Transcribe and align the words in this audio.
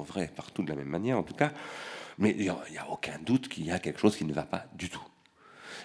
vrai 0.00 0.30
partout 0.34 0.62
de 0.62 0.70
la 0.70 0.76
même 0.76 0.88
manière 0.88 1.18
en 1.18 1.22
tout 1.22 1.34
cas, 1.34 1.52
mais 2.18 2.34
il 2.38 2.42
n'y 2.42 2.48
a, 2.48 2.90
aucun 2.90 3.18
doute 3.24 3.48
qu'il 3.48 3.66
y 3.66 3.70
a 3.70 3.78
quelque 3.78 4.00
chose 4.00 4.16
qui 4.16 4.24
ne 4.24 4.32
va 4.32 4.44
pas 4.44 4.66
du 4.74 4.88
tout. 4.88 5.02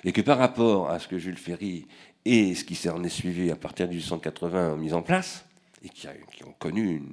Et 0.04 0.12
que 0.12 0.22
par 0.22 0.38
rapport 0.38 0.90
à 0.90 1.00
ce 1.00 1.08
que 1.08 1.18
Jules 1.18 1.38
Ferry 1.38 1.88
et 2.26 2.56
ce 2.56 2.64
qui 2.64 2.76
s'en 2.76 3.04
est 3.04 3.10
suivi 3.10 3.52
à 3.52 3.56
partir 3.56 3.88
de 3.88 3.94
1880 3.94 4.74
ont 4.74 4.78
mis 4.78 4.94
en 4.94 5.02
place, 5.02 5.46
et 5.84 5.90
qui, 5.90 6.08
ont 6.44 6.56
connu 6.58 7.04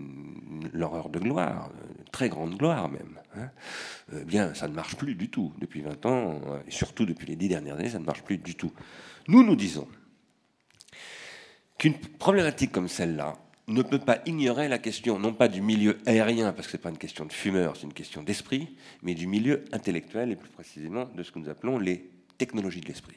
l'horreur 0.72 1.08
de 1.08 1.18
gloire, 1.18 1.70
très 2.12 2.28
grande 2.28 2.56
gloire 2.56 2.88
même, 2.88 3.20
eh 4.12 4.24
bien, 4.24 4.54
ça 4.54 4.68
ne 4.68 4.74
marche 4.74 4.96
plus 4.96 5.14
du 5.14 5.28
tout 5.28 5.52
depuis 5.58 5.82
20 5.82 6.06
ans, 6.06 6.40
et 6.66 6.70
surtout 6.70 7.04
depuis 7.04 7.26
les 7.26 7.36
dix 7.36 7.48
dernières 7.48 7.76
années, 7.76 7.90
ça 7.90 7.98
ne 7.98 8.04
marche 8.04 8.22
plus 8.22 8.38
du 8.38 8.54
tout. 8.54 8.72
Nous, 9.28 9.44
nous 9.44 9.56
disons 9.56 9.86
qu'une 11.78 11.94
problématique 11.94 12.72
comme 12.72 12.88
celle-là 12.88 13.36
ne 13.66 13.82
peut 13.82 13.98
pas 13.98 14.18
ignorer 14.26 14.68
la 14.68 14.78
question, 14.78 15.18
non 15.18 15.32
pas 15.32 15.48
du 15.48 15.62
milieu 15.62 15.98
aérien, 16.06 16.52
parce 16.52 16.66
que 16.66 16.72
ce 16.72 16.76
n'est 16.76 16.82
pas 16.82 16.90
une 16.90 16.98
question 16.98 17.24
de 17.24 17.32
fumeur, 17.32 17.76
c'est 17.76 17.84
une 17.84 17.94
question 17.94 18.22
d'esprit, 18.22 18.76
mais 19.02 19.14
du 19.14 19.26
milieu 19.26 19.64
intellectuel, 19.72 20.32
et 20.32 20.36
plus 20.36 20.50
précisément 20.50 21.06
de 21.06 21.22
ce 21.22 21.32
que 21.32 21.38
nous 21.38 21.48
appelons 21.48 21.78
les 21.78 22.10
technologies 22.36 22.80
de 22.80 22.88
l'esprit. 22.88 23.16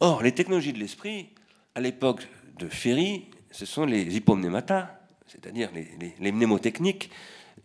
Or, 0.00 0.22
les 0.22 0.32
technologies 0.32 0.72
de 0.72 0.78
l'esprit, 0.78 1.30
à 1.74 1.80
l'époque 1.80 2.28
de 2.58 2.68
Ferry, 2.68 3.30
ce 3.50 3.64
sont 3.64 3.86
les 3.86 4.16
hypomnémata, 4.16 5.00
c'est-à-dire 5.26 5.70
les, 5.72 6.32
mnémotechniques 6.32 7.10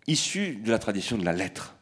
issues 0.08 0.56
de 0.56 0.72
la 0.72 0.80
tradition 0.80 1.18
de 1.18 1.26
la 1.26 1.34
lettre, 1.34 1.76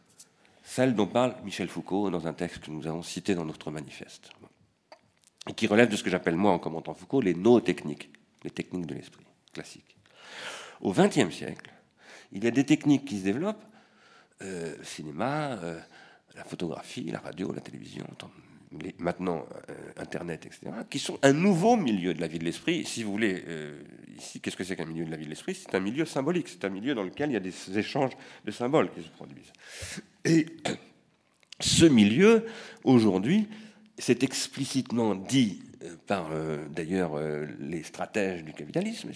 celle 0.63 0.95
dont 0.95 1.07
parle 1.07 1.35
Michel 1.43 1.67
Foucault 1.67 2.09
dans 2.09 2.27
un 2.27 2.33
texte 2.33 2.59
que 2.59 2.71
nous 2.71 2.87
avons 2.87 3.03
cité 3.03 3.35
dans 3.35 3.45
notre 3.45 3.69
manifeste, 3.69 4.31
et 5.47 5.53
qui 5.53 5.67
relève 5.67 5.89
de 5.89 5.95
ce 5.95 6.03
que 6.03 6.09
j'appelle 6.09 6.35
moi, 6.35 6.51
en 6.51 6.59
commentant 6.59 6.93
Foucault, 6.93 7.21
les 7.21 7.35
no-techniques, 7.35 8.09
les 8.43 8.51
techniques 8.51 8.87
de 8.87 8.95
l'esprit 8.95 9.25
classiques. 9.51 9.97
Au 10.81 10.93
XXe 10.93 11.33
siècle, 11.33 11.71
il 12.31 12.43
y 12.43 12.47
a 12.47 12.51
des 12.51 12.65
techniques 12.65 13.05
qui 13.05 13.19
se 13.19 13.23
développent, 13.23 13.63
euh, 14.41 14.73
cinéma, 14.83 15.51
euh, 15.51 15.79
la 16.35 16.43
photographie, 16.43 17.03
la 17.11 17.19
radio, 17.19 17.51
la 17.53 17.61
télévision, 17.61 18.05
maintenant 18.97 19.45
euh, 19.69 19.73
Internet, 19.97 20.45
etc., 20.45 20.71
qui 20.89 20.97
sont 20.97 21.19
un 21.21 21.33
nouveau 21.33 21.75
milieu 21.75 22.13
de 22.13 22.21
la 22.21 22.27
vie 22.27 22.39
de 22.39 22.45
l'esprit. 22.45 22.85
Si 22.85 23.03
vous 23.03 23.11
voulez, 23.11 23.43
ici, 24.17 24.39
qu'est-ce 24.39 24.55
que 24.55 24.63
c'est 24.63 24.75
qu'un 24.75 24.85
milieu 24.85 25.05
de 25.05 25.11
la 25.11 25.17
vie 25.17 25.25
de 25.25 25.29
l'esprit? 25.29 25.55
C'est 25.55 25.75
un 25.75 25.81
milieu 25.81 26.05
symbolique, 26.05 26.47
c'est 26.47 26.63
un 26.65 26.69
milieu 26.69 26.95
dans 26.95 27.03
lequel 27.03 27.29
il 27.29 27.33
y 27.33 27.37
a 27.37 27.41
des 27.41 27.77
échanges 27.77 28.13
de 28.45 28.51
symboles 28.51 28.89
qui 28.91 29.03
se 29.03 29.09
produisent. 29.09 29.51
Et 30.23 30.45
ce 31.59 31.85
milieu, 31.85 32.45
aujourd'hui, 32.83 33.47
c'est 33.97 34.23
explicitement 34.23 35.15
dit 35.15 35.61
par 36.07 36.29
euh, 36.31 36.65
d'ailleurs 36.69 37.11
euh, 37.15 37.45
les 37.59 37.83
stratèges 37.83 38.43
du 38.43 38.53
capitalisme. 38.53 39.09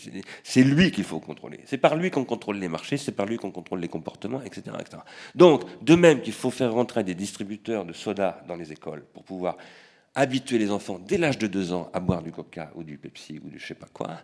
C'est 0.43 0.63
lui 0.63 0.91
qu'il 0.91 1.03
faut 1.03 1.19
contrôler. 1.19 1.59
C'est 1.65 1.77
par 1.77 1.95
lui 1.95 2.11
qu'on 2.11 2.25
contrôle 2.25 2.57
les 2.57 2.67
marchés, 2.67 2.97
c'est 2.97 3.11
par 3.11 3.25
lui 3.25 3.37
qu'on 3.37 3.51
contrôle 3.51 3.79
les 3.79 3.87
comportements, 3.87 4.41
etc., 4.41 4.75
etc. 4.79 4.97
Donc, 5.35 5.63
de 5.83 5.95
même 5.95 6.21
qu'il 6.21 6.33
faut 6.33 6.51
faire 6.51 6.73
rentrer 6.73 7.03
des 7.03 7.15
distributeurs 7.15 7.85
de 7.85 7.93
soda 7.93 8.43
dans 8.47 8.55
les 8.55 8.71
écoles 8.71 9.03
pour 9.13 9.23
pouvoir 9.23 9.57
habituer 10.15 10.57
les 10.57 10.71
enfants 10.71 10.99
dès 10.99 11.17
l'âge 11.17 11.37
de 11.37 11.47
deux 11.47 11.73
ans 11.73 11.89
à 11.93 11.99
boire 11.99 12.21
du 12.21 12.31
coca 12.31 12.71
ou 12.75 12.83
du 12.83 12.97
Pepsi 12.97 13.39
ou 13.43 13.49
du 13.49 13.59
je 13.59 13.67
sais 13.67 13.75
pas 13.75 13.89
quoi. 13.91 14.21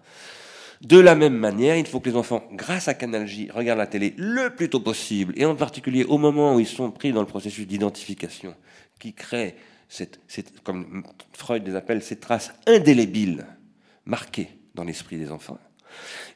De 0.81 0.99
la 0.99 1.13
même 1.13 1.35
manière, 1.35 1.77
il 1.77 1.85
faut 1.85 1.99
que 1.99 2.09
les 2.09 2.15
enfants, 2.15 2.43
grâce 2.53 2.87
à 2.87 2.95
Canal 2.95 3.27
J, 3.27 3.49
regardent 3.53 3.77
la 3.77 3.87
télé 3.87 4.15
le 4.17 4.49
plus 4.49 4.67
tôt 4.67 4.79
possible, 4.79 5.31
et 5.37 5.45
en 5.45 5.55
particulier 5.55 6.03
au 6.05 6.17
moment 6.17 6.55
où 6.55 6.59
ils 6.59 6.65
sont 6.65 6.89
pris 6.89 7.11
dans 7.11 7.19
le 7.19 7.27
processus 7.27 7.67
d'identification 7.67 8.55
qui 8.99 9.13
crée 9.13 9.55
comme 10.63 11.03
Freud 11.33 11.67
les 11.67 11.75
appelle, 11.75 12.01
ces 12.01 12.17
traces 12.17 12.53
indélébiles 12.65 13.45
marquées 14.05 14.49
dans 14.73 14.83
l'esprit 14.83 15.17
des 15.17 15.31
enfants. 15.31 15.59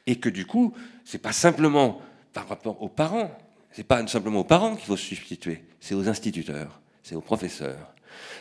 Et 0.06 0.18
que 0.18 0.30
du 0.30 0.46
coup, 0.46 0.74
c'est 1.04 1.22
pas 1.22 1.32
simplement 1.32 2.02
par 2.34 2.48
rapport 2.48 2.82
aux 2.82 2.90
parents, 2.90 3.32
c'est 3.72 3.86
pas 3.86 4.06
simplement 4.08 4.42
aux 4.42 4.46
parents 4.46 4.76
qu'il 4.76 4.86
faut 4.86 4.98
se 4.98 5.06
substituer, 5.06 5.64
c'est 5.80 5.96
aux 5.96 6.10
instituteurs, 6.10 6.82
c'est 7.04 7.16
aux 7.16 7.22
professeurs, 7.22 7.94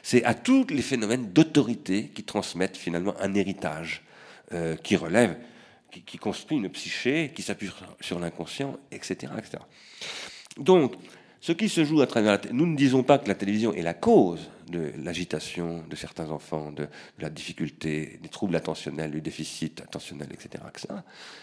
c'est 0.02 0.24
à 0.24 0.34
tous 0.34 0.66
les 0.70 0.82
phénomènes 0.82 1.32
d'autorité 1.32 2.08
qui 2.08 2.24
transmettent 2.24 2.76
finalement 2.76 3.14
un 3.20 3.34
héritage 3.34 4.02
euh, 4.52 4.76
qui 4.76 4.96
relève, 4.96 5.36
qui, 6.04 6.18
construit 6.18 6.58
une 6.58 6.68
psyché, 6.70 7.32
qui 7.34 7.42
s'appuie 7.42 7.70
sur, 8.00 8.18
l'inconscient, 8.18 8.76
etc., 8.90 9.32
etc. 9.38 9.62
Donc, 10.56 10.94
ce 11.40 11.52
qui 11.52 11.68
se 11.68 11.84
joue 11.84 12.00
à 12.00 12.06
travers 12.06 12.32
la 12.32 12.52
nous 12.52 12.66
ne 12.66 12.76
disons 12.76 13.04
pas 13.04 13.18
que 13.18 13.28
la 13.28 13.34
télévision 13.36 13.72
est 13.72 13.82
la 13.82 13.94
cause 13.94 14.50
de 14.68 14.92
l'agitation 14.98 15.84
de 15.88 15.96
certains 15.96 16.30
enfants, 16.30 16.72
de, 16.72 16.88
la 17.18 17.30
difficulté, 17.30 18.18
des 18.22 18.28
troubles 18.28 18.56
attentionnels, 18.56 19.10
du 19.10 19.20
déficit 19.20 19.80
attentionnel, 19.80 20.28
etc., 20.32 20.64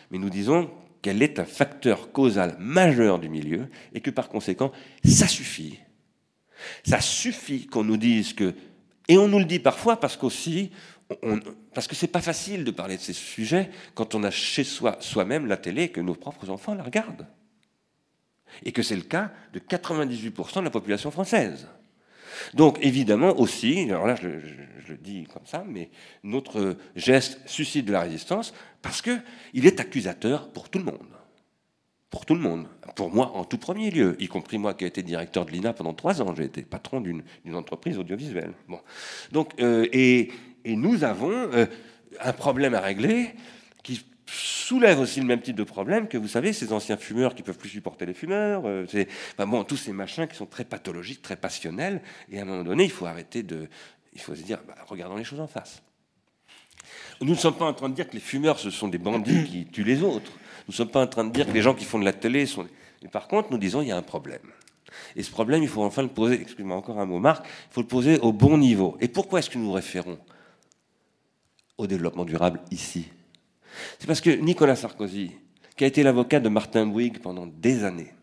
Mais 0.10 0.18
nous 0.18 0.30
disons 0.30 0.70
qu'elle 1.02 1.22
est 1.24 1.40
un 1.40 1.46
facteur 1.46 2.12
causal 2.12 2.56
majeur 2.60 3.20
du 3.20 3.30
milieu 3.30 3.70
et 3.94 4.02
que 4.02 4.10
par 4.10 4.30
conséquent, 4.30 4.72
ça 5.04 5.28
suffit. 5.28 5.80
Ça 6.86 7.02
suffit 7.02 7.66
qu'on 7.66 7.84
nous 7.84 7.98
dise 7.98 8.34
que, 8.34 8.54
et 9.08 9.18
on 9.18 9.28
nous 9.28 9.40
le 9.40 9.46
dit 9.46 9.60
parfois 9.60 10.00
parce 10.00 10.16
qu'aussi, 10.16 10.72
parce 11.74 11.88
que 11.88 11.96
c'est 11.96 12.08
pas 12.08 12.22
facile 12.22 12.64
de 12.64 12.72
parler 12.72 12.98
de 12.98 13.02
ces 13.02 13.14
sujets 13.14 13.70
quand 13.96 14.16
on 14.16 14.24
a 14.24 14.32
chez 14.32 14.64
soi 14.64 14.98
soi-même 15.02 15.48
la 15.48 15.58
télé 15.58 15.84
et 15.84 15.90
que 15.90 16.00
nos 16.00 16.16
propres 16.16 16.50
enfants 16.50 16.76
la 16.76 16.84
regardent 16.84 17.28
et 18.64 18.72
que 18.72 18.84
c'est 18.84 18.96
le 18.96 19.02
cas 19.02 19.32
de 19.54 19.60
98% 19.60 20.60
de 20.60 20.64
la 20.64 20.70
population 20.70 21.12
française. 21.12 21.68
Donc 22.54 22.78
évidemment 22.82 23.40
aussi, 23.40 23.90
alors 23.90 24.08
là 24.08 24.16
je, 24.16 24.28
le 24.28 24.98
dis 24.98 25.26
comme 25.34 25.46
ça, 25.46 25.64
mais 25.68 25.90
notre 26.24 26.76
geste 26.96 27.40
suscite 27.46 27.86
de 27.86 27.94
la 27.94 28.02
résistance 28.02 28.54
parce 28.82 29.02
qu'il 29.02 29.66
est 29.66 29.80
accusateur 29.80 30.50
pour 30.50 30.70
tout 30.70 30.80
le 30.80 30.86
monde. 30.86 31.08
Pour 32.10 32.26
tout 32.26 32.36
le 32.36 32.42
monde. 32.42 32.68
Pour 32.96 33.10
moi 33.10 33.32
en 33.36 33.46
tout 33.46 33.58
premier 33.58 33.90
lieu, 33.90 34.18
y 34.20 34.28
compris 34.28 34.58
moi 34.58 34.74
qui 34.74 34.84
ai 34.84 34.88
été 34.88 35.02
directeur 35.02 35.46
de 35.46 35.52
l'INA 35.52 35.72
pendant 35.74 35.94
trois 35.94 36.22
ans, 36.22 36.36
j'ai 36.36 36.44
été 36.44 36.62
patron 36.62 37.00
d'une 37.00 37.24
entreprise 37.56 37.98
audiovisuelle. 37.98 38.54
Bon. 38.68 38.80
Donc, 39.32 39.54
euh, 39.62 39.88
et, 39.94 40.30
et, 40.66 40.76
nous 40.76 41.06
avons 41.06 41.32
euh, 41.32 41.68
un 42.20 42.34
problème 42.34 42.74
à 42.74 42.82
régler 42.82 43.30
qui 43.82 44.04
soulève 44.32 45.00
aussi 45.00 45.20
le 45.20 45.26
même 45.26 45.42
type 45.42 45.56
de 45.56 45.64
problème 45.64 46.08
que 46.08 46.18
vous 46.18 46.28
savez 46.28 46.54
ces 46.54 46.72
anciens 46.72 46.98
fumeurs 46.98 47.36
qui 47.36 47.44
peuvent 47.44 47.58
plus 47.58 47.70
supporter 47.70 48.06
les 48.06 48.14
fumeurs, 48.14 48.64
euh, 48.66 48.86
c'est 48.90 49.08
bon 49.38 49.64
tous 49.64 49.78
ces 49.78 49.92
machins 49.92 50.28
qui 50.28 50.36
sont 50.36 50.46
très 50.46 50.64
pathologiques, 50.64 51.22
très 51.22 51.36
passionnels, 51.36 52.02
et 52.32 52.40
à 52.40 52.44
un 52.44 52.46
moment 52.46 52.64
donné 52.64 52.86
il 52.86 52.92
faut 52.92 53.06
arrêter 53.06 53.44
de, 53.44 53.68
il 54.14 54.22
faut 54.22 54.36
se 54.36 54.42
dire 54.42 54.60
bah, 54.68 54.76
regardons 54.88 55.18
les 55.18 55.24
choses 55.24 55.40
en 55.40 55.48
face. 55.48 55.84
Nous 57.20 57.30
ne 57.30 57.36
sommes 57.36 57.58
pas 57.58 57.66
en 57.66 57.74
train 57.74 57.90
de 57.90 57.94
dire 57.94 58.08
que 58.08 58.14
les 58.14 58.20
fumeurs 58.20 58.60
ce 58.60 58.70
sont 58.70 58.88
des 58.88 58.98
bandits 58.98 59.44
qui 59.44 59.66
tuent 59.66 59.84
les 59.84 60.02
autres. 60.02 60.32
Nous 60.68 60.72
ne 60.72 60.74
sommes 60.74 60.90
pas 60.92 61.02
en 61.02 61.08
train 61.08 61.24
de 61.24 61.32
dire 61.32 61.46
que 61.46 61.52
les 61.52 61.62
gens 61.62 61.74
qui 61.74 61.86
font 61.86 62.00
de 62.00 62.06
la 62.06 62.14
télé 62.14 62.46
sont. 62.46 62.68
Mais 63.04 63.10
par 63.10 63.28
contre 63.28 63.52
nous 63.52 63.58
disons 63.58 63.82
il 63.82 63.90
y 63.90 63.92
a 63.92 63.98
un 63.98 64.02
problème. 64.02 64.42
Et 65.16 65.24
ce 65.24 65.32
problème 65.32 65.62
il 65.62 65.70
faut 65.70 65.84
enfin 65.84 66.02
le 66.02 66.08
poser. 66.08 66.42
Excuse-moi 66.42 66.76
encore 66.76 67.00
un 67.00 67.06
mot 67.06 67.20
Marc. 67.20 67.46
Il 67.46 67.74
faut 67.74 67.82
le 67.82 67.88
poser 67.88 68.20
au 68.20 68.32
bon 68.32 68.58
niveau. 68.58 68.98
Et 69.02 69.08
pourquoi 69.08 69.40
est-ce 69.40 69.50
que 69.50 69.58
nous 69.58 69.72
référons 69.72 70.18
au 71.78 71.88
développement 71.88 72.26
durable 72.26 72.60
ici? 72.72 73.08
C'est 74.00 74.08
parce 74.08 74.22
que 74.22 74.30
Nicolas 74.30 74.76
Sarkozy, 74.76 75.32
qui 75.76 75.84
a 75.84 75.88
été 75.88 76.04
l'avocat 76.04 76.40
de 76.40 76.50
Martin 76.50 76.86
Bouygues 76.86 77.20
pendant 77.20 77.46
des 77.46 77.84
années, 77.84 78.14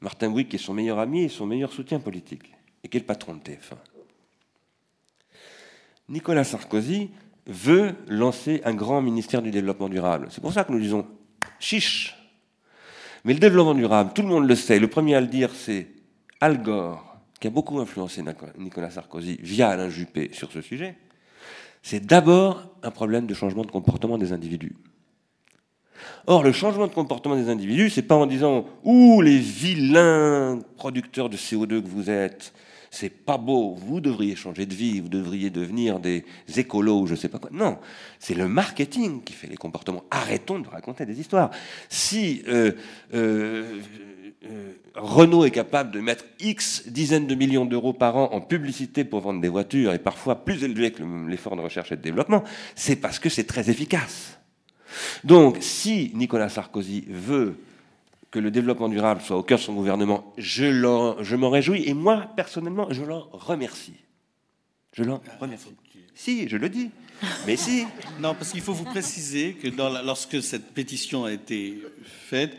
Martin 0.00 0.30
Bouygues 0.30 0.48
qui 0.48 0.56
est 0.56 0.60
son 0.60 0.74
meilleur 0.74 0.98
ami 0.98 1.24
et 1.24 1.28
son 1.28 1.46
meilleur 1.46 1.72
soutien 1.72 2.00
politique, 2.00 2.52
et 2.82 2.88
qui 2.88 2.96
est 2.96 3.00
le 3.00 3.06
patron 3.06 3.34
de 3.34 3.40
TF1, 3.40 3.76
Nicolas 6.08 6.44
Sarkozy 6.44 7.10
veut 7.46 7.94
lancer 8.06 8.60
un 8.64 8.74
grand 8.74 9.02
ministère 9.02 9.42
du 9.42 9.50
développement 9.50 9.88
durable. 9.88 10.28
C'est 10.30 10.40
pour 10.40 10.52
ça 10.52 10.64
que 10.64 10.72
nous 10.72 10.80
disons 10.80 11.06
chiche. 11.58 12.14
Mais 13.24 13.34
le 13.34 13.40
développement 13.40 13.74
durable, 13.74 14.12
tout 14.14 14.22
le 14.22 14.28
monde 14.28 14.48
le 14.48 14.54
sait. 14.54 14.78
Le 14.78 14.88
premier 14.88 15.16
à 15.16 15.20
le 15.20 15.26
dire, 15.26 15.50
c'est 15.54 15.88
Al 16.40 16.62
Gore, 16.62 17.18
qui 17.40 17.46
a 17.46 17.50
beaucoup 17.50 17.78
influencé 17.78 18.22
Nicolas 18.56 18.90
Sarkozy 18.90 19.38
via 19.42 19.68
Alain 19.70 19.90
Juppé 19.90 20.30
sur 20.32 20.50
ce 20.50 20.60
sujet 20.60 20.96
c'est 21.82 22.04
d'abord 22.04 22.68
un 22.82 22.90
problème 22.90 23.26
de 23.26 23.34
changement 23.34 23.62
de 23.62 23.70
comportement 23.70 24.18
des 24.18 24.32
individus. 24.32 24.76
Or, 26.26 26.42
le 26.42 26.52
changement 26.52 26.86
de 26.86 26.92
comportement 26.92 27.36
des 27.36 27.48
individus, 27.48 27.90
c'est 27.90 28.02
pas 28.02 28.14
en 28.14 28.26
disant 28.26 28.66
Ouh, 28.84 29.20
les 29.22 29.38
vilains 29.38 30.58
producteurs 30.76 31.28
de 31.28 31.36
CO2 31.36 31.82
que 31.82 31.88
vous 31.88 32.10
êtes, 32.10 32.52
c'est 32.90 33.10
pas 33.10 33.38
beau, 33.38 33.74
vous 33.74 34.00
devriez 34.00 34.36
changer 34.36 34.66
de 34.66 34.74
vie, 34.74 35.00
vous 35.00 35.08
devriez 35.08 35.50
devenir 35.50 36.00
des 36.00 36.24
écolos, 36.56 37.06
je 37.06 37.14
sais 37.14 37.28
pas 37.28 37.38
quoi. 37.38 37.50
Non, 37.52 37.78
c'est 38.18 38.34
le 38.34 38.48
marketing 38.48 39.22
qui 39.22 39.32
fait 39.32 39.46
les 39.46 39.56
comportements. 39.56 40.04
Arrêtons 40.10 40.58
de 40.58 40.68
raconter 40.68 41.04
des 41.06 41.20
histoires. 41.20 41.50
Si 41.88 42.42
euh, 42.48 42.72
euh, 43.14 43.80
euh, 44.44 44.72
Renault 44.94 45.44
est 45.44 45.50
capable 45.50 45.90
de 45.90 46.00
mettre 46.00 46.24
X 46.38 46.84
dizaines 46.86 47.26
de 47.26 47.34
millions 47.34 47.64
d'euros 47.64 47.92
par 47.92 48.16
an 48.16 48.30
en 48.32 48.40
publicité 48.40 49.04
pour 49.04 49.20
vendre 49.20 49.40
des 49.40 49.48
voitures, 49.48 49.92
et 49.92 49.98
parfois 49.98 50.44
plus 50.44 50.62
élevé 50.62 50.92
que 50.92 51.02
l'effort 51.28 51.56
de 51.56 51.60
recherche 51.60 51.90
et 51.92 51.96
de 51.96 52.02
développement, 52.02 52.44
c'est 52.76 52.96
parce 52.96 53.18
que 53.18 53.28
c'est 53.28 53.44
très 53.44 53.68
efficace. 53.68 54.38
Donc, 55.24 55.58
si 55.60 56.12
Nicolas 56.14 56.48
Sarkozy 56.48 57.04
veut 57.08 57.56
que 58.30 58.38
le 58.38 58.50
développement 58.50 58.88
durable 58.88 59.20
soit 59.22 59.36
au 59.36 59.42
cœur 59.42 59.58
de 59.58 59.64
son 59.64 59.74
gouvernement, 59.74 60.32
je, 60.36 61.34
m'en 61.34 61.50
réjouis, 61.50 61.88
et 61.88 61.94
moi, 61.94 62.30
personnellement, 62.36 62.88
je 62.90 63.02
l'en 63.02 63.28
remercie. 63.32 63.94
Je 64.92 65.02
l'en 65.02 65.20
remercie. 65.40 65.74
Si, 66.14 66.48
je 66.48 66.56
le 66.56 66.68
dis. 66.68 66.90
Mais 67.46 67.56
si. 67.56 67.86
Non, 68.20 68.34
parce 68.34 68.50
qu'il 68.50 68.60
faut 68.60 68.72
vous 68.72 68.84
préciser 68.84 69.54
que 69.54 69.68
lorsque 70.04 70.42
cette 70.42 70.74
pétition 70.74 71.24
a 71.24 71.32
été 71.32 71.80
faite, 72.02 72.58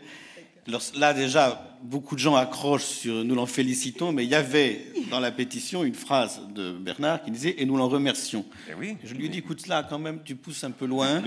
là, 0.96 1.12
déjà, 1.12 1.69
beaucoup 1.82 2.14
de 2.14 2.20
gens 2.20 2.36
accrochent 2.36 2.84
sur 2.84 3.24
nous 3.24 3.34
l'en 3.34 3.46
félicitons, 3.46 4.12
mais 4.12 4.24
il 4.24 4.30
y 4.30 4.34
avait 4.34 4.86
dans 5.10 5.20
la 5.20 5.30
pétition 5.30 5.84
une 5.84 5.94
phrase 5.94 6.40
de 6.54 6.72
Bernard 6.72 7.22
qui 7.22 7.30
disait 7.30 7.54
et 7.58 7.64
nous 7.64 7.76
l'en 7.76 7.88
remercions. 7.88 8.44
Eh 8.68 8.96
je 9.04 9.14
lui 9.14 9.26
ai 9.26 9.28
dit 9.28 9.38
écoute, 9.38 9.66
là, 9.66 9.86
quand 9.88 9.98
même, 9.98 10.20
tu 10.24 10.34
pousses 10.34 10.64
un 10.64 10.70
peu 10.70 10.86
loin. 10.86 11.22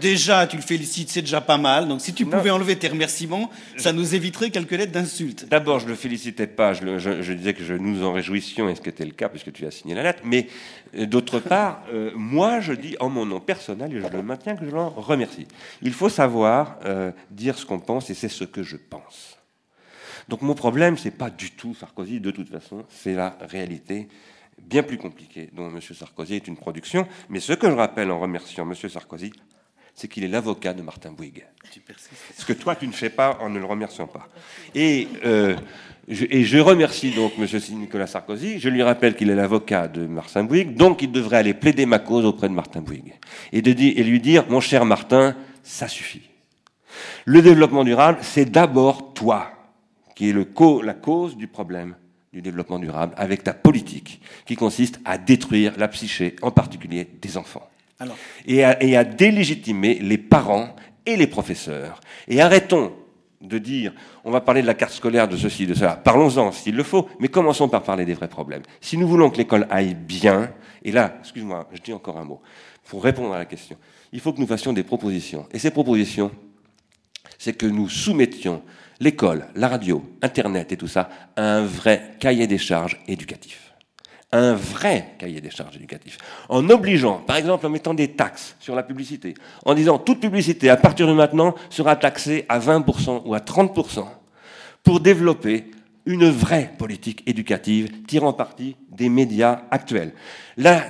Déjà, 0.00 0.46
tu 0.46 0.56
le 0.56 0.62
félicites, 0.62 1.10
c'est 1.10 1.22
déjà 1.22 1.40
pas 1.40 1.58
mal. 1.58 1.88
Donc, 1.88 2.00
si 2.00 2.12
tu 2.12 2.26
pouvais 2.26 2.50
enlever 2.50 2.76
tes 2.76 2.88
remerciements, 2.88 3.50
ça 3.76 3.92
nous 3.92 4.14
éviterait 4.14 4.50
quelques 4.50 4.72
lettres 4.72 4.92
d'insultes. 4.92 5.46
D'abord, 5.48 5.80
je 5.80 5.86
le 5.86 5.94
félicitais 5.94 6.46
pas. 6.46 6.72
Je, 6.72 7.32
disais 7.32 7.54
que 7.54 7.72
nous 7.76 8.04
en 8.04 8.12
réjouissions, 8.12 8.68
et 8.68 8.74
ce 8.74 8.80
qui 8.80 8.88
était 8.88 9.04
le 9.04 9.12
cas, 9.12 9.28
puisque 9.28 9.52
tu 9.52 9.66
as 9.66 9.70
signé 9.70 9.94
la 9.94 10.02
lettre. 10.02 10.22
Mais 10.24 10.48
euh, 10.96 11.06
d'autre 11.06 11.40
part, 11.40 11.82
euh, 11.92 12.10
moi, 12.14 12.60
je 12.60 12.72
dis 12.72 12.96
en 13.00 13.08
mon 13.08 13.26
nom 13.26 13.40
personnel, 13.40 13.92
et 13.94 14.00
je 14.00 14.08
le 14.08 14.22
maintiens, 14.22 14.56
que 14.56 14.64
je 14.64 14.70
l'en 14.70 14.90
remercie. 14.90 15.46
Il 15.82 15.92
faut 15.92 16.08
savoir 16.08 16.78
euh, 16.84 17.10
dire 17.30 17.58
ce 17.58 17.66
qu'on 17.66 17.80
pense, 17.80 18.10
et 18.10 18.14
c'est 18.14 18.28
ce 18.28 18.44
que 18.44 18.62
je 18.62 18.76
pense. 18.76 19.35
Donc 20.28 20.42
mon 20.42 20.54
problème, 20.54 20.96
c'est 20.96 21.10
pas 21.10 21.30
du 21.30 21.52
tout 21.52 21.74
Sarkozy, 21.74 22.20
de 22.20 22.30
toute 22.30 22.48
façon, 22.48 22.84
c'est 22.88 23.14
la 23.14 23.36
réalité 23.40 24.08
bien 24.58 24.82
plus 24.82 24.98
compliquée 24.98 25.50
dont 25.52 25.68
M. 25.68 25.80
Sarkozy 25.80 26.34
est 26.34 26.48
une 26.48 26.56
production. 26.56 27.06
Mais 27.28 27.40
ce 27.40 27.52
que 27.52 27.68
je 27.68 27.74
rappelle 27.74 28.10
en 28.10 28.18
remerciant 28.18 28.68
M. 28.68 28.74
Sarkozy, 28.88 29.32
c'est 29.94 30.08
qu'il 30.08 30.24
est 30.24 30.28
l'avocat 30.28 30.74
de 30.74 30.82
Martin 30.82 31.12
Bouygues. 31.12 31.46
Ce 32.36 32.44
que 32.44 32.52
toi, 32.52 32.76
tu 32.76 32.86
ne 32.86 32.92
fais 32.92 33.08
pas 33.08 33.38
en 33.40 33.48
ne 33.48 33.58
le 33.58 33.64
remerciant 33.64 34.06
pas. 34.06 34.28
Et, 34.74 35.08
euh, 35.24 35.56
je, 36.06 36.26
et 36.28 36.44
je 36.44 36.58
remercie 36.58 37.12
donc 37.12 37.32
M. 37.38 37.46
Nicolas 37.78 38.06
Sarkozy. 38.06 38.58
Je 38.58 38.68
lui 38.68 38.82
rappelle 38.82 39.16
qu'il 39.16 39.30
est 39.30 39.34
l'avocat 39.34 39.88
de 39.88 40.06
Martin 40.06 40.44
Bouygues, 40.44 40.76
donc 40.76 41.00
il 41.02 41.10
devrait 41.10 41.38
aller 41.38 41.54
plaider 41.54 41.86
ma 41.86 41.98
cause 41.98 42.26
auprès 42.26 42.48
de 42.48 42.54
Martin 42.54 42.82
Bouygues. 42.82 43.14
Et, 43.52 43.62
de, 43.62 43.70
et 43.70 44.04
lui 44.04 44.20
dire, 44.20 44.44
mon 44.50 44.60
cher 44.60 44.84
Martin, 44.84 45.34
ça 45.62 45.88
suffit. 45.88 46.28
Le 47.24 47.40
développement 47.40 47.84
durable, 47.84 48.18
c'est 48.20 48.44
d'abord 48.44 49.14
toi 49.14 49.55
qui 50.16 50.30
est 50.30 50.32
le 50.32 50.48
la 50.82 50.94
cause 50.94 51.36
du 51.36 51.46
problème 51.46 51.94
du 52.32 52.42
développement 52.42 52.80
durable, 52.80 53.14
avec 53.16 53.44
ta 53.44 53.54
politique 53.54 54.20
qui 54.44 54.56
consiste 54.56 54.98
à 55.04 55.16
détruire 55.16 55.74
la 55.78 55.86
psyché, 55.86 56.34
en 56.42 56.50
particulier 56.50 57.06
des 57.22 57.36
enfants. 57.36 57.68
Et, 58.46 58.62
à, 58.64 58.82
et 58.82 58.96
à 58.96 59.04
délégitimer 59.04 59.94
les 60.00 60.18
parents 60.18 60.74
et 61.06 61.16
les 61.16 61.26
professeurs. 61.26 62.00
Et 62.28 62.42
arrêtons 62.42 62.92
de 63.40 63.58
dire 63.58 63.92
on 64.24 64.30
va 64.30 64.40
parler 64.40 64.60
de 64.60 64.66
la 64.66 64.74
carte 64.74 64.92
scolaire, 64.92 65.28
de 65.28 65.36
ceci, 65.36 65.66
de 65.66 65.72
cela. 65.74 65.96
Parlons-en 65.96 66.52
s'il 66.52 66.76
le 66.76 66.82
faut, 66.82 67.08
mais 67.20 67.28
commençons 67.28 67.68
par 67.68 67.82
parler 67.82 68.04
des 68.04 68.14
vrais 68.14 68.28
problèmes. 68.28 68.62
Si 68.80 68.98
nous 68.98 69.08
voulons 69.08 69.30
que 69.30 69.38
l'école 69.38 69.66
aille 69.70 69.94
bien, 69.94 70.50
et 70.82 70.92
là, 70.92 71.16
excuse-moi, 71.20 71.68
je 71.72 71.80
dis 71.80 71.92
encore 71.92 72.18
un 72.18 72.24
mot, 72.24 72.42
pour 72.88 73.02
répondre 73.02 73.32
à 73.34 73.38
la 73.38 73.46
question, 73.46 73.76
il 74.12 74.20
faut 74.20 74.32
que 74.32 74.40
nous 74.40 74.46
fassions 74.46 74.72
des 74.72 74.82
propositions. 74.82 75.46
Et 75.52 75.58
ces 75.58 75.70
propositions, 75.70 76.30
c'est 77.38 77.56
que 77.56 77.66
nous 77.66 77.88
soumettions 77.88 78.62
l'école, 79.00 79.46
la 79.54 79.68
radio, 79.68 80.02
Internet 80.22 80.72
et 80.72 80.76
tout 80.76 80.88
ça, 80.88 81.08
un 81.36 81.64
vrai 81.64 82.12
cahier 82.18 82.46
des 82.46 82.58
charges 82.58 82.98
éducatif. 83.06 83.74
Un 84.32 84.54
vrai 84.54 85.14
cahier 85.18 85.40
des 85.40 85.50
charges 85.50 85.76
éducatif. 85.76 86.18
En 86.48 86.68
obligeant, 86.68 87.18
par 87.18 87.36
exemple 87.36 87.66
en 87.66 87.70
mettant 87.70 87.94
des 87.94 88.08
taxes 88.08 88.56
sur 88.60 88.74
la 88.74 88.82
publicité, 88.82 89.34
en 89.64 89.74
disant 89.74 89.98
toute 89.98 90.20
publicité 90.20 90.68
à 90.68 90.76
partir 90.76 91.06
de 91.06 91.12
maintenant 91.12 91.54
sera 91.70 91.96
taxée 91.96 92.44
à 92.48 92.58
20% 92.58 93.22
ou 93.24 93.34
à 93.34 93.38
30% 93.38 94.04
pour 94.82 95.00
développer 95.00 95.70
une 96.06 96.28
vraie 96.28 96.72
politique 96.78 97.22
éducative 97.26 97.90
tirant 98.06 98.32
parti 98.32 98.76
des 98.90 99.08
médias 99.08 99.62
actuels. 99.70 100.12
Là, 100.56 100.84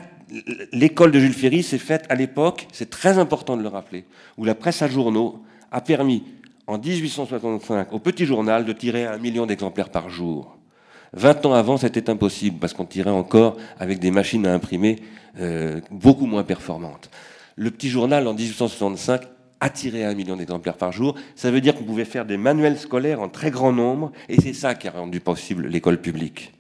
l'école 0.73 1.13
de 1.13 1.19
Jules 1.19 1.33
Ferry 1.33 1.63
s'est 1.63 1.79
faite 1.79 2.05
à 2.09 2.15
l'époque, 2.15 2.69
c'est 2.73 2.91
très 2.91 3.19
important 3.19 3.57
de 3.57 3.63
le 3.63 3.69
rappeler, 3.69 4.05
où 4.37 4.45
la 4.45 4.55
presse 4.55 4.83
à 4.83 4.89
journaux 4.89 5.43
a 5.73 5.81
permis 5.81 6.25
en 6.67 6.79
1865 6.79 7.93
au 7.93 7.99
Petit 7.99 8.27
Journal 8.27 8.65
de 8.65 8.73
tirer 8.73 9.07
un 9.07 9.19
million 9.19 9.47
d'exemplaires 9.47 9.91
par 9.91 10.09
jour. 10.09 10.57
Vingt 11.13 11.47
ans 11.47 11.55
avant, 11.55 11.77
c'était 11.77 12.11
impossible 12.11 12.59
parce 12.59 12.75
qu'on 12.75 12.85
tirait 12.85 13.11
encore 13.11 13.57
avec 13.79 13.99
des 14.01 14.11
machines 14.11 14.47
à 14.47 14.53
imprimer 14.53 14.97
euh, 15.41 15.81
beaucoup 15.91 16.27
moins 16.27 16.43
performantes. 16.43 17.11
Le 17.57 17.71
Petit 17.71 17.89
Journal, 17.89 18.27
en 18.27 18.35
1865, 18.35 19.23
a 19.61 19.71
tiré 19.71 20.05
un 20.05 20.15
million 20.15 20.37
d'exemplaires 20.37 20.77
par 20.77 20.93
jour. 20.93 21.15
Ça 21.35 21.51
veut 21.51 21.61
dire 21.61 21.75
qu'on 21.75 21.85
pouvait 21.85 22.05
faire 22.05 22.27
des 22.27 22.37
manuels 22.37 22.79
scolaires 22.79 23.21
en 23.21 23.29
très 23.29 23.51
grand 23.51 23.73
nombre, 23.73 24.13
et 24.29 24.41
c'est 24.41 24.53
ça 24.53 24.75
qui 24.75 24.89
a 24.89 24.91
rendu 24.91 25.21
possible 25.21 25.69
l'école 25.69 26.01
publique. 26.01 26.53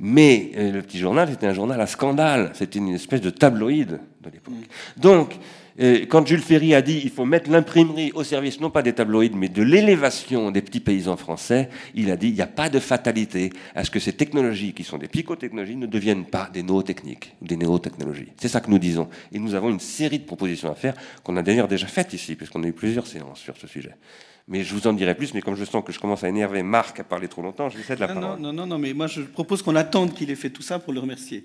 Mais 0.00 0.50
euh, 0.56 0.72
le 0.72 0.82
Petit 0.82 0.98
Journal, 0.98 1.28
c'était 1.30 1.46
un 1.46 1.54
journal 1.54 1.80
à 1.80 1.86
scandale. 1.86 2.50
C'était 2.54 2.80
une 2.80 2.94
espèce 2.94 3.20
de 3.20 3.30
tabloïd 3.30 4.00
de 4.22 4.30
l'époque. 4.30 4.54
Donc, 4.96 5.38
quand 5.78 6.26
Jules 6.26 6.42
Ferry 6.42 6.74
a 6.74 6.82
dit 6.82 7.00
il 7.04 7.10
faut 7.10 7.24
mettre 7.24 7.50
l'imprimerie 7.50 8.12
au 8.14 8.24
service 8.24 8.60
non 8.60 8.70
pas 8.70 8.82
des 8.82 8.92
tabloïds 8.92 9.34
mais 9.34 9.48
de 9.48 9.62
l'élévation 9.62 10.50
des 10.50 10.62
petits 10.62 10.80
paysans 10.80 11.16
français, 11.16 11.68
il 11.94 12.10
a 12.10 12.16
dit 12.16 12.28
il 12.28 12.34
n'y 12.34 12.42
a 12.42 12.46
pas 12.46 12.68
de 12.68 12.78
fatalité 12.78 13.50
à 13.74 13.84
ce 13.84 13.90
que 13.90 14.00
ces 14.00 14.12
technologies 14.12 14.72
qui 14.72 14.84
sont 14.84 14.98
des 14.98 15.08
psychotechnologies 15.08 15.76
ne 15.76 15.86
deviennent 15.86 16.26
pas 16.26 16.50
des 16.52 16.62
néotechniques, 16.62 17.34
des 17.40 17.56
néotechnologies. 17.56 18.28
C'est 18.36 18.48
ça 18.48 18.60
que 18.60 18.70
nous 18.70 18.78
disons. 18.78 19.08
Et 19.32 19.38
nous 19.38 19.54
avons 19.54 19.70
une 19.70 19.80
série 19.80 20.18
de 20.18 20.24
propositions 20.24 20.70
à 20.70 20.74
faire 20.74 20.94
qu'on 21.22 21.36
a 21.36 21.42
d'ailleurs 21.42 21.68
déjà 21.68 21.86
faites 21.86 22.12
ici 22.12 22.36
puisqu'on 22.36 22.62
a 22.64 22.66
eu 22.66 22.72
plusieurs 22.72 23.06
séances 23.06 23.40
sur 23.40 23.56
ce 23.56 23.66
sujet. 23.66 23.94
Mais 24.48 24.64
je 24.64 24.74
vous 24.74 24.86
en 24.86 24.92
dirai 24.92 25.14
plus, 25.14 25.34
mais 25.34 25.40
comme 25.40 25.54
je 25.54 25.64
sens 25.64 25.84
que 25.84 25.92
je 25.92 26.00
commence 26.00 26.24
à 26.24 26.28
énerver 26.28 26.62
Marc 26.62 26.98
à 27.00 27.04
parler 27.04 27.28
trop 27.28 27.42
longtemps, 27.42 27.68
je 27.68 27.78
vais 27.78 27.84
céder 27.84 28.00
la 28.00 28.08
parole. 28.08 28.40
Non, 28.40 28.52
non, 28.52 28.66
non, 28.66 28.78
mais 28.78 28.92
moi 28.92 29.06
je 29.06 29.22
propose 29.22 29.62
qu'on 29.62 29.76
attende 29.76 30.14
qu'il 30.14 30.30
ait 30.30 30.36
fait 30.36 30.50
tout 30.50 30.62
ça 30.62 30.78
pour 30.78 30.92
le 30.92 31.00
remercier. 31.00 31.44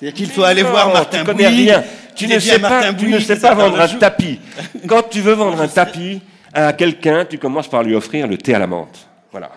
C'est-à-dire 0.00 0.16
qu'il 0.16 0.30
faut 0.30 0.42
aller 0.42 0.62
voir 0.62 0.92
Martin 0.92 1.24
tu 1.24 1.46
rien. 1.46 1.84
Tu 2.14 2.26
ne 2.26 2.38
sais 2.38 2.58
pas, 2.58 2.92
tu 2.94 3.06
ne 3.06 3.18
sais 3.18 3.38
pas 3.38 3.54
vendre 3.54 3.78
un 3.78 3.88
tapis. 3.88 4.40
Quand 4.86 5.02
tu 5.02 5.20
veux 5.20 5.34
vendre 5.34 5.60
un 5.60 5.68
tapis 5.68 6.20
à 6.52 6.72
quelqu'un, 6.72 7.26
tu 7.26 7.38
commences 7.38 7.68
par 7.68 7.82
lui 7.82 7.94
offrir 7.94 8.26
le 8.26 8.38
thé 8.38 8.54
à 8.54 8.58
la 8.58 8.66
menthe. 8.66 9.06
Voilà. 9.30 9.50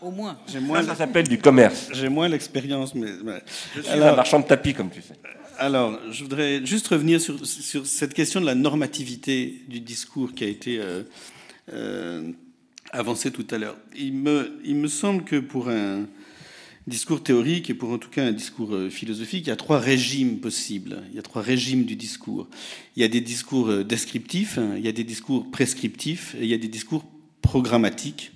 Au 0.00 0.10
moins. 0.10 0.38
moins 0.60 0.82
ça, 0.82 0.94
s'appelle 0.94 1.26
du 1.28 1.38
commerce. 1.38 1.88
J'ai 1.92 2.08
moins 2.08 2.28
l'expérience, 2.28 2.94
mais. 2.94 3.08
Je 3.76 3.82
suis 3.82 3.92
un 3.92 4.14
marchand 4.14 4.40
de 4.40 4.46
tapis, 4.46 4.72
comme 4.72 4.90
tu 4.90 5.02
sais. 5.02 5.14
Alors, 5.58 5.98
je 6.10 6.22
voudrais 6.22 6.64
juste 6.64 6.88
revenir 6.88 7.20
sur, 7.20 7.44
sur, 7.44 7.86
cette 7.86 8.14
question 8.14 8.40
de 8.40 8.46
la 8.46 8.54
normativité 8.54 9.62
du 9.68 9.80
discours 9.80 10.32
qui 10.32 10.44
a 10.44 10.48
été 10.48 10.78
euh, 10.80 11.02
euh, 11.72 12.32
avancé 12.90 13.30
tout 13.30 13.46
à 13.50 13.58
l'heure. 13.58 13.76
Il 13.96 14.14
me, 14.14 14.58
il 14.64 14.76
me 14.76 14.88
semble 14.88 15.24
que 15.24 15.36
pour 15.36 15.68
un, 15.68 16.06
discours 16.86 17.22
théorique 17.22 17.70
et 17.70 17.74
pour 17.74 17.90
en 17.90 17.98
tout 17.98 18.08
cas 18.08 18.24
un 18.24 18.32
discours 18.32 18.74
euh, 18.74 18.90
philosophique, 18.90 19.46
il 19.46 19.48
y 19.48 19.52
a 19.52 19.56
trois 19.56 19.78
régimes 19.78 20.38
possibles. 20.38 21.02
Il 21.10 21.16
y 21.16 21.18
a 21.18 21.22
trois 21.22 21.42
régimes 21.42 21.84
du 21.84 21.96
discours. 21.96 22.48
Il 22.96 23.02
y 23.02 23.04
a 23.04 23.08
des 23.08 23.20
discours 23.20 23.68
euh, 23.68 23.84
descriptifs, 23.84 24.58
hein, 24.58 24.74
il 24.76 24.84
y 24.84 24.88
a 24.88 24.92
des 24.92 25.04
discours 25.04 25.50
prescriptifs 25.50 26.34
et 26.34 26.42
il 26.42 26.48
y 26.48 26.54
a 26.54 26.58
des 26.58 26.68
discours 26.68 27.04
programmatiques. 27.40 28.32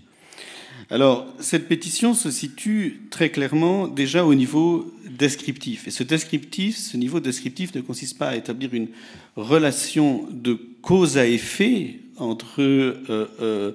Alors, 0.88 1.26
cette 1.40 1.66
pétition 1.66 2.14
se 2.14 2.30
situe 2.30 3.00
très 3.10 3.30
clairement 3.30 3.88
déjà 3.88 4.24
au 4.24 4.36
niveau 4.36 4.94
descriptif. 5.10 5.88
Et 5.88 5.90
ce 5.90 6.04
descriptif, 6.04 6.76
ce 6.76 6.96
niveau 6.96 7.18
descriptif 7.18 7.74
ne 7.74 7.80
consiste 7.80 8.18
pas 8.18 8.28
à 8.28 8.36
établir 8.36 8.72
une 8.72 8.88
relation 9.34 10.28
de 10.30 10.54
cause 10.82 11.18
à 11.18 11.26
effet 11.26 11.98
entre 12.18 12.60
euh, 12.60 13.72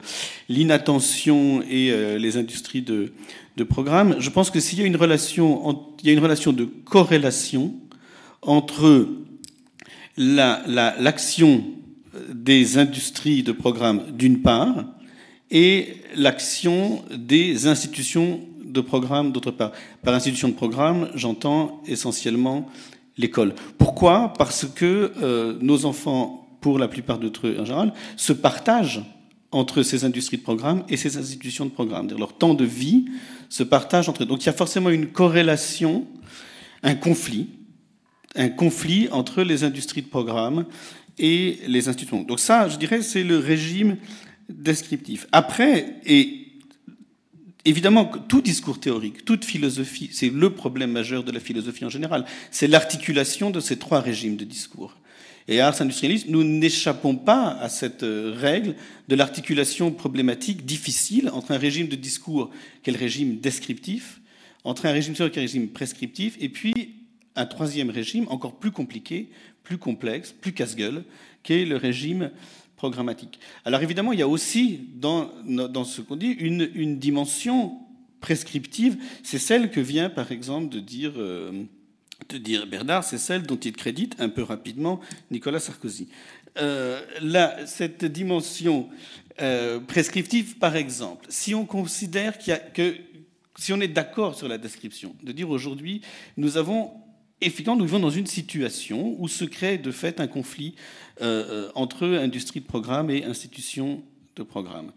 l'inattention 0.47 1.61
et 1.69 2.17
les 2.17 2.37
industries 2.37 2.81
de, 2.81 3.11
de 3.57 3.63
programme, 3.63 4.15
je 4.19 4.29
pense 4.29 4.49
que 4.49 4.59
s'il 4.59 4.79
y 4.79 4.83
a 4.83 4.85
une 4.85 4.95
relation, 4.95 5.71
de 6.03 6.63
corrélation 6.85 7.73
entre 8.41 9.07
l'action 10.17 11.63
des 12.33 12.77
industries 12.77 13.43
de 13.43 13.51
programme 13.51 14.03
d'une 14.13 14.41
part 14.41 14.85
et 15.49 15.97
l'action 16.15 17.03
des 17.15 17.67
institutions 17.67 18.41
de 18.63 18.81
programme 18.81 19.31
d'autre 19.31 19.51
part. 19.51 19.71
Par 20.01 20.13
institution 20.13 20.47
de 20.47 20.53
programme, 20.53 21.09
j'entends 21.15 21.81
essentiellement 21.85 22.69
l'école. 23.17 23.53
Pourquoi? 23.77 24.33
Parce 24.37 24.65
que 24.65 25.11
euh, 25.21 25.57
nos 25.61 25.85
enfants, 25.85 26.47
pour 26.61 26.79
la 26.79 26.87
plupart 26.87 27.19
d'entre 27.19 27.47
eux 27.47 27.57
en 27.59 27.65
général, 27.65 27.93
se 28.15 28.33
partagent 28.33 29.01
entre 29.51 29.83
ces 29.83 30.05
industries 30.05 30.37
de 30.37 30.43
programme 30.43 30.83
et 30.89 30.97
ces 30.97 31.17
institutions 31.17 31.65
de 31.65 31.71
programme. 31.71 32.09
Leur 32.17 32.37
temps 32.37 32.53
de 32.53 32.65
vie 32.65 33.05
se 33.49 33.63
partage 33.63 34.07
entre 34.07 34.23
eux. 34.23 34.25
Donc 34.25 34.43
il 34.43 34.45
y 34.45 34.49
a 34.49 34.53
forcément 34.53 34.89
une 34.89 35.07
corrélation, 35.07 36.07
un 36.83 36.95
conflit, 36.95 37.49
un 38.35 38.49
conflit 38.49 39.09
entre 39.11 39.43
les 39.43 39.63
industries 39.63 40.01
de 40.01 40.07
programme 40.07 40.65
et 41.19 41.59
les 41.67 41.89
institutions. 41.89 42.23
Donc 42.23 42.39
ça, 42.39 42.69
je 42.69 42.77
dirais, 42.77 43.01
c'est 43.01 43.23
le 43.23 43.37
régime 43.37 43.97
descriptif. 44.49 45.27
Après, 45.33 45.97
et 46.05 46.47
évidemment, 47.65 48.05
tout 48.05 48.41
discours 48.41 48.79
théorique, 48.79 49.25
toute 49.25 49.43
philosophie, 49.43 50.09
c'est 50.13 50.29
le 50.29 50.49
problème 50.53 50.91
majeur 50.91 51.23
de 51.23 51.31
la 51.31 51.39
philosophie 51.39 51.85
en 51.85 51.89
général, 51.89 52.25
c'est 52.51 52.67
l'articulation 52.67 53.49
de 53.49 53.59
ces 53.59 53.77
trois 53.77 53.99
régimes 53.99 54.37
de 54.37 54.45
discours. 54.45 54.95
Et 55.51 55.59
Ars 55.59 55.81
Industrialis, 55.81 56.27
nous 56.29 56.45
n'échappons 56.45 57.17
pas 57.17 57.49
à 57.59 57.67
cette 57.67 58.03
euh, 58.03 58.33
règle 58.33 58.73
de 59.09 59.15
l'articulation 59.15 59.91
problématique 59.91 60.65
difficile 60.65 61.29
entre 61.33 61.51
un 61.51 61.57
régime 61.57 61.89
de 61.89 61.97
discours 61.97 62.51
qui 62.81 62.89
est 62.89 62.93
le 62.93 62.99
régime 62.99 63.37
descriptif, 63.37 64.21
entre 64.63 64.85
un 64.85 64.93
régime 64.93 65.13
théorique 65.13 65.35
et 65.35 65.41
un 65.41 65.43
régime 65.43 65.67
prescriptif, 65.67 66.37
et 66.39 66.47
puis 66.47 66.95
un 67.35 67.45
troisième 67.45 67.89
régime 67.89 68.27
encore 68.29 68.59
plus 68.59 68.71
compliqué, 68.71 69.27
plus 69.61 69.77
complexe, 69.77 70.31
plus 70.31 70.53
casse-gueule, 70.53 71.03
qui 71.43 71.51
est 71.51 71.65
le 71.65 71.75
régime 71.75 72.31
programmatique. 72.77 73.37
Alors 73.65 73.81
évidemment, 73.81 74.13
il 74.13 74.19
y 74.19 74.23
a 74.23 74.29
aussi 74.29 74.79
dans, 74.95 75.31
dans 75.43 75.83
ce 75.83 75.99
qu'on 75.99 76.15
dit 76.15 76.31
une, 76.31 76.71
une, 76.75 76.97
dimension 76.97 77.77
prescriptive, 78.21 78.95
c'est 79.21 79.37
celle 79.37 79.69
que 79.69 79.81
vient 79.81 80.09
par 80.09 80.31
exemple 80.31 80.69
de 80.69 80.79
dire, 80.79 81.11
euh, 81.17 81.65
de 82.29 82.37
dire 82.37 82.67
Bernard, 82.67 83.03
c'est 83.03 83.17
celle 83.17 83.43
dont 83.43 83.57
il 83.57 83.73
crédite 83.73 84.15
un 84.19 84.29
peu 84.29 84.43
rapidement 84.43 84.99
Nicolas 85.29 85.59
Sarkozy. 85.59 86.07
Euh, 86.57 87.01
là, 87.21 87.65
cette 87.65 88.05
dimension 88.05 88.89
euh, 89.41 89.79
prescriptive, 89.79 90.57
par 90.57 90.75
exemple, 90.75 91.25
si 91.29 91.55
on 91.55 91.65
considère 91.65 92.33
y 92.45 92.51
a 92.51 92.57
que 92.57 92.95
si 93.57 93.73
on 93.73 93.81
est 93.81 93.87
d'accord 93.87 94.35
sur 94.35 94.47
la 94.47 94.57
description, 94.57 95.15
de 95.23 95.31
dire 95.31 95.49
aujourd'hui, 95.49 96.01
nous 96.37 96.57
avons 96.57 96.91
effectivement, 97.41 97.75
nous 97.75 97.85
vivons 97.85 97.99
dans 97.99 98.09
une 98.09 98.27
situation 98.27 99.15
où 99.19 99.27
se 99.27 99.45
crée 99.45 99.77
de 99.77 99.91
fait 99.91 100.19
un 100.19 100.27
conflit 100.27 100.75
euh, 101.21 101.69
entre 101.75 102.07
industrie 102.07 102.61
de 102.61 102.65
programme 102.65 103.09
et 103.09 103.25
institution 103.25 104.03
de 104.35 104.43
programme. 104.43 104.91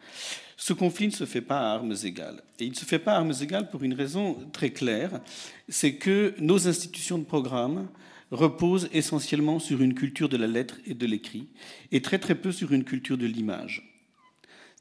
Ce 0.57 0.73
conflit 0.73 1.07
ne 1.07 1.13
se 1.13 1.27
fait 1.27 1.41
pas 1.41 1.59
à 1.59 1.75
armes 1.75 1.95
égales. 2.05 2.43
Et 2.59 2.65
il 2.65 2.71
ne 2.71 2.77
se 2.77 2.85
fait 2.85 2.99
pas 2.99 3.13
à 3.13 3.17
armes 3.17 3.35
égales 3.43 3.71
pour 3.71 3.83
une 3.83 3.95
raison 3.95 4.39
très 4.53 4.71
claire, 4.71 5.21
c'est 5.69 5.95
que 5.95 6.35
nos 6.39 6.69
institutions 6.69 7.19
de 7.19 7.25
programme 7.25 7.89
reposent 8.31 8.89
essentiellement 8.93 9.59
sur 9.59 9.83
une 9.83 9.95
culture 9.95 10.29
de 10.29 10.37
la 10.37 10.47
lettre 10.47 10.79
et 10.87 10.95
de 10.95 11.07
l'écrit, 11.07 11.47
et 11.93 12.03
très 12.03 12.19
très 12.19 12.35
peu 12.35 12.53
sur 12.53 12.73
une 12.73 12.85
culture 12.85 13.19
de 13.19 13.27
l'image. 13.27 13.91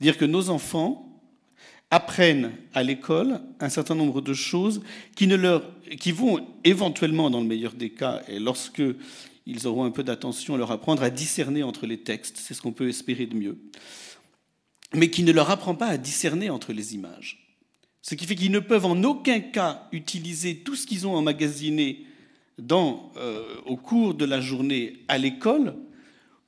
Dire 0.02 0.18
que 0.18 0.26
nos 0.26 0.50
enfants 0.50 1.10
apprennent 1.92 2.52
à 2.74 2.82
l'école 2.82 3.40
un 3.60 3.70
certain 3.70 3.94
nombre 3.94 4.22
de 4.22 4.34
choses 4.34 4.82
qui, 5.16 5.28
ne 5.28 5.36
leur, 5.36 5.64
qui 6.00 6.12
vont 6.12 6.48
éventuellement, 6.64 7.30
dans 7.30 7.42
le 7.42 7.48
meilleur 7.48 7.74
des 7.74 7.92
cas, 7.92 8.24
et 8.28 8.40
lorsque 8.40 8.82
ils 9.46 9.68
auront 9.68 9.84
un 9.84 9.92
peu 9.92 10.04
d'attention, 10.04 10.58
leur 10.58 10.72
apprendre 10.72 11.04
à 11.04 11.10
discerner 11.10 11.62
entre 11.62 11.86
les 11.86 12.00
textes, 12.00 12.38
c'est 12.38 12.54
ce 12.54 12.62
qu'on 12.62 12.72
peut 12.72 12.90
espérer 12.90 13.26
de 13.28 13.36
mieux, 13.36 13.58
mais 14.94 15.10
qui 15.10 15.24
ne 15.24 15.32
leur 15.32 15.50
apprend 15.50 15.76
pas 15.76 15.88
à 15.88 15.98
discerner 15.98 16.50
entre 16.50 16.74
les 16.74 16.96
images. 16.96 17.58
Ce 18.02 18.16
qui 18.16 18.26
fait 18.26 18.36
qu'ils 18.36 18.52
ne 18.52 18.60
peuvent 18.60 18.86
en 18.86 19.02
aucun 19.04 19.40
cas 19.40 19.88
utiliser 19.92 20.58
tout 20.58 20.76
ce 20.76 20.86
qu'ils 20.86 21.08
ont 21.08 21.16
emmagasiné 21.16 22.06
euh, 22.72 23.56
au 23.66 23.78
cours 23.78 24.14
de 24.14 24.26
la 24.26 24.42
journée 24.42 25.00
à 25.08 25.18
l'école 25.18 25.76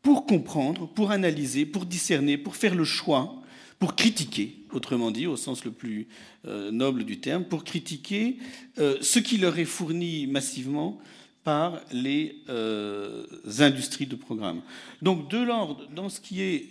pour 0.02 0.26
comprendre, 0.26 0.88
pour 0.88 1.12
analyser, 1.12 1.66
pour 1.66 1.86
discerner, 1.86 2.38
pour 2.38 2.56
faire 2.56 2.76
le 2.76 2.84
choix 2.84 3.42
pour 3.80 3.96
critiquer, 3.96 4.56
autrement 4.72 5.12
dit, 5.12 5.28
au 5.28 5.36
sens 5.36 5.66
le 5.66 5.72
plus 5.72 6.08
euh, 6.48 6.72
noble 6.72 7.04
du 7.04 7.20
terme, 7.20 7.44
pour 7.44 7.64
critiquer 7.64 8.38
euh, 8.80 8.98
ce 9.02 9.20
qui 9.20 9.38
leur 9.38 9.60
est 9.60 9.66
fourni 9.66 10.28
massivement 10.28 11.00
par 11.46 11.80
les 11.94 12.42
euh, 12.50 13.26
industries 13.60 14.08
de 14.08 14.18
programme. 14.18 14.62
Donc, 15.02 15.30
de 15.30 15.38
l'ordre, 15.38 15.88
dans 15.96 16.10
ce 16.10 16.20
qui 16.20 16.42
est, 16.42 16.70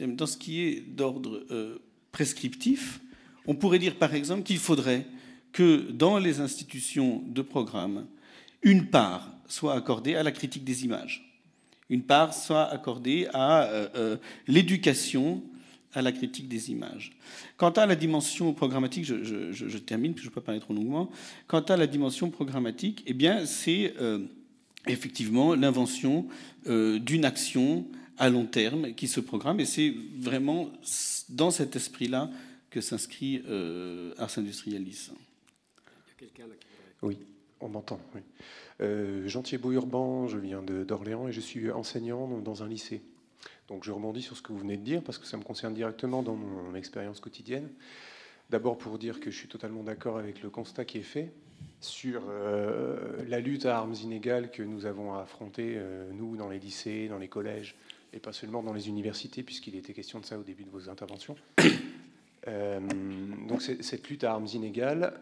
dans 0.00 0.26
ce 0.26 0.36
qui 0.36 0.62
est 0.62 0.80
d'ordre 0.80 1.46
prescriptif, 2.10 3.00
on 3.46 3.54
pourrait 3.54 3.78
dire 3.78 3.96
par 3.96 4.14
exemple 4.14 4.42
qu'il 4.42 4.58
faudrait 4.58 5.06
que 5.52 5.90
dans 5.92 6.18
les 6.18 6.40
institutions 6.40 7.22
de 7.26 7.42
programme, 7.42 8.06
une 8.62 8.86
part 8.86 9.30
soit 9.46 9.74
accordée 9.74 10.16
à 10.16 10.22
la 10.22 10.32
critique 10.32 10.64
des 10.64 10.84
images, 10.84 11.38
une 11.88 12.02
part 12.02 12.34
soit 12.34 12.64
accordée 12.64 13.28
à 13.32 13.70
l'éducation 14.48 15.42
à 15.94 16.02
la 16.02 16.12
critique 16.12 16.48
des 16.48 16.70
images. 16.70 17.12
Quant 17.56 17.70
à 17.70 17.86
la 17.86 17.96
dimension 17.96 18.52
programmatique, 18.52 19.04
je, 19.04 19.78
termine, 19.78 20.14
puis 20.14 20.24
je 20.24 20.28
ne 20.28 20.34
peux 20.34 20.40
pas 20.40 20.46
parler 20.46 20.60
trop 20.60 20.74
longuement. 20.74 21.10
Quant 21.46 21.60
à 21.62 21.76
la 21.76 21.86
dimension 21.86 22.30
programmatique, 22.30 23.02
eh 23.06 23.14
bien, 23.14 23.46
c'est 23.46 23.94
euh, 24.00 24.26
effectivement 24.86 25.54
l'invention 25.54 26.26
euh, 26.66 26.98
d'une 26.98 27.24
action 27.24 27.86
à 28.18 28.28
long 28.28 28.46
terme 28.46 28.94
qui 28.94 29.08
se 29.08 29.20
programme, 29.20 29.60
et 29.60 29.64
c'est 29.64 29.92
vraiment 30.18 30.70
dans 31.28 31.50
cet 31.50 31.74
esprit-là 31.74 32.30
que 32.70 32.80
s'inscrit 32.80 33.42
euh, 33.48 34.14
Ars 34.18 34.38
Industrialis. 34.38 35.10
Oui, 37.02 37.18
on 37.60 37.68
m'entend. 37.68 38.00
Oui. 38.14 38.20
Euh, 38.80 39.28
Jean 39.28 39.42
Thiebaud-Urban, 39.42 40.26
je 40.26 40.38
viens 40.38 40.62
d'Orléans 40.62 41.28
et 41.28 41.32
je 41.32 41.40
suis 41.40 41.70
enseignant 41.70 42.38
dans 42.38 42.62
un 42.62 42.68
lycée. 42.68 43.02
Donc 43.68 43.84
je 43.84 43.92
rebondis 43.92 44.22
sur 44.22 44.36
ce 44.36 44.42
que 44.42 44.52
vous 44.52 44.58
venez 44.58 44.76
de 44.76 44.82
dire 44.82 45.02
parce 45.02 45.18
que 45.18 45.26
ça 45.26 45.36
me 45.36 45.42
concerne 45.42 45.74
directement 45.74 46.22
dans 46.22 46.34
mon 46.34 46.74
expérience 46.74 47.20
quotidienne. 47.20 47.68
D'abord 48.50 48.76
pour 48.76 48.98
dire 48.98 49.20
que 49.20 49.30
je 49.30 49.36
suis 49.36 49.48
totalement 49.48 49.82
d'accord 49.82 50.18
avec 50.18 50.42
le 50.42 50.50
constat 50.50 50.84
qui 50.84 50.98
est 50.98 51.02
fait 51.02 51.32
sur 51.80 52.22
euh, 52.28 53.24
la 53.28 53.40
lutte 53.40 53.66
à 53.66 53.78
armes 53.78 53.94
inégales 53.94 54.50
que 54.50 54.62
nous 54.62 54.86
avons 54.86 55.14
à 55.14 55.22
affronter, 55.22 55.74
euh, 55.76 56.10
nous, 56.12 56.36
dans 56.36 56.48
les 56.48 56.58
lycées, 56.58 57.08
dans 57.08 57.18
les 57.18 57.28
collèges, 57.28 57.74
et 58.12 58.18
pas 58.18 58.32
seulement 58.32 58.62
dans 58.62 58.72
les 58.72 58.88
universités, 58.88 59.42
puisqu'il 59.42 59.76
était 59.76 59.92
question 59.92 60.20
de 60.20 60.24
ça 60.24 60.38
au 60.38 60.42
début 60.42 60.64
de 60.64 60.70
vos 60.70 60.88
interventions. 60.88 61.36
Euh, 62.46 62.80
donc 63.48 63.62
cette 63.62 64.08
lutte 64.08 64.24
à 64.24 64.32
armes 64.32 64.48
inégales, 64.52 65.14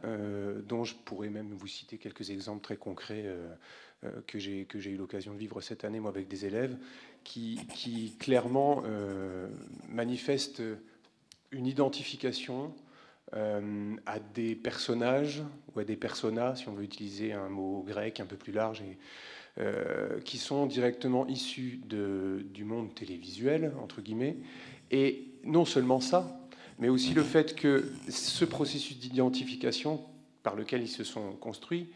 dont 0.66 0.84
je 0.84 0.94
pourrais 0.94 1.30
même 1.30 1.52
vous 1.52 1.66
citer 1.66 1.98
quelques 1.98 2.30
exemples 2.30 2.62
très 2.62 2.76
concrets 2.76 3.26
que 4.26 4.38
j'ai 4.38 4.90
eu 4.90 4.96
l'occasion 4.96 5.32
de 5.32 5.38
vivre 5.38 5.60
cette 5.60 5.84
année, 5.84 6.00
moi, 6.00 6.10
avec 6.10 6.28
des 6.28 6.46
élèves, 6.46 6.76
qui, 7.24 8.16
clairement 8.18 8.82
euh, 8.86 9.48
manifeste 9.88 10.62
une 11.50 11.66
identification 11.66 12.74
euh, 13.34 13.94
à 14.06 14.18
des 14.18 14.54
personnages 14.54 15.42
ou 15.74 15.80
à 15.80 15.84
des 15.84 15.96
personas, 15.96 16.56
si 16.56 16.68
on 16.68 16.74
veut 16.74 16.84
utiliser 16.84 17.32
un 17.32 17.48
mot 17.48 17.82
grec 17.86 18.20
un 18.20 18.26
peu 18.26 18.36
plus 18.36 18.52
large, 18.52 18.82
euh, 19.58 20.20
qui 20.20 20.38
sont 20.38 20.66
directement 20.66 21.26
issus 21.26 21.80
de, 21.86 22.44
du 22.52 22.64
monde 22.64 22.94
télévisuel, 22.94 23.72
entre 23.80 24.00
guillemets. 24.00 24.36
Et 24.90 25.28
non 25.44 25.64
seulement 25.64 26.00
ça, 26.00 26.38
mais 26.82 26.88
aussi 26.88 27.14
le 27.14 27.22
fait 27.22 27.54
que 27.54 27.92
ce 28.08 28.44
processus 28.44 28.98
d'identification 28.98 30.04
par 30.42 30.56
lequel 30.56 30.82
ils 30.82 30.88
se 30.88 31.04
sont 31.04 31.30
construits 31.34 31.86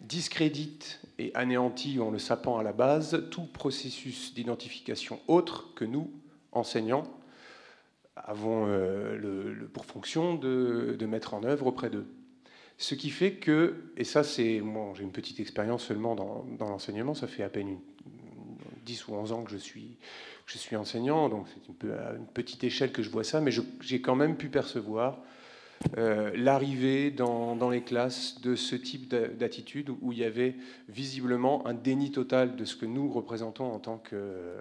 discrédite 0.00 1.00
et 1.20 1.30
anéantit 1.36 2.00
en 2.00 2.10
le 2.10 2.18
sapant 2.18 2.58
à 2.58 2.64
la 2.64 2.72
base 2.72 3.28
tout 3.30 3.44
processus 3.44 4.34
d'identification 4.34 5.20
autre 5.28 5.72
que 5.76 5.84
nous, 5.84 6.10
enseignants, 6.50 7.04
avons 8.16 8.66
euh, 8.66 9.70
pour 9.72 9.84
fonction 9.84 10.34
de, 10.34 10.98
mettre 11.08 11.34
en 11.34 11.44
œuvre 11.44 11.68
auprès 11.68 11.88
d'eux. 11.88 12.08
Ce 12.78 12.96
qui 12.96 13.10
fait 13.10 13.34
que, 13.34 13.92
et 13.96 14.02
ça 14.02 14.24
c'est, 14.24 14.60
moi 14.60 14.92
j'ai 14.96 15.04
une 15.04 15.12
petite 15.12 15.38
expérience 15.38 15.84
seulement 15.84 16.16
dans, 16.16 16.44
l'enseignement, 16.58 17.14
ça 17.14 17.28
fait 17.28 17.44
à 17.44 17.48
peine 17.48 17.78
10 18.84 19.08
ou 19.08 19.14
11 19.14 19.32
ans 19.32 19.42
que 19.44 19.50
je 19.50 19.56
suis, 19.56 19.96
enseignant, 20.76 21.28
donc 21.28 21.46
c'est 21.48 21.68
une, 21.68 21.90
une, 22.16 22.26
petite 22.26 22.62
échelle 22.64 22.92
que 22.92 23.02
je 23.02 23.10
vois 23.10 23.24
ça, 23.24 23.40
mais 23.40 23.52
j'ai 23.80 24.00
quand 24.00 24.16
même 24.16 24.36
pu 24.36 24.48
percevoir 24.48 25.18
euh, 25.98 26.30
l'arrivée 26.34 27.10
dans, 27.10 27.70
les 27.70 27.82
classes 27.82 28.40
de 28.40 28.54
ce 28.54 28.76
type 28.76 29.08
d'attitude 29.08 29.90
où 30.00 30.12
il 30.12 30.18
y 30.18 30.24
avait 30.24 30.54
visiblement 30.88 31.66
un 31.66 31.74
déni 31.74 32.10
total 32.10 32.56
de 32.56 32.64
ce 32.64 32.76
que 32.76 32.86
nous 32.86 33.10
représentons 33.10 33.70
en 33.72 33.78
tant 33.78 33.98
que 33.98 34.14
euh, 34.14 34.60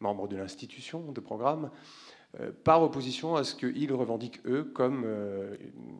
membres 0.00 0.28
de 0.28 0.36
l'institution, 0.36 1.12
de 1.12 1.20
programme, 1.20 1.70
euh, 2.40 2.50
par 2.64 2.82
opposition 2.82 3.36
à 3.36 3.44
ce 3.44 3.54
qu'ils 3.54 3.92
revendiquent 3.92 4.40
eux 4.46 4.64
comme 4.64 5.06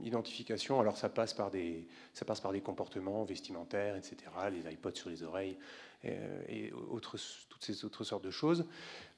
identification. 0.03 0.81
Alors 0.81 0.97
ça 0.97 1.09
passe 1.09 1.33
par 1.33 1.51
des 1.51 1.87
comportements 2.63 3.25
vestimentaires, 3.25 3.97
etc., 3.97 4.17
les 4.53 4.73
iPods 4.73 4.95
sur 4.95 5.11
les 5.11 5.23
oreilles 5.23 5.57
et, 6.49 6.73
autres, 6.91 7.17
toutes 7.49 7.65
ces 7.65 7.85
autres 7.85 8.05
sortes 8.05 8.25
de 8.25 8.31
choses. 8.31 8.67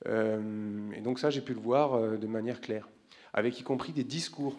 et 0.06 1.00
donc 1.00 1.18
ça, 1.18 1.30
j'ai 1.30 1.40
pu 1.40 1.54
le 1.54 1.60
voir 1.60 2.18
de 2.18 2.26
manière 2.26 2.60
claire, 2.60 2.88
avec 3.32 3.58
y 3.60 3.62
compris 3.62 3.92
des 3.92 4.04
discours 4.04 4.56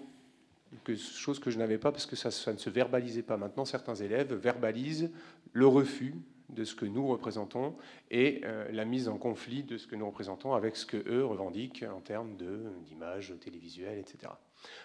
chose 0.95 1.39
que 1.39 1.49
je 1.49 1.57
n'avais 1.57 1.77
pas 1.77 1.91
parce 1.91 2.05
que 2.05 2.15
ça, 2.15 2.51
ne 2.51 2.57
se 2.57 2.69
verbalisait 2.69 3.23
pas. 3.23 3.37
Maintenant, 3.37 3.65
certains 3.65 3.95
élèves 3.95 4.33
verbalisent 4.33 5.11
le 5.53 5.67
refus 5.67 6.15
de 6.49 6.63
ce 6.63 6.75
que 6.75 6.85
nous 6.85 7.05
représentons 7.07 7.75
et 8.09 8.41
euh, 8.45 8.71
la 8.71 8.85
mise 8.85 9.09
en 9.09 9.17
conflit 9.17 9.63
de 9.63 9.77
ce 9.77 9.85
que 9.85 9.95
nous 9.95 10.05
représentons 10.05 10.53
avec 10.53 10.77
ce 10.77 10.85
que 10.85 10.97
eux 11.09 11.25
revendiquent 11.25 11.83
en 11.83 11.99
termes 11.99 12.37
d'image 12.85 13.33
télévisuelle, 13.41 13.99
etc. 13.99 14.31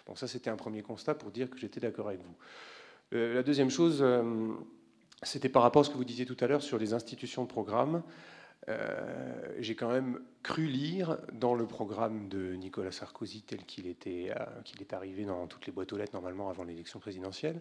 Donc 0.06 0.18
ça, 0.18 0.26
c'était 0.26 0.50
un 0.50 0.56
premier 0.56 0.82
constat 0.82 1.14
pour 1.14 1.30
dire 1.30 1.49
que 1.49 1.58
j'étais 1.58 1.78
d'accord 1.78 2.08
avec 2.08 2.20
vous. 2.20 2.34
Euh, 3.12 3.34
la 3.34 3.42
deuxième 3.42 3.70
chose, 3.70 3.99
euh, 4.02 4.22
c'était 5.23 5.49
par 5.49 5.62
rapport 5.62 5.81
à 5.81 5.85
ce 5.85 5.91
que 5.91 5.97
vous 5.97 6.05
disiez 6.05 6.26
tout 6.26 6.37
à 6.41 6.47
l'heure 6.47 6.62
sur 6.62 6.79
les 6.79 6.95
institutions 6.95 7.43
de 7.43 7.49
programme. 7.49 8.02
Euh, 8.69 9.55
j'ai 9.59 9.75
quand 9.75 9.91
même 9.91 10.21
cru 10.43 10.67
lire 10.67 11.19
dans 11.33 11.55
le 11.55 11.67
programme 11.67 12.29
de 12.29 12.55
Nicolas 12.55 12.93
Sarkozy 12.93 13.43
tel 13.43 13.64
qu'il 13.64 13.88
était, 13.88 14.33
euh, 14.37 14.45
qu'il 14.64 14.81
est 14.81 14.93
arrivé 14.93 15.25
dans 15.25 15.47
toutes 15.47 15.67
les 15.67 15.73
boîtes 15.73 15.93
aux 15.93 15.97
lettres 15.97 16.14
normalement 16.14 16.49
avant 16.49 16.62
l'élection 16.62 17.00
présidentielle, 17.00 17.61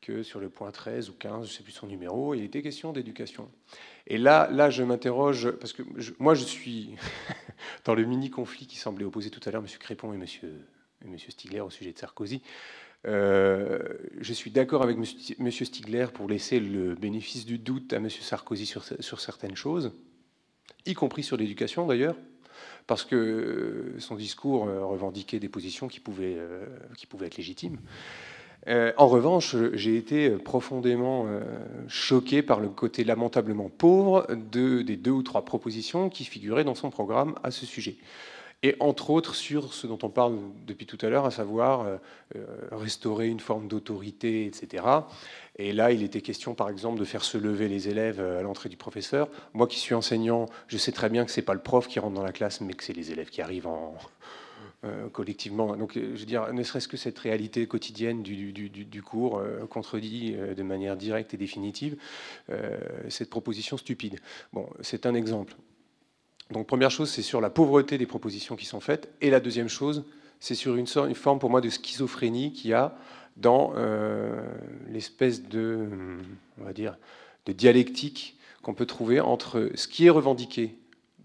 que 0.00 0.22
sur 0.22 0.40
le 0.40 0.48
point 0.48 0.70
13 0.70 1.10
ou 1.10 1.12
15, 1.14 1.46
je 1.46 1.52
ne 1.52 1.56
sais 1.58 1.62
plus 1.62 1.72
son 1.72 1.86
numéro, 1.86 2.34
il 2.34 2.44
était 2.44 2.62
question 2.62 2.92
d'éducation. 2.92 3.50
Et 4.06 4.16
là, 4.16 4.48
là, 4.50 4.70
je 4.70 4.82
m'interroge, 4.82 5.50
parce 5.52 5.74
que 5.74 5.82
moi, 6.18 6.34
je 6.34 6.44
suis 6.44 6.96
dans 7.84 7.94
le 7.94 8.04
mini-conflit 8.04 8.66
qui 8.66 8.76
semblait 8.76 9.04
opposer 9.04 9.30
tout 9.30 9.40
à 9.44 9.50
l'heure 9.50 9.62
M. 9.62 9.68
Crépon 9.78 10.14
et 10.14 10.16
M. 10.16 10.24
Et 11.04 11.08
monsieur 11.08 11.30
Stigler 11.30 11.60
au 11.60 11.70
sujet 11.70 11.92
de 11.92 11.98
Sarkozy. 11.98 12.42
Euh, 13.06 13.80
je 14.20 14.32
suis 14.32 14.50
d'accord 14.50 14.82
avec 14.82 14.96
M. 14.96 15.50
Stigler 15.50 16.06
pour 16.12 16.28
laisser 16.28 16.60
le 16.60 16.94
bénéfice 16.94 17.44
du 17.44 17.58
doute 17.58 17.92
à 17.92 17.96
M. 17.96 18.08
Sarkozy 18.08 18.66
sur, 18.66 19.20
certaines 19.20 19.56
choses 19.56 19.92
y 20.86 20.94
compris 20.94 21.22
sur 21.22 21.36
l'éducation 21.36 21.86
d'ailleurs. 21.86 22.16
parce 22.86 23.04
que 23.04 23.94
son 23.98 24.16
discours 24.16 24.64
revendiquait 24.64 25.40
des 25.40 25.48
positions 25.48 25.88
qui 25.88 26.00
pouvaient, 26.00 26.38
être 27.22 27.36
légitimes. 27.36 27.78
en 28.68 29.06
revanche, 29.08 29.56
j'ai 29.74 29.96
été 29.96 30.30
profondément 30.30 31.26
choqué 31.88 32.42
par 32.42 32.60
le 32.60 32.68
côté 32.68 33.04
lamentablement 33.04 33.68
pauvre 33.68 34.26
de, 34.52 34.82
des 34.82 34.96
deux 34.96 35.10
ou 35.10 35.22
trois 35.22 35.44
propositions 35.44 36.08
qui 36.08 36.24
figuraient 36.24 36.64
dans 36.64 36.76
son 36.76 36.90
programme 36.90 37.34
à 37.42 37.50
ce 37.50 37.66
sujet 37.66 37.96
et 38.62 38.76
entre 38.78 39.10
autres 39.10 39.34
sur 39.34 39.74
ce 39.74 39.86
dont 39.86 39.98
on 40.02 40.08
parle 40.08 40.38
depuis 40.66 40.86
tout 40.86 40.98
à 41.00 41.08
l'heure, 41.08 41.26
à 41.26 41.30
savoir 41.30 41.80
euh, 41.80 41.96
euh, 42.36 42.46
restaurer 42.70 43.28
une 43.28 43.40
forme 43.40 43.66
d'autorité, 43.66 44.46
etc. 44.46 44.84
Et 45.56 45.72
là, 45.72 45.90
il 45.90 46.02
était 46.02 46.20
question, 46.20 46.54
par 46.54 46.68
exemple, 46.68 46.98
de 46.98 47.04
faire 47.04 47.24
se 47.24 47.38
lever 47.38 47.68
les 47.68 47.88
élèves 47.88 48.20
euh, 48.20 48.38
à 48.38 48.42
l'entrée 48.42 48.68
du 48.68 48.76
professeur. 48.76 49.28
Moi 49.52 49.66
qui 49.66 49.80
suis 49.80 49.94
enseignant, 49.94 50.46
je 50.68 50.78
sais 50.78 50.92
très 50.92 51.08
bien 51.08 51.24
que 51.24 51.32
ce 51.32 51.40
n'est 51.40 51.44
pas 51.44 51.54
le 51.54 51.60
prof 51.60 51.88
qui 51.88 51.98
rentre 51.98 52.14
dans 52.14 52.22
la 52.22 52.32
classe, 52.32 52.60
mais 52.60 52.74
que 52.74 52.84
c'est 52.84 52.92
les 52.92 53.10
élèves 53.10 53.30
qui 53.30 53.42
arrivent 53.42 53.66
en, 53.66 53.96
collectivement. 55.12 55.76
Donc, 55.76 55.92
je 55.94 56.00
veux 56.00 56.26
dire, 56.26 56.52
ne 56.52 56.62
serait-ce 56.64 56.88
que 56.88 56.96
cette 56.96 57.16
réalité 57.20 57.68
quotidienne 57.68 58.24
du, 58.24 59.02
cours 59.04 59.40
contredit 59.70 60.34
de 60.34 60.62
manière 60.64 60.96
directe 60.96 61.34
et 61.34 61.36
définitive 61.36 61.96
cette 63.08 63.30
proposition 63.30 63.76
stupide. 63.76 64.18
Bon, 64.52 64.68
c'est 64.80 65.06
un 65.06 65.14
exemple. 65.14 65.54
Donc 66.52 66.66
première 66.66 66.90
chose, 66.90 67.10
c'est 67.10 67.22
sur 67.22 67.40
la 67.40 67.50
pauvreté 67.50 67.98
des 67.98 68.06
propositions 68.06 68.56
qui 68.56 68.66
sont 68.66 68.80
faites. 68.80 69.12
Et 69.20 69.30
la 69.30 69.40
deuxième 69.40 69.68
chose, 69.68 70.04
c'est 70.40 70.54
sur 70.54 70.76
une, 70.76 70.86
une 70.86 71.14
forme 71.14 71.38
pour 71.38 71.50
moi 71.50 71.60
de 71.60 71.68
schizophrénie 71.68 72.52
qu'il 72.52 72.70
y 72.70 72.74
a 72.74 72.96
dans 73.36 73.72
euh, 73.76 74.42
l'espèce 74.88 75.48
de, 75.48 75.88
on 76.60 76.64
va 76.64 76.72
dire, 76.72 76.96
de 77.46 77.52
dialectique 77.52 78.38
qu'on 78.62 78.74
peut 78.74 78.86
trouver 78.86 79.20
entre 79.20 79.70
ce 79.74 79.88
qui 79.88 80.06
est 80.06 80.10
revendiqué 80.10 80.76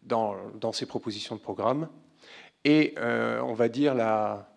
dans, 0.04 0.38
ces 0.72 0.86
propositions 0.86 1.36
de 1.36 1.42
programme 1.42 1.90
et, 2.64 2.96
euh, 2.98 3.42
on 3.42 3.54
va 3.54 3.68
dire, 3.68 3.94
la, 3.94 4.50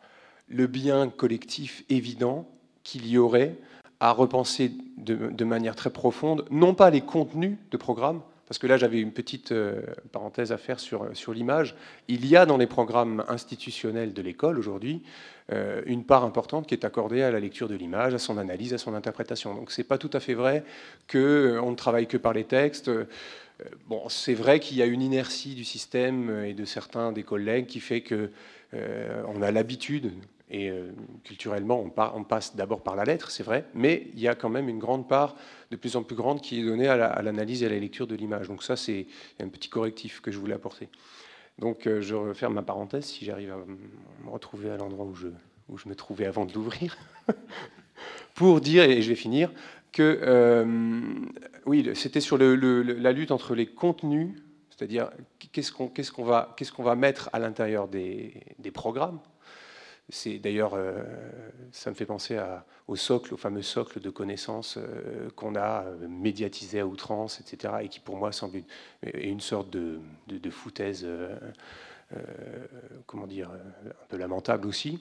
le 0.48 0.66
bien 0.66 1.08
collectif 1.08 1.84
évident 1.88 2.48
qu'il 2.82 3.06
y 3.06 3.18
aurait 3.18 3.56
à 3.98 4.12
repenser 4.12 4.72
de, 4.96 5.44
manière 5.44 5.76
très 5.76 5.90
profonde, 5.90 6.46
non 6.50 6.74
pas 6.74 6.90
les 6.90 7.02
contenus 7.02 7.58
de 7.70 7.76
programme, 7.76 8.22
parce 8.50 8.58
que 8.58 8.66
là 8.66 8.76
j'avais 8.76 9.00
une 9.00 9.12
petite 9.12 9.52
euh, 9.52 9.80
parenthèse 10.10 10.50
à 10.50 10.58
faire 10.58 10.80
sur, 10.80 11.08
sur 11.16 11.32
l'image, 11.32 11.76
il 12.08 12.26
y 12.26 12.34
a 12.34 12.46
dans 12.46 12.56
les 12.56 12.66
programmes 12.66 13.22
institutionnels 13.28 14.12
de 14.12 14.20
l'école 14.22 14.58
aujourd'hui 14.58 15.04
euh, 15.52 15.82
une 15.86 16.02
part 16.02 16.24
importante 16.24 16.66
qui 16.66 16.74
est 16.74 16.84
accordée 16.84 17.22
à 17.22 17.30
la 17.30 17.38
lecture 17.38 17.68
de 17.68 17.76
l'image, 17.76 18.12
à 18.12 18.18
son 18.18 18.38
analyse, 18.38 18.74
à 18.74 18.78
son 18.78 18.94
interprétation. 18.94 19.54
Donc 19.54 19.70
ce 19.70 19.80
n'est 19.80 19.86
pas 19.86 19.98
tout 19.98 20.10
à 20.14 20.18
fait 20.18 20.34
vrai 20.34 20.64
qu'on 21.08 21.18
euh, 21.18 21.70
ne 21.70 21.76
travaille 21.76 22.08
que 22.08 22.16
par 22.16 22.32
les 22.32 22.42
textes. 22.42 22.90
Bon, 23.86 24.08
c'est 24.08 24.34
vrai 24.34 24.58
qu'il 24.58 24.78
y 24.78 24.82
a 24.82 24.86
une 24.86 25.02
inertie 25.02 25.54
du 25.54 25.64
système 25.64 26.44
et 26.44 26.54
de 26.54 26.64
certains 26.64 27.12
des 27.12 27.22
collègues 27.22 27.66
qui 27.66 27.78
fait 27.78 28.00
que 28.00 28.30
on 28.72 29.42
a 29.42 29.52
l'habitude 29.52 30.10
et 30.50 30.68
euh, 30.68 30.90
culturellement, 31.22 31.80
on, 31.80 32.24
passe 32.24 32.56
d'abord 32.56 32.82
par 32.82 32.96
la 32.96 33.04
lettre, 33.04 33.30
c'est 33.30 33.44
vrai, 33.44 33.64
mais 33.72 34.08
il 34.14 34.20
y 34.20 34.26
a 34.26 34.34
quand 34.34 34.48
même 34.48 34.68
une 34.68 34.80
grande 34.80 35.08
part, 35.08 35.36
de 35.70 35.76
plus 35.76 35.94
en 35.94 36.02
plus 36.02 36.16
grande, 36.16 36.40
qui 36.40 36.60
est 36.60 36.64
donnée 36.64 36.88
à 36.88 37.22
l'analyse 37.22 37.62
et 37.62 37.66
à 37.66 37.68
la 37.68 37.78
lecture 37.78 38.08
de 38.08 38.16
l'image. 38.16 38.48
Donc 38.48 38.64
ça, 38.64 38.74
c'est 38.74 39.06
un 39.40 39.48
petit 39.48 39.68
correctif 39.68 40.20
que 40.20 40.32
je 40.32 40.38
voulais 40.38 40.54
apporter. 40.54 40.88
Donc 41.58 41.86
euh, 41.86 42.00
je 42.00 42.16
referme 42.16 42.54
ma 42.54 42.62
parenthèse 42.62 43.04
si 43.04 43.24
j'arrive 43.24 43.52
à 43.52 43.56
me 43.56 44.30
retrouver 44.30 44.70
à 44.70 44.76
l'endroit 44.76 45.04
où 45.04 45.14
je, 45.14 45.88
me 45.88 45.94
trouvais 45.94 46.26
avant 46.26 46.46
de 46.46 46.52
l'ouvrir, 46.52 46.96
pour 48.34 48.60
dire, 48.60 48.82
et 48.84 49.02
je 49.02 49.08
vais 49.08 49.14
finir, 49.14 49.52
que 49.92 50.18
euh, 50.22 50.64
oui, 51.66 51.90
c'était 51.94 52.20
sur 52.20 52.38
la 52.38 53.12
lutte 53.12 53.30
entre 53.30 53.54
les 53.54 53.66
contenus, 53.66 54.30
c'est-à-dire 54.70 55.10
qu'est-ce 55.52 55.70
qu'on 56.10 56.82
va, 56.82 56.96
mettre 56.96 57.30
à 57.32 57.38
l'intérieur 57.38 57.86
des 57.86 58.32
programmes, 58.72 59.20
c'est 60.10 60.38
d'ailleurs, 60.38 60.74
euh, 60.74 61.02
ça 61.72 61.90
me 61.90 61.94
fait 61.94 62.04
penser 62.04 62.38
au 62.88 62.96
socle, 62.96 63.32
au 63.34 63.36
fameux 63.36 63.62
socle 63.62 64.00
de 64.00 64.10
connaissances 64.10 64.76
euh, 64.76 65.30
qu'on 65.36 65.54
a 65.54 65.84
euh, 65.84 66.08
médiatisé 66.08 66.80
à 66.80 66.86
outrance, 66.86 67.40
etc., 67.40 67.74
et 67.82 67.88
qui 67.88 68.00
pour 68.00 68.16
moi 68.16 68.32
semble 68.32 68.58
une, 68.58 69.20
une 69.20 69.40
sorte 69.40 69.70
de, 69.70 70.00
foutaise, 70.50 71.06
comment 73.06 73.28
dire, 73.28 73.50
un 73.50 74.06
peu 74.08 74.16
lamentable 74.16 74.66
aussi. 74.66 74.98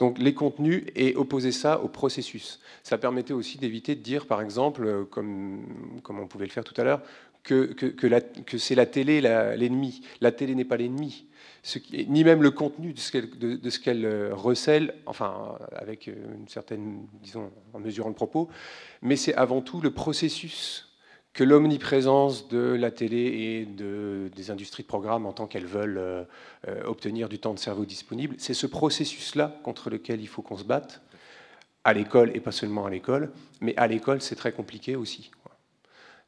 Donc 0.00 0.18
les 0.18 0.34
contenus 0.34 0.84
et 0.96 1.14
opposer 1.14 1.52
ça 1.52 1.80
au 1.80 1.88
processus. 1.88 2.60
Ça 2.82 2.98
permettait 2.98 3.32
aussi 3.32 3.58
d'éviter 3.58 3.94
de 3.94 4.02
dire, 4.02 4.26
par 4.26 4.40
exemple, 4.42 5.04
comme, 5.06 6.00
comme 6.02 6.18
on 6.18 6.26
pouvait 6.26 6.46
le 6.46 6.50
faire 6.52 6.64
tout 6.64 6.78
à 6.80 6.84
l'heure, 6.84 7.02
que, 7.44 7.64
que, 7.64 7.86
que 7.86 8.58
c'est 8.58 8.74
la 8.74 8.86
télé 8.86 9.20
l'ennemi. 9.20 10.02
La, 10.20 10.32
télé 10.32 10.56
n'est 10.56 10.64
pas 10.64 10.76
l'ennemi 10.76 11.27
ni 12.08 12.24
même 12.24 12.42
le 12.42 12.50
contenu 12.50 12.92
de 12.92 12.98
ce 13.00 13.78
qu'elle 13.78 14.04
euh, 14.04 14.34
recèle, 14.34 14.94
enfin 15.06 15.58
avec 15.72 16.08
euh, 16.08 16.14
une 16.34 16.48
certaine, 16.48 17.06
disons, 17.22 17.50
en 17.72 17.80
mesurant 17.80 18.08
le 18.08 18.14
propos, 18.14 18.48
mais 19.02 19.16
c'est 19.16 19.34
avant 19.34 19.60
tout 19.60 19.80
le 19.80 19.90
processus 19.90 20.84
que 21.34 21.44
l'omniprésence 21.44 22.48
de 22.48 22.58
la 22.58 22.90
télé 22.90 23.18
et 23.18 23.66
de, 23.66 24.30
des 24.34 24.50
industries 24.50 24.82
de 24.82 24.88
programme 24.88 25.26
en 25.26 25.32
tant 25.32 25.46
qu'elles 25.46 25.66
veulent 25.66 25.98
euh, 25.98 26.24
obtenir 26.84 27.28
du 27.28 27.38
temps 27.38 27.54
de 27.54 27.58
cerveau 27.58 27.84
disponible, 27.84 28.34
c'est 28.38 28.54
ce 28.54 28.66
processus-là 28.66 29.60
contre 29.62 29.90
lequel 29.90 30.20
il 30.20 30.26
faut 30.26 30.42
qu'on 30.42 30.56
se 30.56 30.64
batte, 30.64 31.02
à 31.84 31.92
l'école 31.92 32.32
et 32.34 32.40
pas 32.40 32.52
seulement 32.52 32.86
à 32.86 32.90
l'école, 32.90 33.32
mais 33.60 33.76
à 33.76 33.86
l'école 33.86 34.20
c'est 34.20 34.34
très 34.34 34.52
compliqué 34.52 34.96
aussi. 34.96 35.30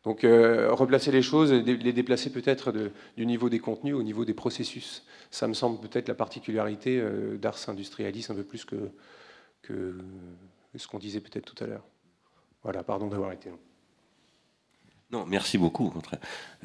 Donc 0.05 0.25
euh, 0.25 0.73
replacer 0.73 1.13
les 1.13 1.23
choses, 1.23 1.53
les 1.53 1.93
déplacer 1.93 2.31
peut-être 2.33 2.73
du 3.17 3.27
niveau 3.27 3.51
des 3.51 3.59
contenus 3.59 3.95
au 3.95 4.03
niveau 4.03 4.25
des 4.25 4.33
processus. 4.33 5.05
Ça 5.31 5.47
me 5.47 5.53
semble 5.53 5.79
peut-être 5.81 6.09
la 6.09 6.15
particularité 6.15 6.99
euh, 6.99 7.37
d'Ars 7.37 7.69
Industrialis 7.69 8.27
un 8.31 8.35
peu 8.35 8.45
plus 8.45 8.65
que, 8.65 8.91
ce 10.75 10.89
qu'on 10.89 10.99
disait 10.99 11.21
peut-être 11.21 11.55
tout 11.55 11.63
à 11.63 11.67
l'heure. 11.67 11.85
Voilà, 12.63 12.83
pardon 12.83 13.09
d'avoir 13.09 13.33
été 13.33 13.51
long. 13.51 13.59
Non, 15.11 15.27
merci 15.27 15.59
beaucoup, 15.59 15.93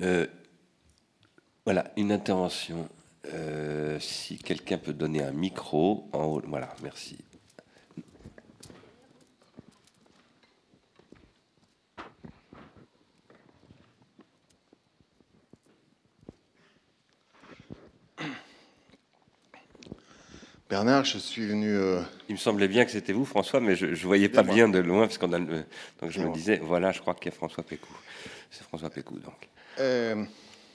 euh, 0.01 0.27
voilà, 1.65 1.91
une 1.97 2.11
intervention. 2.11 2.87
si 3.99 4.37
quelqu'un 4.37 4.77
peut 4.77 4.93
donner 4.93 5.23
un 5.23 5.31
micro 5.31 6.07
en 6.13 6.25
haut. 6.25 6.41
Voilà, 6.45 6.73
merci. 6.83 7.17
Bernard, 20.67 21.05
je 21.05 21.19
suis 21.19 21.45
venu. 21.45 21.69
Euh, 21.75 22.01
Il 22.27 22.33
me 22.33 22.39
semblait 22.39 22.67
bien 22.67 22.85
que 22.85 22.91
c'était 22.91 23.13
vous, 23.13 23.25
François, 23.25 23.59
mais 23.59 23.75
je 23.75 23.85
ne 23.85 23.95
voyais 23.95 24.29
pas 24.29 24.41
bien 24.41 24.67
de 24.67 24.79
loin, 24.79 25.01
parce 25.01 25.19
qu'on 25.19 25.31
a 25.33 25.39
donc 25.39 26.09
je 26.09 26.19
me 26.19 26.33
disais, 26.33 26.57
voilà, 26.57 26.91
je 26.91 27.01
crois 27.01 27.13
qu'il 27.13 27.25
y 27.25 27.29
a 27.29 27.37
François 27.37 27.63
Pécou. 27.63 27.93
C'est 28.49 28.63
François 28.63 28.89
Pécou, 28.89 29.19
donc. 29.19 29.47
Euh, 29.79 30.25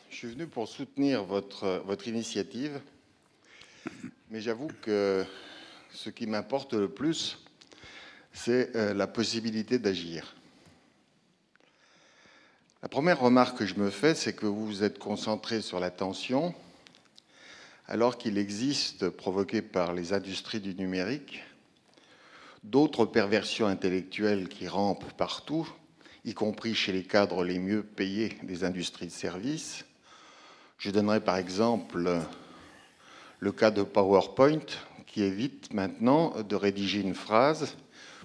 je 0.09 0.17
suis 0.17 0.29
venu 0.29 0.47
pour 0.47 0.69
soutenir 0.69 1.25
votre, 1.25 1.83
votre 1.87 2.07
initiative, 2.07 2.81
mais 4.31 4.41
j'avoue 4.41 4.71
que 4.81 5.25
ce 5.93 6.09
qui 6.11 6.29
m'importe 6.29 6.75
le 6.75 6.89
plus, 6.89 7.45
c'est 8.33 8.77
euh, 8.77 8.95
la 8.95 9.09
possibilité 9.09 9.81
d'agir. 9.81 10.37
La 12.83 12.89
première 12.89 13.19
remarque 13.19 13.59
que 13.59 13.67
je 13.67 13.75
me 13.75 13.91
fais, 13.91 14.15
c'est 14.15 14.35
que 14.35 14.47
vous 14.47 14.67
vous 14.67 14.85
êtes 14.85 15.01
concentré 15.01 15.63
sur 15.63 15.81
la 15.81 15.91
tension 15.91 16.55
alors 17.91 18.19
qu'il 18.19 18.39
existe, 18.39 19.11
provoqué 19.11 19.63
par 19.63 19.95
les 19.95 20.13
industries 20.13 20.61
du 20.61 20.77
numérique, 20.77 21.43
d'autres 22.63 23.05
perversions 23.05 23.67
intellectuelles 23.67 24.49
qui 24.49 24.69
rampent 24.69 25.13
partout, 25.15 25.69
y 26.25 26.33
compris 26.33 26.77
chez 26.77 26.93
les 26.93 27.03
cadres 27.03 27.43
les 27.43 27.59
mieux 27.59 27.83
payés 27.83 28.39
des 28.45 28.63
industries 28.63 29.09
de 29.09 29.13
services. 29.13 29.85
Je 30.79 30.93
donnerai 30.93 31.19
par 31.19 31.37
exemple 31.37 32.21
le 33.41 33.53
cas 33.53 33.73
de 33.73 33.83
PowerPoint, 33.83 34.61
qui 35.07 35.25
évite 35.25 35.75
maintenant 35.75 36.41
de 36.43 36.55
rédiger 36.55 37.01
une 37.01 37.17
phrase, 37.17 37.75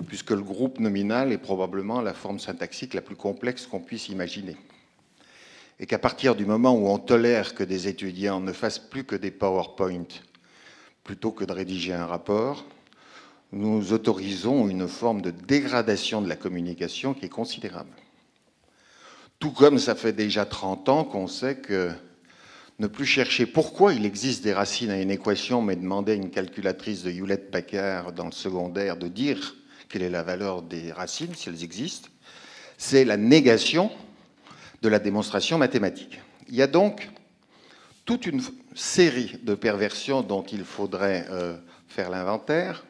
puisque 0.08 0.30
le 0.30 0.44
groupe 0.44 0.80
nominal 0.80 1.32
est 1.32 1.40
probablement 1.40 2.02
la 2.02 2.14
forme 2.14 2.38
syntaxique 2.38 2.94
la 2.94 3.02
plus 3.02 3.16
complexe 3.16 3.66
qu'on 3.66 3.80
puisse 3.80 4.10
imaginer 4.10 4.58
et 5.80 5.86
qu'à 5.86 6.00
partir 6.00 6.36
du 6.36 6.46
moment 6.46 6.74
où 6.74 6.88
on 6.88 6.98
tolère 6.98 7.54
que 7.54 7.64
des 7.64 7.88
étudiants 7.88 8.40
ne 8.40 8.54
fassent 8.54 8.80
plus 8.80 9.04
que 9.04 9.16
des 9.16 9.32
PowerPoint 9.32 10.08
plutôt 11.04 11.32
que 11.32 11.44
de 11.44 11.52
rédiger 11.52 11.94
un 11.94 12.06
rapport, 12.06 12.66
nous 13.52 13.94
autorisons 13.94 14.68
une 14.68 14.88
forme 14.88 15.22
de 15.22 15.32
dégradation 15.32 16.22
de 16.22 16.28
la 16.28 16.36
communication 16.36 17.14
qui 17.14 17.26
est 17.26 17.30
considérable. 17.30 17.92
Tout 19.40 19.52
comme 19.52 19.78
ça 19.78 19.96
fait 19.96 20.14
déjà 20.14 20.46
30 20.46 20.90
ans 20.90 21.04
qu'on 21.04 21.28
sait 21.28 21.58
que 21.58 21.92
ne 22.80 22.88
plus 22.88 23.06
chercher 23.06 23.46
pourquoi 23.46 23.94
il 23.94 24.06
existe 24.06 24.44
des 24.44 24.54
racines 24.54 24.90
à 24.90 25.00
une 25.00 25.12
équation, 25.12 25.62
mais 25.62 25.76
demander 25.76 26.14
à 26.14 26.16
une 26.16 26.32
calculatrice 26.32 27.04
de 27.04 27.12
Hewlett-Packard 27.12 28.12
dans 28.12 28.26
le 28.26 28.32
secondaire 28.32 28.98
de 28.98 29.08
dire 29.08 29.56
quelle 29.88 30.02
est 30.02 30.10
la 30.10 30.24
valeur 30.24 30.62
des 30.62 30.92
racines, 30.92 31.36
si 31.36 31.50
elles 31.50 31.64
existent, 31.64 32.10
c'est 32.78 33.06
la 33.06 33.18
négation 33.18 33.92
de 34.82 34.90
la 34.90 35.00
démonstration 35.00 35.58
mathématique. 35.58 36.20
Il 36.48 36.56
y 36.56 36.62
a 36.62 36.68
donc 36.68 37.10
toute 38.06 38.26
une 38.26 38.42
série 38.76 39.40
de 39.44 39.56
perversions 39.56 40.22
dont 40.22 40.44
il 40.44 40.64
faudrait 40.64 41.26
euh, 41.30 41.58
faire 41.88 42.10
l'inventaire 42.10 42.86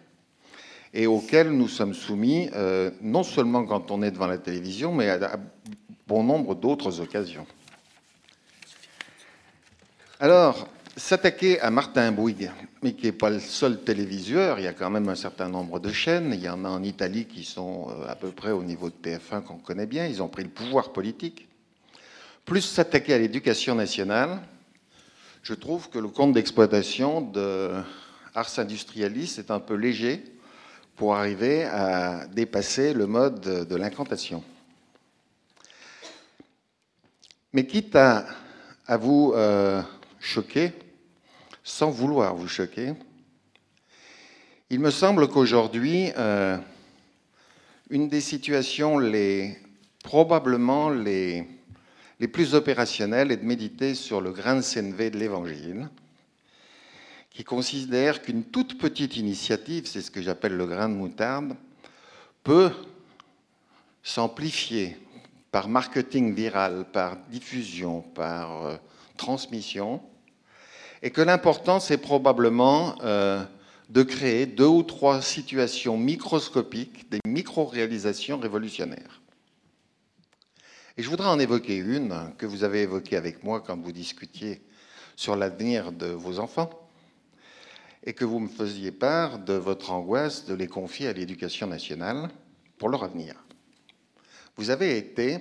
et 0.93 1.07
auxquelles 1.07 1.51
nous 1.51 1.67
sommes 1.67 1.93
soumis 1.93 2.49
euh, 2.53 2.89
non 3.01 3.23
seulement 3.23 3.65
quand 3.65 3.91
on 3.91 4.01
est 4.01 4.11
devant 4.11 4.27
la 4.27 4.37
télévision, 4.37 4.93
mais 4.93 5.09
à, 5.09 5.37
bon 6.07 6.23
nombre 6.23 6.55
d'autres 6.55 7.01
occasions. 7.01 7.45
Alors, 10.19 10.67
s'attaquer 10.95 11.59
à 11.59 11.69
Martin 11.69 12.11
Bouygues, 12.11 12.51
mais 12.81 12.93
qui 12.93 13.07
n'est 13.07 13.11
pas 13.11 13.29
le 13.29 13.39
seul 13.39 13.81
téléviseur, 13.81 14.59
il 14.59 14.63
y 14.63 14.67
a 14.67 14.73
quand 14.73 14.89
même 14.89 15.09
un 15.09 15.15
certain 15.15 15.49
nombre 15.49 15.79
de 15.79 15.91
chaînes, 15.91 16.31
il 16.33 16.41
y 16.41 16.49
en 16.49 16.63
a 16.63 16.69
en 16.69 16.83
Italie 16.83 17.25
qui 17.25 17.43
sont 17.43 17.89
euh, 17.89 18.09
à 18.09 18.15
peu 18.15 18.29
près 18.29 18.51
au 18.51 18.63
niveau 18.63 18.89
de 18.89 18.95
TF1 18.95 19.43
qu'on 19.43 19.57
connaît 19.57 19.87
bien, 19.87 20.07
ils 20.07 20.23
ont 20.23 20.29
pris 20.29 20.43
le 20.43 20.49
pouvoir 20.49 20.93
politique, 20.93 21.47
plus 22.45 22.61
s'attaquer 22.61 23.15
à 23.15 23.17
l'éducation 23.17 23.73
nationale, 23.73 24.39
je 25.41 25.55
trouve 25.55 25.89
que 25.89 25.97
le 25.97 26.07
compte 26.07 26.33
d'exploitation 26.33 27.21
de 27.21 27.71
Ars 28.35 28.59
Industrialis 28.59 29.35
est 29.39 29.49
un 29.49 29.59
peu 29.59 29.73
léger 29.73 30.23
pour 30.95 31.15
arriver 31.15 31.63
à 31.63 32.27
dépasser 32.27 32.93
le 32.93 33.07
mode 33.07 33.41
de 33.41 33.75
l'incantation. 33.75 34.43
Mais 37.51 37.65
quitte 37.65 37.95
à, 37.95 38.27
vous 38.99 39.33
euh, 39.35 39.81
choquer, 40.19 40.71
sans 41.63 41.89
vouloir 41.89 42.35
vous 42.35 42.47
choquer, 42.47 42.93
il 44.69 44.79
me 44.79 44.91
semble 44.91 45.27
qu'aujourd'hui, 45.27 46.11
euh, 46.17 46.57
une 47.89 48.07
des 48.07 48.21
situations 48.21 48.99
les, 48.99 49.57
probablement 50.03 50.89
les, 50.89 51.47
les 52.19 52.27
plus 52.27 52.55
opérationnelles 52.55 53.31
est 53.31 53.37
de 53.37 53.45
méditer 53.45 53.93
sur 53.93 54.21
le 54.21 54.31
grain 54.31 54.55
de 54.55 54.61
CNV 54.61 55.09
de 55.09 55.17
l'Évangile, 55.17 55.89
qui 57.29 57.43
considère 57.43 58.21
qu'une 58.21 58.43
toute 58.43 58.77
petite 58.77 59.17
initiative, 59.17 59.85
c'est 59.87 60.01
ce 60.01 60.09
que 60.09 60.21
j'appelle 60.21 60.55
le 60.55 60.65
grain 60.65 60.87
de 60.87 60.93
moutarde, 60.93 61.55
peut 62.43 62.71
s'amplifier 64.03 64.97
par 65.51 65.67
marketing 65.67 66.33
viral, 66.33 66.85
par 66.91 67.17
diffusion, 67.29 68.01
par 68.01 68.65
euh, 68.65 68.75
transmission, 69.17 70.01
et 71.01 71.11
que 71.11 71.21
l'important, 71.21 71.79
c'est 71.79 71.97
probablement 71.97 72.95
euh, 73.03 73.43
de 73.89 74.03
créer 74.03 74.45
deux 74.45 74.67
ou 74.67 74.83
trois 74.83 75.21
situations 75.21 75.97
microscopiques, 75.97 77.09
des 77.09 77.19
micro-réalisations 77.27 78.39
révolutionnaires. 78.39 79.21
Et 80.97 81.03
je 81.03 81.09
voudrais 81.09 81.27
en 81.27 81.39
évoquer 81.39 81.75
une 81.75 82.33
que 82.37 82.45
vous 82.45 82.63
avez 82.63 82.83
évoquée 82.83 83.17
avec 83.17 83.43
moi 83.43 83.59
quand 83.59 83.77
vous 83.77 83.91
discutiez 83.91 84.61
sur 85.17 85.35
l'avenir 85.35 85.91
de 85.91 86.07
vos 86.07 86.39
enfants 86.39 86.69
et 88.03 88.13
que 88.13 88.23
vous 88.23 88.39
me 88.39 88.47
faisiez 88.47 88.91
part 88.91 89.39
de 89.39 89.53
votre 89.53 89.91
angoisse 89.91 90.45
de 90.45 90.53
les 90.53 90.67
confier 90.67 91.09
à 91.09 91.13
l'éducation 91.13 91.67
nationale 91.67 92.29
pour 92.77 92.87
leur 92.87 93.03
avenir. 93.03 93.35
Vous 94.55 94.69
avez 94.69 94.97
été 94.97 95.39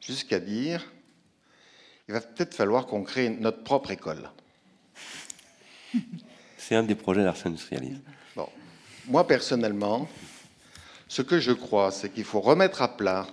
jusqu'à 0.00 0.40
dire 0.40 0.84
il 2.08 2.14
va 2.14 2.20
peut-être 2.20 2.54
falloir 2.54 2.86
qu'on 2.86 3.04
crée 3.04 3.30
notre 3.30 3.62
propre 3.62 3.92
école. 3.92 4.30
C'est 6.58 6.74
un 6.74 6.82
des 6.82 6.96
projets 6.96 7.22
d'Arsène. 7.22 7.56
Bon. 8.34 8.48
Moi, 9.06 9.26
personnellement, 9.26 10.08
ce 11.06 11.22
que 11.22 11.38
je 11.38 11.52
crois, 11.52 11.92
c'est 11.92 12.10
qu'il 12.10 12.24
faut 12.24 12.40
remettre 12.40 12.82
à 12.82 12.96
plat 12.96 13.26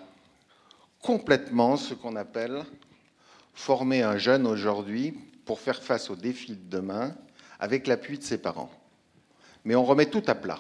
complètement 1.02 1.78
ce 1.78 1.94
qu'on 1.94 2.16
appelle 2.16 2.64
former 3.54 4.04
un 4.04 4.18
jeune 4.18 4.48
aujourd'hui 4.48 5.18
pour 5.46 5.60
faire 5.60 5.82
face 5.82 6.10
aux 6.10 6.16
défis 6.16 6.56
de 6.56 6.70
demain 6.70 7.16
avec 7.60 7.88
l'appui 7.88 8.18
de 8.18 8.24
ses 8.24 8.38
parents. 8.38 8.72
Mais 9.66 9.76
on 9.76 9.84
remet 9.84 10.06
tout 10.06 10.24
à 10.28 10.36
plat. 10.36 10.60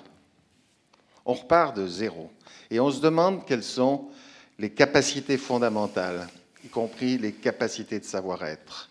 On 1.25 1.33
repart 1.33 1.75
de 1.75 1.87
zéro. 1.87 2.31
Et 2.69 2.79
on 2.79 2.91
se 2.91 2.99
demande 2.99 3.45
quelles 3.45 3.63
sont 3.63 4.09
les 4.57 4.71
capacités 4.71 5.37
fondamentales, 5.37 6.27
y 6.65 6.67
compris 6.67 7.17
les 7.17 7.31
capacités 7.31 7.99
de 7.99 8.05
savoir-être, 8.05 8.89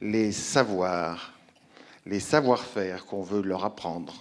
les 0.00 0.32
savoirs, 0.32 1.32
les 2.06 2.20
savoir-faire 2.20 3.06
qu'on 3.06 3.22
veut 3.22 3.42
leur 3.42 3.64
apprendre, 3.64 4.14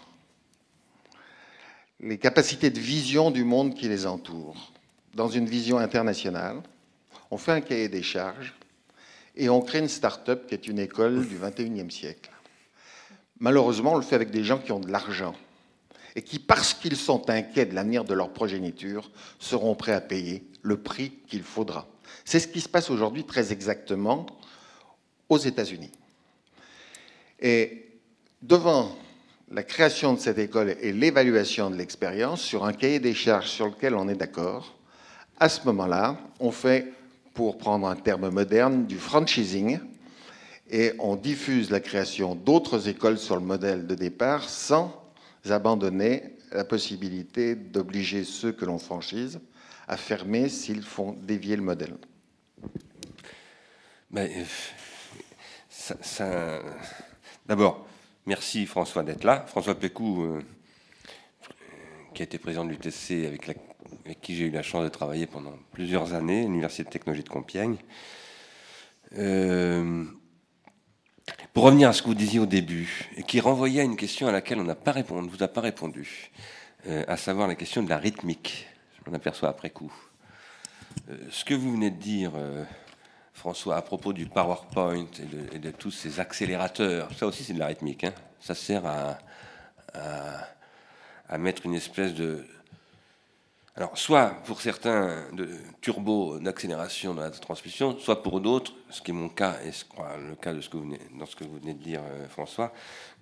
les 2.00 2.20
capacités 2.20 2.70
de 2.70 2.80
vision 2.80 3.32
du 3.32 3.44
monde 3.44 3.74
qui 3.76 3.88
les 3.88 4.06
entoure. 4.06 4.73
Dans 5.13 5.30
une 5.30 5.45
vision 5.45 5.78
internationale, 5.78 6.62
on 7.30 7.38
fait 7.38 7.52
un 7.52 7.62
cahier 7.62 7.88
des 7.88 8.02
charges 8.02 8.54
et 9.36 9.49
on 9.49 9.62
crée 9.62 9.80
une 9.80 9.88
start-up 9.88 10.47
qui 10.47 10.56
est 10.56 10.67
une 10.67 10.80
école 10.80 11.28
du 11.28 11.38
21e 11.38 11.89
siècle. 11.89 12.32
Malheureusement, 13.39 13.93
on 13.93 13.97
le 13.97 14.04
fait 14.04 14.15
avec 14.15 14.32
des 14.32 14.43
gens 14.43 14.58
qui 14.58 14.71
ont 14.71 14.80
de 14.80 14.91
l'argent 14.91 15.36
et 16.15 16.21
qui, 16.21 16.39
parce 16.39 16.73
qu'ils 16.73 16.95
sont 16.95 17.30
inquiets 17.30 17.65
de 17.65 17.76
l'avenir 17.76 18.04
de 18.04 18.13
leur 18.13 18.32
progéniture, 18.34 19.12
seront 19.39 19.76
prêts 19.76 19.93
à 19.93 20.02
payer 20.02 20.43
le 20.62 20.78
prix 20.78 21.12
qu'il 21.28 21.43
faudra. 21.43 21.88
C'est 22.26 22.39
ce 22.39 22.47
qui 22.47 22.62
se 22.62 22.69
passe 22.69 22.89
aujourd'hui 22.89 23.23
très 23.23 23.52
exactement 23.52 24.26
aux 25.30 25.38
États-Unis. 25.38 25.91
Et 27.39 27.99
devant 28.41 28.95
la 29.52 29.63
création 29.63 30.13
de 30.13 30.19
cette 30.19 30.38
école 30.38 30.76
et 30.82 30.93
l'évaluation 30.93 31.69
de 31.69 31.76
l'expérience 31.76 32.41
sur 32.41 32.65
un 32.65 32.73
cahier 32.73 32.99
des 32.99 33.13
charges 33.13 33.49
sur 33.49 33.67
lequel 33.67 33.95
on 33.95 34.08
est 34.08 34.15
d'accord, 34.15 34.76
à 35.39 35.50
ce 35.50 35.65
moment-là, 35.65 36.17
on 36.39 36.52
fait, 36.52 36.93
pour 37.34 37.58
prendre 37.58 37.88
un 37.88 37.96
terme 37.96 38.30
moderne, 38.30 38.86
du 38.86 38.98
franchising, 38.98 39.80
et 40.69 40.93
on 41.00 41.15
diffuse 41.15 41.69
la 41.69 41.80
création 41.80 42.36
d'autres 42.36 42.88
écoles 42.88 43.17
sur 43.17 43.36
le 43.36 43.41
modèle 43.41 43.86
de 43.86 43.96
départ 43.96 44.50
sans 44.50 45.04
abandonner 45.50 46.36
la 46.52 46.63
possibilité 46.63 47.56
d'obliger 47.56 48.24
ceux 48.24 48.52
que 48.52 48.65
l'on 48.65 48.80
franchise 48.80 49.39
à 49.88 49.98
fermer 49.98 50.50
s'ils 50.50 50.84
font 50.84 51.13
dévier 51.22 51.56
le 51.56 51.62
modèle. 51.62 51.96
Ça, 55.69 56.62
D'abord, 57.46 57.86
merci 58.26 58.65
François 58.65 59.04
d'être 59.04 59.26
là. 59.26 59.46
François 59.48 59.76
Pécou, 59.76 60.24
euh, 60.24 60.41
qui 62.13 62.22
a 62.22 62.26
été 62.26 62.38
président 62.38 62.63
de 62.63 62.69
l'UTC, 62.69 63.26
avec, 63.28 63.50
avec, 64.06 64.21
qui 64.21 64.36
j'ai 64.36 64.45
eu 64.45 64.51
la 64.51 64.63
chance 64.63 64.84
de 64.84 64.89
travailler 64.89 65.25
pendant 65.25 65.53
plusieurs 65.71 66.13
années, 66.13 66.43
l'Université 66.43 66.84
de 66.84 66.89
technologie 66.89 67.23
de 67.23 67.29
Compiègne. 67.29 67.77
Euh, 69.17 70.06
pour 71.53 71.63
revenir 71.63 71.89
à 71.89 71.93
ce 71.93 72.01
que 72.01 72.08
vous 72.08 72.15
disiez 72.15 72.39
au 72.39 72.45
début, 72.45 73.10
et 73.15 73.23
qui 73.23 73.39
renvoyait 73.39 73.82
à 73.82 73.84
une 73.84 73.95
question 73.95 74.27
à 74.27 74.32
laquelle 74.32 74.60
on 74.60 74.75
pas 74.75 74.91
répondu, 74.91 75.29
vous 75.29 75.43
a 75.43 75.47
pas 75.47 75.62
répondu, 75.62 76.32
euh, 76.88 77.03
à 77.08 77.17
savoir 77.17 77.47
la 77.47 77.56
question 77.56 77.84
de 77.84 77.89
la 77.89 77.97
rythmique. 77.97 78.67
Je 78.95 79.10
m'en 79.10 79.15
aperçois 79.15 79.49
après 79.49 79.69
coup. 79.69 79.93
Euh, 81.10 81.17
ce 81.29 81.45
que 81.45 81.53
vous 81.53 81.71
venez 81.71 81.91
de 81.91 81.97
dire, 81.97 82.34
François, 83.34 83.77
à 83.77 83.82
propos 83.82 84.13
du 84.13 84.25
PowerPoint 84.25 85.08
et 85.53 85.60
de, 85.60 85.71
tous 85.71 85.91
ces 85.91 86.19
accélérateurs, 86.19 87.10
ça 87.17 87.27
aussi 87.27 87.43
c'est 87.43 87.53
de 87.53 87.60
la 87.60 87.67
rythmique. 87.67 88.03
Hein. 88.03 88.13
ça 88.39 88.56
sert 88.56 88.86
à, 88.86 89.17
à 89.93 91.38
mettre 91.38 91.65
une 91.65 91.73
espèce 91.73 92.13
de 92.13 92.45
alors, 93.76 93.98
soit 93.98 94.36
pour 94.46 94.62
certains 94.62 95.26
de 95.34 95.50
turbo 95.82 96.38
d'accélération 96.38 97.16
dans 97.16 97.24
la 97.24 97.32
transmission, 97.32 97.98
soit 97.98 98.22
pour 98.22 98.40
d'autres, 98.40 98.72
ce 98.92 99.02
qui 99.02 99.10
est 99.10 99.16
mon 99.16 99.30
cas 99.30 99.58
et 99.66 99.72
ce, 99.72 99.84
le 100.30 100.36
cas 100.36 100.54
de 100.54 100.62
ce 100.62 100.70
que 100.70 100.78
vous 100.78 100.84
venez, 101.60 101.74
de 101.74 101.84
dire, 101.84 102.02
euh, 102.04 102.28
François, 102.28 102.72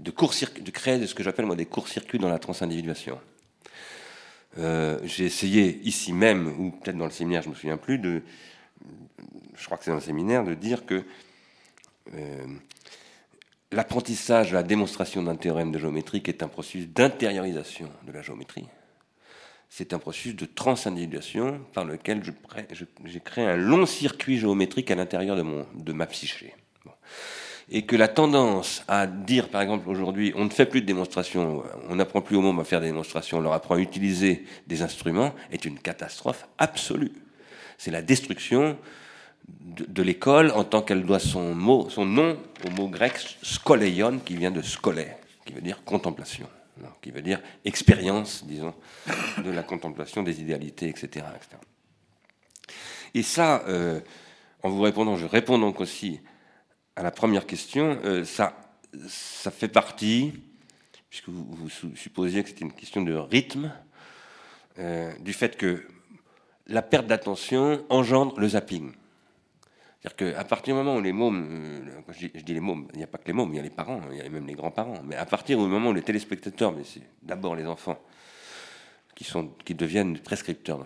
de, 0.01 0.11
de 0.11 0.71
créer 0.71 1.07
ce 1.07 1.15
que 1.15 1.23
j'appelle 1.23 1.45
moi 1.45 1.55
des 1.55 1.65
courts-circuits 1.65 2.19
dans 2.19 2.27
la 2.27 2.37
transindividuation. 2.37 3.17
Euh, 4.57 4.99
J'ai 5.05 5.23
essayé 5.23 5.79
ici 5.83 6.11
même, 6.11 6.47
ou 6.59 6.71
peut-être 6.71 6.97
dans 6.97 7.05
le 7.05 7.11
séminaire, 7.11 7.43
je 7.43 7.49
me 7.49 7.55
souviens 7.55 7.77
plus, 7.77 7.97
de, 7.97 8.21
je 9.55 9.65
crois 9.65 9.77
que 9.77 9.85
c'est 9.85 9.91
dans 9.91 9.95
le 9.95 10.01
séminaire, 10.01 10.43
de 10.43 10.53
dire 10.53 10.85
que 10.85 11.05
euh, 12.13 12.45
l'apprentissage, 13.71 14.51
la 14.51 14.63
démonstration 14.63 15.23
d'un 15.23 15.37
théorème 15.37 15.71
de 15.71 15.79
géométrie 15.79 16.21
est 16.25 16.43
un 16.43 16.49
processus 16.49 16.89
d'intériorisation 16.89 17.89
de 18.05 18.11
la 18.11 18.21
géométrie 18.21 18.67
c'est 19.73 19.93
un 19.93 19.99
processus 19.99 20.35
de 20.35 20.45
transindividuation 20.45 21.61
par 21.73 21.85
lequel 21.85 22.21
j'ai 23.05 23.19
créé 23.21 23.45
un 23.45 23.55
long 23.55 23.85
circuit 23.85 24.37
géométrique 24.37 24.91
à 24.91 24.95
l'intérieur 24.95 25.37
de, 25.37 25.45
de 25.81 25.93
ma 25.93 26.07
psyché. 26.07 26.53
Et 27.69 27.85
que 27.85 27.95
la 27.95 28.09
tendance 28.09 28.83
à 28.89 29.07
dire, 29.07 29.47
par 29.47 29.61
exemple, 29.61 29.87
aujourd'hui, 29.87 30.33
on 30.35 30.43
ne 30.43 30.49
fait 30.49 30.65
plus 30.65 30.81
de 30.81 30.85
démonstrations, 30.85 31.63
on 31.87 31.95
n'apprend 31.95 32.19
plus 32.19 32.35
au 32.35 32.41
monde 32.41 32.59
à 32.59 32.65
faire 32.65 32.81
des 32.81 32.87
démonstrations, 32.87 33.37
on 33.37 33.41
leur 33.41 33.53
apprend 33.53 33.75
à 33.75 33.79
utiliser 33.79 34.43
des 34.67 34.81
instruments, 34.81 35.33
est 35.53 35.63
une 35.63 35.79
catastrophe 35.79 36.45
absolue. 36.57 37.13
C'est 37.77 37.91
la 37.91 38.01
destruction 38.01 38.77
de, 39.47 40.03
l'école 40.03 40.51
en 40.51 40.65
tant 40.65 40.81
qu'elle 40.81 41.05
doit 41.05 41.19
son, 41.19 41.55
mot, 41.55 41.89
son 41.89 42.05
nom 42.05 42.37
au 42.67 42.71
mot 42.71 42.89
grec 42.89 43.37
skoleion, 43.41 44.19
qui 44.19 44.35
vient 44.35 44.51
de 44.51 44.61
skolé, 44.61 45.07
qui 45.45 45.53
veut 45.53 45.61
dire 45.61 45.81
contemplation 45.85 46.49
qui 47.01 47.11
veut 47.11 47.21
dire 47.21 47.41
expérience, 47.65 48.45
disons, 48.45 48.73
de 49.43 49.49
la 49.49 49.63
contemplation 49.63 50.23
des 50.23 50.41
idéalités, 50.41 50.87
etc. 50.89 51.25
Et 53.13 53.23
ça, 53.23 53.63
euh, 53.67 53.99
en 54.63 54.69
vous 54.69 54.81
répondant, 54.81 55.17
je 55.17 55.25
réponds 55.25 55.59
donc 55.59 55.81
aussi 55.81 56.21
à 56.95 57.03
la 57.03 57.11
première 57.11 57.45
question, 57.45 57.99
euh, 58.03 58.23
ça, 58.25 58.55
ça 59.07 59.51
fait 59.51 59.67
partie, 59.67 60.33
puisque 61.09 61.29
vous, 61.29 61.69
supposiez 61.95 62.43
que 62.43 62.49
c'était 62.49 62.65
une 62.65 62.73
question 62.73 63.01
de 63.01 63.13
rythme, 63.13 63.73
euh, 64.79 65.11
du 65.19 65.33
fait 65.33 65.57
que 65.57 65.85
la 66.67 66.81
perte 66.81 67.07
d'attention 67.07 67.83
engendre 67.89 68.39
le 68.39 68.49
zapping. 68.49 68.93
C'est-à-dire 70.01 70.35
qu'à 70.35 70.43
partir 70.45 70.73
du 70.73 70.79
moment 70.79 70.95
où 70.97 71.01
les 71.01 71.11
mômes, 71.11 71.47
euh, 72.07 72.11
je, 72.11 72.27
dis, 72.27 72.53
les 72.53 72.59
mômes, 72.59 72.87
il 72.93 72.97
n'y 72.97 73.03
a 73.03 73.07
pas 73.07 73.19
que 73.19 73.27
les 73.27 73.33
mômes, 73.33 73.53
il 73.53 73.57
y 73.57 73.59
a 73.59 73.61
les 73.61 73.69
parents, 73.69 74.01
il 74.11 74.17
y 74.17 74.21
a 74.21 74.27
même 74.29 74.47
les 74.47 74.55
grands-parents, 74.55 75.01
mais 75.05 75.15
à 75.15 75.25
partir 75.25 75.59
du 75.59 75.67
moment 75.67 75.91
où 75.91 75.93
les 75.93 76.01
téléspectateurs, 76.01 76.71
mais 76.71 76.83
c'est 76.83 77.03
d'abord 77.21 77.55
les 77.55 77.67
enfants, 77.67 77.99
qui, 79.13 79.23
sont, 79.23 79.49
qui 79.63 79.75
deviennent 79.75 80.17
prescripteurs 80.17 80.83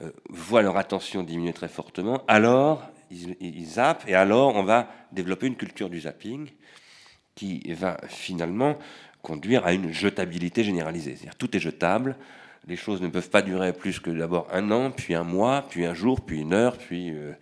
euh, 0.00 0.10
voient 0.30 0.62
leur 0.62 0.78
attention 0.78 1.22
diminuer 1.22 1.52
très 1.52 1.68
fortement, 1.68 2.22
alors 2.26 2.88
ils, 3.10 3.36
ils, 3.40 3.66
zappent, 3.66 4.08
et 4.08 4.14
alors 4.14 4.56
on 4.56 4.62
va 4.62 4.88
développer 5.12 5.46
une 5.46 5.56
culture 5.56 5.90
du 5.90 6.00
zapping 6.00 6.48
qui 7.34 7.60
va 7.74 7.98
finalement 8.08 8.78
conduire 9.20 9.66
à 9.66 9.74
une 9.74 9.92
jetabilité 9.92 10.64
généralisée. 10.64 11.16
C'est-à-dire 11.16 11.36
tout 11.36 11.54
est 11.54 11.60
jetable, 11.60 12.16
les 12.66 12.76
choses 12.76 13.02
ne 13.02 13.08
peuvent 13.08 13.28
pas 13.28 13.42
durer 13.42 13.74
plus 13.74 14.00
que 14.00 14.10
d'abord 14.10 14.48
un 14.50 14.70
an, 14.70 14.90
puis 14.90 15.14
un 15.14 15.24
mois, 15.24 15.66
puis 15.68 15.84
un 15.84 15.92
jour, 15.92 16.22
puis 16.22 16.40
une 16.40 16.54
heure, 16.54 16.78
puis... 16.78 17.10
Euh, 17.10 17.34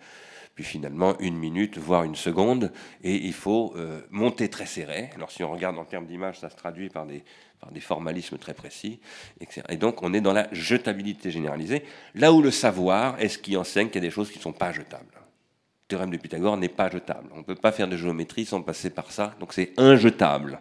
puis 0.57 0.65
finalement 0.65 1.15
une 1.19 1.37
minute, 1.37 1.77
voire 1.77 2.03
une 2.03 2.15
seconde, 2.15 2.71
et 3.03 3.13
il 3.13 3.33
faut 3.33 3.75
euh, 3.75 4.01
monter 4.09 4.49
très 4.49 4.65
serré. 4.65 5.11
Alors 5.13 5.29
si 5.29 5.43
on 5.43 5.51
regarde 5.51 5.77
en 5.77 5.85
termes 5.85 6.07
d'image, 6.07 6.39
ça 6.39 6.49
se 6.49 6.55
traduit 6.55 6.89
par 6.89 7.05
des, 7.05 7.23
par 7.61 7.71
des 7.71 7.79
formalismes 7.79 8.39
très 8.39 8.55
précis, 8.55 8.99
etc. 9.39 9.61
Et 9.69 9.77
donc 9.77 10.01
on 10.01 10.15
est 10.15 10.19
dans 10.19 10.33
la 10.33 10.51
jetabilité 10.51 11.29
généralisée, 11.29 11.83
là 12.15 12.33
où 12.33 12.41
le 12.41 12.49
savoir 12.49 13.21
est 13.21 13.27
ce 13.27 13.37
qui 13.37 13.55
enseigne 13.55 13.89
qu'il 13.89 13.97
y 13.97 14.05
a 14.05 14.09
des 14.09 14.11
choses 14.11 14.31
qui 14.31 14.39
ne 14.39 14.41
sont 14.41 14.51
pas 14.51 14.71
jetables. 14.71 15.13
Le 15.13 15.89
théorème 15.89 16.09
de 16.09 16.17
Pythagore 16.17 16.57
n'est 16.57 16.69
pas 16.69 16.89
jetable. 16.89 17.29
On 17.35 17.37
ne 17.37 17.43
peut 17.43 17.53
pas 17.53 17.71
faire 17.71 17.87
de 17.87 17.95
géométrie 17.95 18.45
sans 18.45 18.63
passer 18.63 18.89
par 18.89 19.11
ça, 19.11 19.35
donc 19.39 19.53
c'est 19.53 19.73
injetable. 19.77 20.59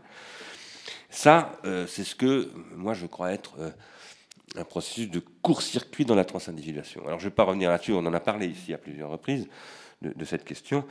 Ça, 1.08 1.58
euh, 1.64 1.86
c'est 1.86 2.04
ce 2.04 2.14
que 2.14 2.52
moi 2.76 2.92
je 2.92 3.06
crois 3.06 3.32
être... 3.32 3.54
Euh, 3.58 3.70
un 4.54 4.64
processus 4.64 5.10
de 5.10 5.20
court-circuit 5.42 6.06
dans 6.06 6.14
la 6.14 6.24
transindividuation. 6.24 7.06
Alors 7.06 7.18
je 7.18 7.26
ne 7.26 7.30
vais 7.30 7.34
pas 7.34 7.42
revenir 7.42 7.68
là-dessus, 7.68 7.92
on 7.92 7.98
en 7.98 8.14
a 8.14 8.20
parlé 8.20 8.46
ici 8.46 8.72
à 8.72 8.78
plusieurs 8.78 9.10
reprises 9.10 9.48
de, 10.02 10.24
cette 10.24 10.44
question. 10.44 10.84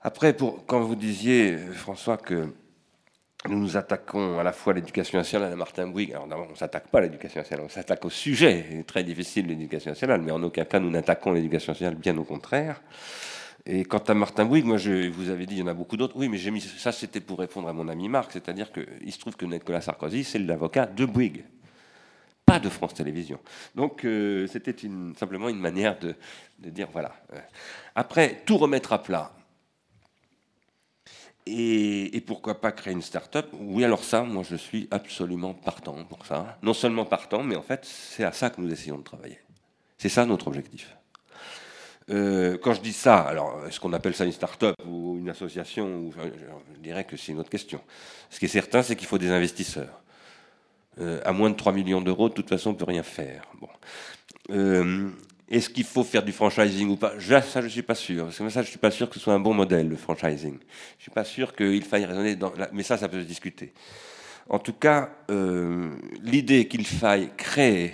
Après, 0.00 0.36
quand 0.66 0.80
vous 0.80 0.96
disiez, 0.96 1.56
François, 1.56 2.16
que 2.16 2.48
nous 3.48 3.58
nous 3.58 3.76
attaquons 3.76 4.38
à 4.38 4.42
la 4.42 4.52
fois 4.52 4.72
à 4.72 4.76
l'éducation 4.76 5.18
nationale 5.18 5.52
à 5.52 5.56
Martin 5.56 5.86
Bouygues. 5.86 6.14
Alors 6.14 6.46
on 6.48 6.52
ne 6.52 6.56
s'attaque 6.56 6.88
pas 6.88 6.98
à 6.98 7.02
l'éducation 7.02 7.40
nationale, 7.40 7.66
on 7.66 7.68
s'attaque 7.68 8.04
au 8.04 8.10
sujet 8.10 8.84
très 8.86 9.04
difficile 9.04 9.46
l'éducation 9.46 9.90
nationale, 9.90 10.22
mais 10.22 10.32
en 10.32 10.42
aucun 10.42 10.64
cas 10.64 10.80
nous 10.80 10.90
n'attaquons 10.90 11.32
l'éducation 11.32 11.72
nationale, 11.72 11.94
bien 11.94 12.16
au 12.16 12.24
contraire. 12.24 12.80
Et 13.66 13.84
quant 13.84 13.98
à 13.98 14.14
Martin 14.14 14.46
Bouygues, 14.46 14.64
moi 14.64 14.76
je 14.78 15.08
vous 15.08 15.30
avais 15.30 15.46
dit, 15.46 15.56
il 15.56 15.60
y 15.60 15.62
en 15.62 15.66
a 15.66 15.74
beaucoup 15.74 15.96
d'autres. 15.96 16.16
Oui, 16.16 16.28
mais 16.28 16.38
j'ai 16.38 16.50
mis 16.50 16.60
ça, 16.60 16.92
c'était 16.92 17.20
pour 17.20 17.38
répondre 17.38 17.68
à 17.68 17.72
mon 17.72 17.88
ami 17.88 18.08
Marc, 18.08 18.32
c'est-à-dire 18.32 18.72
qu'il 18.72 19.12
se 19.12 19.18
trouve 19.18 19.36
que 19.36 19.44
Nicolas 19.44 19.80
Sarkozy, 19.80 20.24
c'est 20.24 20.38
l'avocat 20.38 20.86
de 20.86 21.04
Bouygues 21.04 21.44
de 22.60 22.68
France 22.68 22.94
Télévisions. 22.94 23.40
Donc 23.74 24.04
euh, 24.04 24.46
c'était 24.46 24.74
simplement 25.16 25.48
une 25.48 25.58
manière 25.58 25.98
de, 25.98 26.14
dire 26.58 26.88
voilà. 26.92 27.14
Euh. 27.32 27.38
Après, 27.94 28.42
tout 28.46 28.56
remettre 28.56 28.92
à 28.92 29.02
plat. 29.02 29.32
Et, 31.46 32.22
pourquoi 32.26 32.60
pas 32.60 32.72
créer 32.72 32.94
une 32.94 33.02
start-up? 33.02 33.48
Oui, 33.60 33.84
alors 33.84 34.02
ça, 34.02 34.22
moi 34.22 34.42
je 34.48 34.56
suis 34.56 34.88
absolument 34.90 35.52
partant 35.52 36.02
pour 36.04 36.24
ça. 36.24 36.58
Non 36.62 36.72
seulement 36.72 37.04
partant, 37.04 37.42
mais 37.42 37.54
en 37.54 37.62
fait, 37.62 37.84
c'est 37.84 38.24
à 38.24 38.32
ça 38.32 38.48
que 38.48 38.62
nous 38.62 38.72
essayons 38.72 38.96
de 38.96 39.02
travailler. 39.02 39.38
C'est 39.98 40.08
ça 40.08 40.24
notre 40.24 40.48
objectif. 40.48 40.96
Euh, 42.10 42.58
quand 42.58 42.74
je 42.74 42.80
dis 42.80 42.92
ça, 42.92 43.18
alors 43.20 43.66
est-ce 43.66 43.80
qu'on 43.80 43.92
appelle 43.92 44.14
ça 44.14 44.24
une 44.24 44.32
start-up 44.32 44.74
ou 44.86 45.16
une 45.18 45.28
association 45.28 46.10
Je 46.12 46.80
dirais 46.80 47.04
que 47.04 47.16
c'est 47.16 47.32
une 47.32 47.40
autre 47.40 47.50
question. 47.50 47.80
Ce 48.30 48.38
qui 48.38 48.46
est 48.46 48.48
certain, 48.48 48.82
c'est 48.82 48.96
qu'il 48.96 49.06
faut 49.06 49.18
des 49.18 49.30
investisseurs. 49.30 50.03
Euh, 51.00 51.20
à 51.24 51.32
moins 51.32 51.50
de 51.50 51.56
3 51.56 51.72
millions 51.72 52.00
d'euros, 52.00 52.28
de 52.28 52.34
toute 52.34 52.48
façon, 52.48 52.70
on 52.70 52.72
ne 52.72 52.78
peut 52.78 52.84
rien 52.84 53.02
faire. 53.02 53.42
Bon. 53.60 53.68
Euh, 54.50 55.08
est-ce 55.48 55.68
qu'il 55.68 55.84
faut 55.84 56.04
faire 56.04 56.22
du 56.22 56.32
franchising 56.32 56.88
ou 56.88 56.96
pas? 56.96 57.14
Ça, 57.20 57.60
je 57.60 57.66
ne 57.66 57.68
suis 57.68 57.82
pas 57.82 57.94
sûr. 57.94 58.32
ça, 58.32 58.48
je 58.48 58.58
ne 58.58 58.62
suis 58.64 58.78
pas 58.78 58.90
sûr 58.90 59.08
que 59.08 59.14
ce 59.14 59.20
soit 59.20 59.34
un 59.34 59.40
bon 59.40 59.54
modèle, 59.54 59.88
le 59.88 59.96
franchising. 59.96 60.52
Je 60.52 60.56
ne 60.56 61.02
suis 61.02 61.10
pas 61.10 61.24
sûr 61.24 61.54
qu'il 61.54 61.82
faille 61.82 62.04
raisonner 62.04 62.36
dans... 62.36 62.52
Mais 62.72 62.82
ça, 62.82 62.96
ça 62.96 63.08
peut 63.08 63.20
se 63.20 63.26
discuter. 63.26 63.72
En 64.48 64.58
tout 64.58 64.72
cas, 64.72 65.10
euh, 65.30 65.90
l'idée 66.22 66.68
qu'il 66.68 66.86
faille 66.86 67.30
créer 67.36 67.92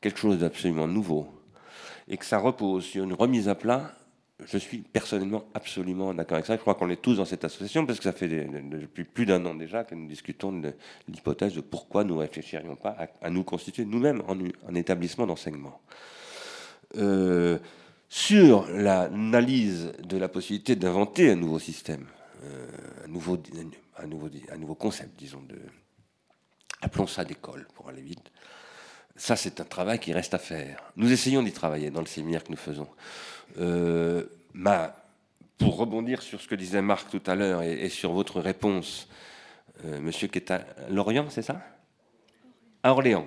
quelque 0.00 0.18
chose 0.18 0.38
d'absolument 0.38 0.88
nouveau 0.88 1.28
et 2.08 2.16
que 2.16 2.24
ça 2.24 2.38
repose 2.38 2.84
sur 2.84 3.04
une 3.04 3.14
remise 3.14 3.48
à 3.48 3.54
plat, 3.54 3.92
je 4.46 4.58
suis 4.58 4.78
personnellement 4.78 5.44
absolument 5.54 6.14
d'accord 6.14 6.36
avec 6.36 6.46
ça. 6.46 6.56
Je 6.56 6.60
crois 6.60 6.74
qu'on 6.74 6.90
est 6.90 7.00
tous 7.00 7.16
dans 7.16 7.24
cette 7.24 7.44
association 7.44 7.86
parce 7.86 7.98
que 7.98 8.04
ça 8.04 8.12
fait 8.12 8.28
depuis 8.28 9.04
plus 9.04 9.26
d'un 9.26 9.44
an 9.46 9.54
déjà 9.54 9.84
que 9.84 9.94
nous 9.94 10.06
discutons 10.06 10.52
de 10.52 10.72
l'hypothèse 11.08 11.54
de 11.54 11.60
pourquoi 11.60 12.04
nous 12.04 12.18
réfléchirions 12.18 12.76
pas 12.76 12.96
à, 13.20 13.30
nous 13.30 13.44
constituer 13.44 13.84
nous-mêmes 13.84 14.22
en, 14.28 14.74
établissement 14.74 15.26
d'enseignement. 15.26 15.80
Euh, 16.96 17.58
sur 18.08 18.68
l'analyse 18.68 19.92
de 20.02 20.18
la 20.18 20.28
possibilité 20.28 20.76
d'inventer 20.76 21.30
un 21.30 21.36
nouveau 21.36 21.58
système, 21.58 22.06
euh, 22.44 22.66
un, 23.06 23.08
nouveau, 23.08 23.38
un, 23.98 24.06
nouveau, 24.06 24.28
un 24.50 24.56
nouveau 24.58 24.74
concept, 24.74 25.18
disons, 25.18 25.40
de, 25.48 25.56
appelons 26.82 27.06
ça 27.06 27.24
d'école 27.24 27.66
pour 27.74 27.88
aller 27.88 28.02
vite, 28.02 28.30
ça 29.16 29.36
c'est 29.36 29.60
un 29.60 29.64
travail 29.64 29.98
qui 29.98 30.12
reste 30.12 30.34
à 30.34 30.38
faire. 30.38 30.92
Nous 30.96 31.10
essayons 31.10 31.42
d'y 31.42 31.52
travailler 31.52 31.90
dans 31.90 32.00
le 32.00 32.06
séminaire 32.06 32.44
que 32.44 32.50
nous 32.50 32.56
faisons. 32.56 32.88
Euh, 33.58 34.24
pour 35.58 35.76
rebondir 35.76 36.22
sur 36.22 36.40
ce 36.40 36.48
que 36.48 36.54
disait 36.54 36.82
Marc 36.82 37.10
tout 37.10 37.22
à 37.26 37.34
l'heure 37.34 37.62
et, 37.62 37.88
sur 37.88 38.12
votre 38.12 38.40
réponse, 38.40 39.08
euh, 39.84 40.00
monsieur 40.00 40.28
qui 40.28 40.38
est 40.38 40.50
à 40.50 40.66
Lorient, 40.90 41.26
c'est 41.30 41.42
ça? 41.42 41.62
À 42.82 42.92
Orléans. 42.92 43.26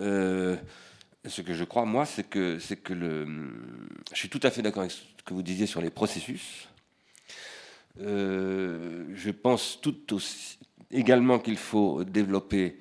Euh, 0.00 0.56
ce 1.24 1.40
que 1.40 1.54
je 1.54 1.64
crois, 1.64 1.84
moi, 1.86 2.04
c'est 2.04 2.28
que, 2.28 2.58
c'est 2.58 2.76
que 2.76 2.92
le. 2.92 3.26
Je 4.12 4.18
suis 4.18 4.28
tout 4.28 4.40
à 4.42 4.50
fait 4.50 4.60
d'accord 4.60 4.82
avec 4.82 4.92
ce 4.92 5.22
que 5.24 5.32
vous 5.32 5.42
disiez 5.42 5.66
sur 5.66 5.80
les 5.80 5.90
processus. 5.90 6.68
je 7.96 9.30
pense 9.30 9.80
tout 9.80 10.14
aussi, 10.14 10.58
également 10.90 11.38
qu'il 11.38 11.56
faut 11.56 12.04
développer 12.04 12.78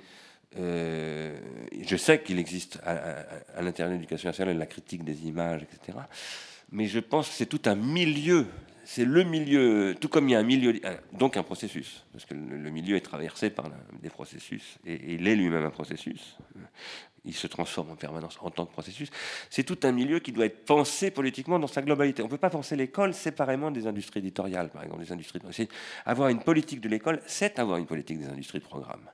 euh, 0.57 1.35
je 1.81 1.95
sais 1.95 2.21
qu'il 2.21 2.39
existe 2.39 2.79
à, 2.83 3.61
l'intérieur 3.61 3.91
de 3.91 3.99
l'éducation 3.99 4.29
nationale 4.29 4.57
la 4.57 4.65
critique 4.65 5.03
des 5.03 5.25
images, 5.27 5.61
etc. 5.63 5.97
Mais 6.71 6.85
je 6.85 6.99
pense 6.99 7.29
que 7.29 7.35
c'est 7.35 7.45
tout 7.45 7.61
un 7.65 7.75
milieu. 7.75 8.47
C'est 8.85 9.05
le 9.05 9.23
milieu, 9.23 9.95
tout 9.99 10.09
comme 10.09 10.27
il 10.27 10.33
y 10.33 10.35
a 10.35 10.39
un 10.39 10.43
milieu, 10.43 10.73
donc 11.13 11.37
un 11.37 11.43
processus, 11.43 12.03
parce 12.11 12.25
que 12.25 12.33
le, 12.33 12.69
milieu 12.69 12.97
est 12.97 13.01
traversé 13.01 13.49
par 13.49 13.71
des 14.01 14.09
processus, 14.09 14.77
et, 14.85 15.13
il 15.13 15.25
est 15.25 15.37
lui-même 15.37 15.63
un 15.63 15.69
processus 15.69 16.35
il 17.25 17.33
se 17.33 17.47
transforme 17.47 17.91
en 17.91 17.95
permanence 17.95 18.37
en 18.41 18.49
tant 18.49 18.65
que 18.65 18.71
processus. 18.71 19.09
C'est 19.49 19.63
tout 19.63 19.79
un 19.83 19.91
milieu 19.91 20.19
qui 20.19 20.31
doit 20.31 20.45
être 20.45 20.65
pensé 20.65 21.11
politiquement 21.11 21.59
dans 21.59 21.67
sa 21.67 21.81
globalité. 21.81 22.21
On 22.21 22.25
ne 22.25 22.31
peut 22.31 22.37
pas 22.37 22.49
penser 22.49 22.75
l'école 22.75 23.13
séparément 23.13 23.71
des 23.71 23.87
industries 23.87 24.19
éditoriales, 24.19 24.69
par 24.69 24.83
exemple. 24.83 25.01
Les 25.03 25.11
industries 25.11 25.39
avoir 26.05 26.29
une 26.29 26.43
politique 26.43 26.81
de 26.81 26.89
l'école, 26.89 27.21
c'est 27.25 27.59
avoir 27.59 27.77
une 27.77 27.85
politique 27.85 28.19
des 28.19 28.27
industries 28.27 28.59
de 28.59 28.63
programme. 28.63 29.09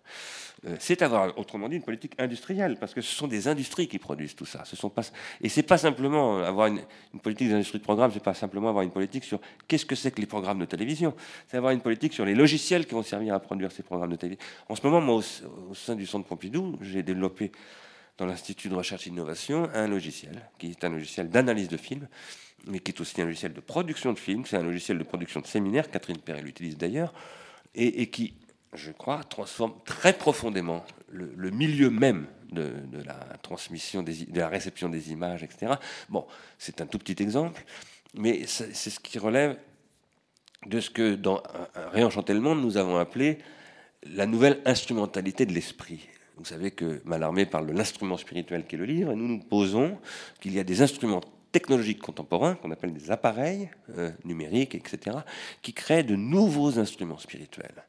Euh, 0.65 0.75
c'est 0.79 1.01
avoir, 1.01 1.37
autrement 1.37 1.69
dit, 1.69 1.77
une 1.77 1.83
politique 1.83 2.13
industrielle, 2.17 2.77
parce 2.79 2.93
que 2.93 3.01
ce 3.01 3.15
sont 3.15 3.27
des 3.27 3.47
industries 3.47 3.87
qui 3.87 3.97
produisent 3.97 4.35
tout 4.35 4.45
ça. 4.45 4.65
Ce 4.65 4.75
sont 4.75 4.89
pas, 4.89 5.03
et 5.41 5.47
c'est 5.47 5.63
pas 5.63 5.77
simplement 5.77 6.39
avoir 6.39 6.67
une, 6.67 6.81
politique 7.21 7.47
des 7.47 7.53
industries 7.53 7.79
de 7.79 7.83
programme, 7.83 8.11
c'est 8.13 8.23
pas 8.23 8.33
simplement 8.33 8.69
avoir 8.69 8.83
une 8.83 8.91
politique 8.91 9.23
sur 9.23 9.39
qu'est-ce 9.67 9.85
que 9.85 9.95
c'est 9.95 10.11
que 10.11 10.19
les 10.19 10.27
programmes 10.27 10.59
de 10.59 10.65
télévision. 10.65 11.13
C'est 11.47 11.57
avoir 11.57 11.71
une 11.71 11.81
politique 11.81 12.13
sur 12.13 12.25
les 12.25 12.35
logiciels 12.35 12.85
qui 12.85 12.93
vont 12.93 13.03
servir 13.03 13.33
à 13.33 13.39
produire 13.39 13.71
ces 13.71 13.83
programmes 13.83 14.11
de 14.11 14.17
télévision. 14.17 14.45
En 14.67 14.75
ce 14.75 14.85
moment, 14.85 14.99
moi, 14.99 15.21
au 15.69 15.75
sein 15.75 15.95
du 15.95 16.05
Centre 16.05 16.27
Pompidou, 16.27 16.77
j'ai 16.81 17.03
développé 17.03 17.51
dans 18.19 18.25
l'Institut 18.25 18.69
de 18.69 18.75
recherche 18.75 19.07
et 19.07 19.09
d'innovation 19.09 19.69
un 19.73 19.87
logiciel, 19.87 20.41
qui 20.59 20.71
est 20.71 20.83
un 20.83 20.89
logiciel 20.89 21.29
d'analyse 21.29 21.69
de 21.69 21.77
films, 21.77 22.07
mais 22.67 22.79
qui 22.79 22.91
est 22.91 23.01
aussi 23.01 23.19
un 23.21 23.25
logiciel 23.25 23.53
de 23.53 23.61
production 23.61 24.13
de 24.13 24.19
films. 24.19 24.45
C'est 24.45 24.57
un 24.57 24.63
logiciel 24.63 24.97
de 24.97 25.03
production 25.03 25.39
de 25.39 25.47
séminaires, 25.47 25.89
Catherine 25.89 26.17
Perret 26.17 26.41
l'utilise 26.41 26.77
d'ailleurs, 26.77 27.13
et, 27.73 28.09
qui, 28.09 28.33
je 28.73 28.91
crois, 28.91 29.23
transforme 29.23 29.73
très 29.85 30.13
profondément 30.13 30.83
le, 31.09 31.49
milieu 31.49 31.89
même 31.89 32.27
de, 32.51 32.73
la 33.05 33.15
transmission, 33.41 34.03
des, 34.03 34.25
de 34.25 34.39
la 34.39 34.49
réception 34.49 34.89
des 34.89 35.11
images, 35.11 35.43
etc. 35.43 35.73
Bon, 36.09 36.25
c'est 36.57 36.81
un 36.81 36.87
tout 36.87 36.99
petit 36.99 37.21
exemple, 37.23 37.63
mais 38.15 38.45
c'est 38.47 38.73
ce 38.73 38.99
qui 38.99 39.17
relève 39.17 39.57
de 40.65 40.81
ce 40.81 40.89
que 40.89 41.15
dans 41.15 41.41
Réenchanter 41.93 42.33
le 42.33 42.41
monde, 42.41 42.61
nous 42.61 42.75
avons 42.75 42.97
appelé 42.97 43.37
la 44.03 44.25
nouvelle 44.25 44.61
instrumentalité 44.65 45.45
de 45.45 45.53
l'esprit. 45.53 46.09
Vous 46.39 46.45
savez 46.45 46.71
que 46.71 47.01
Mallarmé 47.03 47.45
parle 47.45 47.67
de 47.67 47.73
l'instrument 47.73 48.15
spirituel 48.15 48.65
qui 48.65 48.75
est 48.75 48.79
le 48.79 48.85
livre, 48.85 49.11
et 49.11 49.15
nous 49.15 49.27
nous 49.27 49.39
posons 49.39 49.97
qu'il 50.39 50.53
y 50.53 50.59
a 50.59 50.63
des 50.63 50.81
instruments 50.81 51.21
technologiques 51.51 51.99
contemporains, 51.99 52.55
qu'on 52.55 52.71
appelle 52.71 52.93
des 52.93 53.11
appareils 53.11 53.69
euh, 53.97 54.09
numériques, 54.23 54.73
etc., 54.73 55.17
qui 55.61 55.73
créent 55.73 56.03
de 56.03 56.15
nouveaux 56.15 56.79
instruments 56.79 57.17
spirituels. 57.17 57.83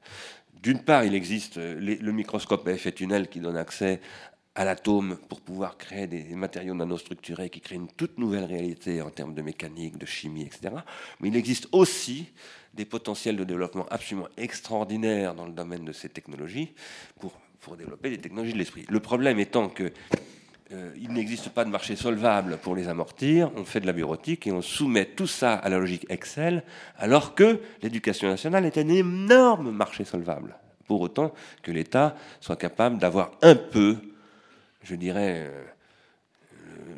D'une 0.62 0.82
part, 0.82 1.04
il 1.04 1.14
existe 1.14 1.58
euh, 1.58 1.78
le 1.78 2.12
microscope 2.12 2.66
à 2.66 2.72
effet 2.72 2.90
tunnel 2.90 3.28
qui 3.28 3.38
donne 3.38 3.56
accès 3.56 4.00
à 4.56 4.64
l'atome 4.64 5.16
pour 5.28 5.40
pouvoir 5.40 5.78
créer 5.78 6.08
des 6.08 6.34
matériaux 6.34 6.74
nanostructurés 6.74 7.50
qui 7.50 7.60
créent 7.60 7.76
une 7.76 7.92
toute 7.92 8.18
nouvelle 8.18 8.44
réalité 8.44 9.00
en 9.00 9.10
termes 9.10 9.32
de 9.32 9.42
mécanique, 9.42 9.96
de 9.96 10.06
chimie, 10.06 10.42
etc. 10.42 10.74
Mais 11.20 11.28
il 11.28 11.36
existe 11.36 11.68
aussi 11.70 12.26
des 12.74 12.84
potentiels 12.84 13.36
de 13.36 13.44
développement 13.44 13.86
absolument 13.90 14.28
extraordinaires 14.36 15.36
dans 15.36 15.46
le 15.46 15.52
domaine 15.52 15.84
de 15.84 15.92
ces 15.92 16.08
technologies 16.08 16.72
pour, 17.20 17.32
pour 17.60 17.76
développer 17.76 18.10
des 18.10 18.18
technologies 18.18 18.52
de 18.52 18.58
l'esprit. 18.58 18.86
Le 18.88 19.00
problème 19.00 19.38
étant 19.38 19.68
que 19.68 19.92
euh, 20.72 20.92
il 21.00 21.12
n'existe 21.12 21.48
pas 21.48 21.64
de 21.64 21.70
marché 21.70 21.96
solvable 21.96 22.56
pour 22.58 22.76
les 22.76 22.88
amortir, 22.88 23.50
on 23.56 23.64
fait 23.64 23.80
de 23.80 23.86
la 23.86 23.92
bureautique 23.92 24.46
et 24.46 24.52
on 24.52 24.62
soumet 24.62 25.04
tout 25.04 25.26
ça 25.26 25.54
à 25.54 25.68
la 25.68 25.78
logique 25.78 26.06
Excel, 26.08 26.62
alors 26.96 27.34
que 27.34 27.60
l'éducation 27.82 28.28
nationale 28.28 28.64
est 28.64 28.78
un 28.78 28.88
énorme 28.88 29.72
marché 29.72 30.04
solvable, 30.04 30.56
pour 30.86 31.00
autant 31.00 31.34
que 31.62 31.72
l'État 31.72 32.14
soit 32.40 32.56
capable 32.56 32.98
d'avoir 32.98 33.32
un 33.42 33.56
peu, 33.56 33.96
je 34.84 34.94
dirais, 34.94 35.48
euh, 35.48 35.64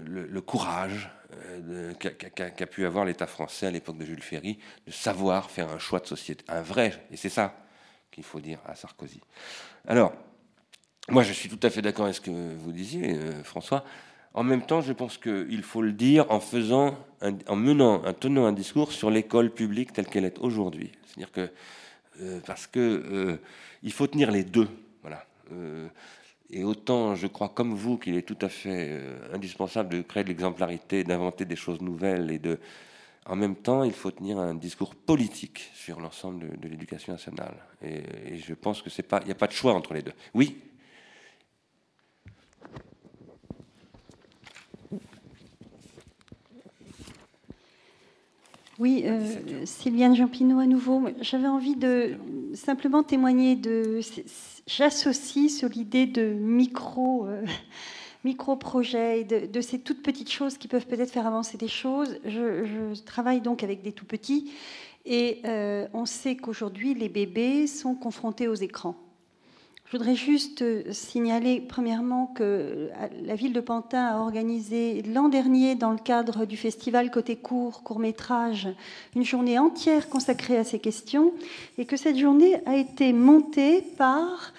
le, 0.04 0.40
courage 0.42 1.10
euh, 1.32 1.94
qu'a 1.94 2.66
pu 2.66 2.84
avoir 2.84 3.06
l'État 3.06 3.26
français 3.26 3.66
à 3.66 3.70
l'époque 3.70 3.96
de 3.96 4.04
Jules 4.04 4.22
Ferry, 4.22 4.58
de 4.86 4.92
savoir 4.92 5.50
faire 5.50 5.70
un 5.70 5.78
choix 5.78 6.00
de 6.00 6.06
société, 6.06 6.44
un 6.48 6.60
vrai, 6.60 7.06
et 7.10 7.16
c'est 7.16 7.30
ça 7.30 7.56
qu'il 8.10 8.24
faut 8.24 8.40
dire 8.40 8.58
à 8.66 8.74
Sarkozy. 8.74 9.22
Alors, 9.88 10.12
moi, 11.12 11.22
je 11.22 11.32
suis 11.34 11.50
tout 11.50 11.60
à 11.62 11.68
fait 11.68 11.82
d'accord 11.82 12.06
avec 12.06 12.16
ce 12.16 12.22
que 12.22 12.30
vous 12.30 12.72
disiez, 12.72 13.14
euh, 13.14 13.44
François. 13.44 13.84
En 14.32 14.42
même 14.42 14.62
temps, 14.62 14.80
je 14.80 14.94
pense 14.94 15.18
qu'il 15.18 15.62
faut 15.62 15.82
le 15.82 15.92
dire 15.92 16.24
en 16.30 16.40
faisant, 16.40 16.96
en 17.20 17.56
menant, 17.56 18.02
en 18.02 18.14
tenant 18.14 18.46
un 18.46 18.52
discours 18.52 18.92
sur 18.92 19.10
l'école 19.10 19.50
publique 19.50 19.92
telle 19.92 20.06
qu'elle 20.06 20.24
est 20.24 20.38
aujourd'hui. 20.38 20.90
C'est-à-dire 21.04 21.30
que 21.32 21.50
euh, 22.22 22.40
parce 22.46 22.66
que 22.66 22.80
euh, 22.80 23.36
il 23.82 23.92
faut 23.92 24.06
tenir 24.06 24.30
les 24.30 24.42
deux, 24.42 24.68
voilà. 25.02 25.26
et 26.50 26.64
autant, 26.64 27.14
je 27.14 27.26
crois 27.26 27.50
comme 27.50 27.74
vous 27.74 27.98
qu'il 27.98 28.16
est 28.16 28.22
tout 28.22 28.38
à 28.40 28.48
fait 28.48 28.98
indispensable 29.34 29.90
de 29.90 30.00
créer 30.00 30.24
de 30.24 30.28
l'exemplarité, 30.28 31.04
d'inventer 31.04 31.44
des 31.44 31.56
choses 31.56 31.82
nouvelles 31.82 32.30
et 32.30 32.38
de, 32.38 32.58
en 33.26 33.36
même 33.36 33.56
temps, 33.56 33.84
il 33.84 33.92
faut 33.92 34.10
tenir 34.10 34.38
un 34.38 34.54
discours 34.54 34.94
politique 34.94 35.70
sur 35.74 36.00
l'ensemble 36.00 36.58
de, 36.58 36.68
l'éducation 36.68 37.12
nationale. 37.12 37.56
Et, 37.82 38.02
et, 38.28 38.38
je 38.38 38.54
pense 38.54 38.80
que 38.80 38.88
c'est 38.88 39.02
pas, 39.02 39.20
il 39.22 39.26
n'y 39.26 39.32
a 39.32 39.36
pas 39.36 39.48
de 39.48 39.52
choix 39.52 39.74
entre 39.74 39.92
les 39.92 40.02
deux. 40.02 40.14
Oui? 40.32 40.56
Oui, 48.82 49.04
euh, 49.06 49.20
Sylviane 49.64 50.16
Jampinot 50.16 50.58
à 50.58 50.66
nouveau. 50.66 51.04
J'avais 51.20 51.46
envie 51.46 51.76
de 51.76 52.16
simplement 52.52 53.04
témoigner 53.04 53.54
de. 53.54 54.00
J'associe 54.66 55.56
sur 55.56 55.68
l'idée 55.68 56.06
de 56.06 56.32
micro. 56.32 57.28
Euh, 57.28 57.44
micro-projets, 58.24 59.22
de, 59.22 59.60
ces 59.60 59.78
toutes 59.78 60.02
petites 60.02 60.32
choses 60.32 60.58
qui 60.58 60.66
peuvent 60.66 60.86
peut-être 60.86 61.12
faire 61.12 61.28
avancer 61.28 61.56
des 61.58 61.68
choses. 61.68 62.18
Je, 62.24 63.00
travaille 63.02 63.40
donc 63.40 63.62
avec 63.62 63.82
des 63.82 63.92
tout 63.92 64.04
petits 64.04 64.52
et 65.04 65.42
euh, 65.44 65.86
on 65.92 66.04
sait 66.04 66.34
qu'aujourd'hui, 66.34 66.94
les 66.94 67.08
bébés 67.08 67.68
sont 67.68 67.94
confrontés 67.94 68.48
aux 68.48 68.54
écrans. 68.54 68.96
Je 69.92 69.98
voudrais 69.98 70.16
juste 70.16 70.62
euh, 70.62 70.84
signaler 70.90 71.60
premièrement 71.60 72.28
que 72.28 72.42
euh, 72.42 72.88
la 73.26 73.34
ville 73.34 73.52
de 73.52 73.60
Pantin 73.60 74.06
a 74.06 74.20
organisé 74.20 75.02
l'an 75.02 75.28
dernier, 75.28 75.74
dans 75.74 75.90
le 75.90 75.98
cadre 75.98 76.46
du 76.46 76.56
festival 76.56 77.10
Côté 77.10 77.36
Court, 77.36 77.82
court 77.82 77.98
métrage, 77.98 78.70
une 79.14 79.22
journée 79.22 79.58
entière 79.58 80.08
consacrée 80.08 80.56
à 80.56 80.64
ces 80.64 80.78
questions 80.78 81.34
et 81.76 81.84
que 81.84 81.98
cette 81.98 82.16
journée 82.16 82.56
a 82.64 82.76
été 82.76 83.12
montée 83.12 83.82
par 83.82 84.54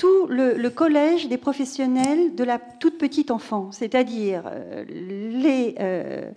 tout 0.00 0.26
le, 0.28 0.68
collège 0.70 1.28
des 1.28 1.36
professionnels 1.36 2.34
de 2.34 2.42
la 2.42 2.58
toute 2.58 2.96
petite 2.96 3.30
enfance, 3.30 3.76
c'est-à-dire 3.80 4.44
euh, 4.46 4.82
euh, 5.78 6.30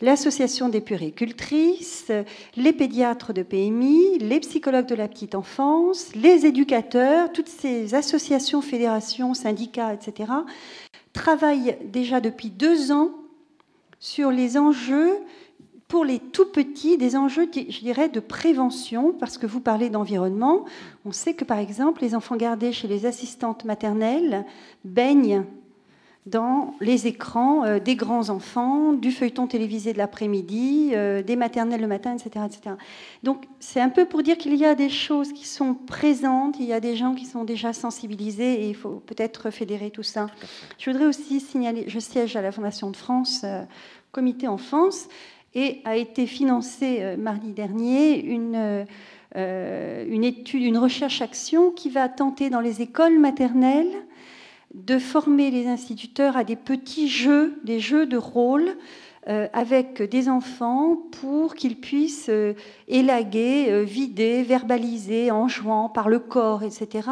l'association 0.00 0.68
des 0.68 0.80
puricultrices, 0.80 2.12
les 2.54 2.72
pédiatres 2.72 3.34
de 3.34 3.42
PMI, 3.42 4.18
les 4.20 4.38
psychologues 4.38 4.86
de 4.86 4.94
la 4.94 5.08
petite 5.08 5.34
enfance, 5.34 6.14
les 6.14 6.46
éducateurs, 6.46 7.32
toutes 7.32 7.48
ces 7.48 7.96
associations, 7.96 8.62
fédérations, 8.62 9.34
syndicats, 9.34 9.94
etc., 9.94 10.30
travaillent 11.12 11.76
déjà 11.86 12.20
depuis 12.20 12.50
deux 12.50 12.92
ans 12.92 13.10
sur 13.98 14.30
les 14.30 14.56
enjeux 14.56 15.18
pour 15.88 16.04
les 16.04 16.18
tout 16.18 16.46
petits, 16.46 16.98
des 16.98 17.16
enjeux, 17.16 17.48
je 17.52 17.80
dirais, 17.80 18.10
de 18.10 18.20
prévention, 18.20 19.14
parce 19.18 19.38
que 19.38 19.46
vous 19.46 19.60
parlez 19.60 19.88
d'environnement. 19.88 20.66
On 21.06 21.12
sait 21.12 21.32
que, 21.32 21.44
par 21.44 21.58
exemple, 21.58 22.02
les 22.02 22.14
enfants 22.14 22.36
gardés 22.36 22.72
chez 22.72 22.88
les 22.88 23.06
assistantes 23.06 23.64
maternelles 23.64 24.44
baignent 24.84 25.44
dans 26.28 26.74
les 26.80 27.06
écrans 27.06 27.64
euh, 27.64 27.78
des 27.78 27.96
grands 27.96 28.28
enfants, 28.28 28.92
du 28.92 29.12
feuilleton 29.12 29.46
télévisé 29.46 29.92
de 29.92 29.98
l'après-midi, 29.98 30.90
euh, 30.92 31.22
des 31.22 31.36
maternelles 31.36 31.80
le 31.80 31.86
matin, 31.86 32.14
etc. 32.14 32.44
etc. 32.44 32.74
Donc 33.22 33.44
c'est 33.60 33.80
un 33.80 33.88
peu 33.88 34.04
pour 34.04 34.22
dire 34.22 34.36
qu'il 34.36 34.54
y 34.56 34.64
a 34.64 34.74
des 34.74 34.90
choses 34.90 35.32
qui 35.32 35.46
sont 35.46 35.74
présentes, 35.74 36.56
il 36.60 36.66
y 36.66 36.72
a 36.72 36.80
des 36.80 36.96
gens 36.96 37.14
qui 37.14 37.24
sont 37.24 37.44
déjà 37.44 37.72
sensibilisés 37.72 38.64
et 38.64 38.68
il 38.68 38.74
faut 38.74 39.02
peut-être 39.06 39.50
fédérer 39.50 39.90
tout 39.90 40.02
ça. 40.02 40.26
Je 40.78 40.90
voudrais 40.90 41.06
aussi 41.06 41.40
signaler, 41.40 41.84
je 41.86 41.98
siège 41.98 42.36
à 42.36 42.42
la 42.42 42.52
Fondation 42.52 42.90
de 42.90 42.96
France, 42.96 43.42
euh, 43.44 43.62
comité 44.12 44.48
enfance, 44.48 45.08
et 45.54 45.80
a 45.84 45.96
été 45.96 46.26
financée 46.26 46.98
euh, 47.00 47.16
mardi 47.16 47.52
dernier 47.52 48.22
une, 48.24 48.86
euh, 49.36 50.04
une 50.08 50.24
étude, 50.24 50.62
une 50.62 50.78
recherche-action 50.78 51.70
qui 51.70 51.90
va 51.90 52.08
tenter 52.08 52.50
dans 52.50 52.60
les 52.60 52.82
écoles 52.82 53.18
maternelles 53.18 54.04
de 54.74 54.98
former 54.98 55.50
les 55.50 55.66
instituteurs 55.66 56.36
à 56.36 56.44
des 56.44 56.56
petits 56.56 57.08
jeux, 57.08 57.58
des 57.64 57.80
jeux 57.80 58.06
de 58.06 58.16
rôle 58.16 58.76
avec 59.52 60.02
des 60.02 60.28
enfants 60.28 60.96
pour 61.20 61.54
qu'ils 61.54 61.76
puissent 61.76 62.30
euh, 62.30 62.54
élaguer, 62.88 63.66
euh, 63.68 63.82
vider, 63.82 64.42
verbaliser 64.42 65.30
en 65.30 65.48
jouant 65.48 65.90
par 65.90 66.08
le 66.08 66.18
corps, 66.18 66.62
etc., 66.62 67.08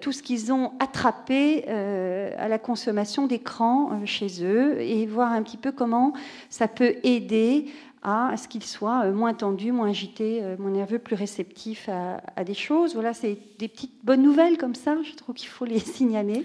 tout 0.00 0.12
ce 0.12 0.22
qu'ils 0.22 0.52
ont 0.52 0.72
attrapé 0.78 1.66
à 1.66 2.48
la 2.48 2.58
consommation 2.58 3.26
d'écran 3.26 4.04
chez 4.04 4.44
eux 4.44 4.80
et 4.80 5.06
voir 5.06 5.32
un 5.32 5.42
petit 5.42 5.56
peu 5.56 5.72
comment 5.72 6.12
ça 6.50 6.68
peut 6.68 6.96
aider 7.02 7.66
à 8.02 8.36
ce 8.36 8.48
qu'ils 8.48 8.64
soient 8.64 9.10
moins 9.10 9.32
tendus, 9.32 9.72
moins 9.72 9.88
agités, 9.88 10.42
moins 10.58 10.70
nerveux, 10.70 10.98
plus 10.98 11.16
réceptifs 11.16 11.88
à, 11.88 12.20
à 12.36 12.44
des 12.44 12.54
choses. 12.54 12.94
Voilà, 12.94 13.14
c'est 13.14 13.38
des 13.58 13.68
petites 13.68 14.04
bonnes 14.04 14.22
nouvelles 14.22 14.58
comme 14.58 14.74
ça, 14.74 14.96
je 15.02 15.14
trouve 15.14 15.34
qu'il 15.34 15.48
faut 15.48 15.64
les 15.64 15.78
signaler. 15.78 16.44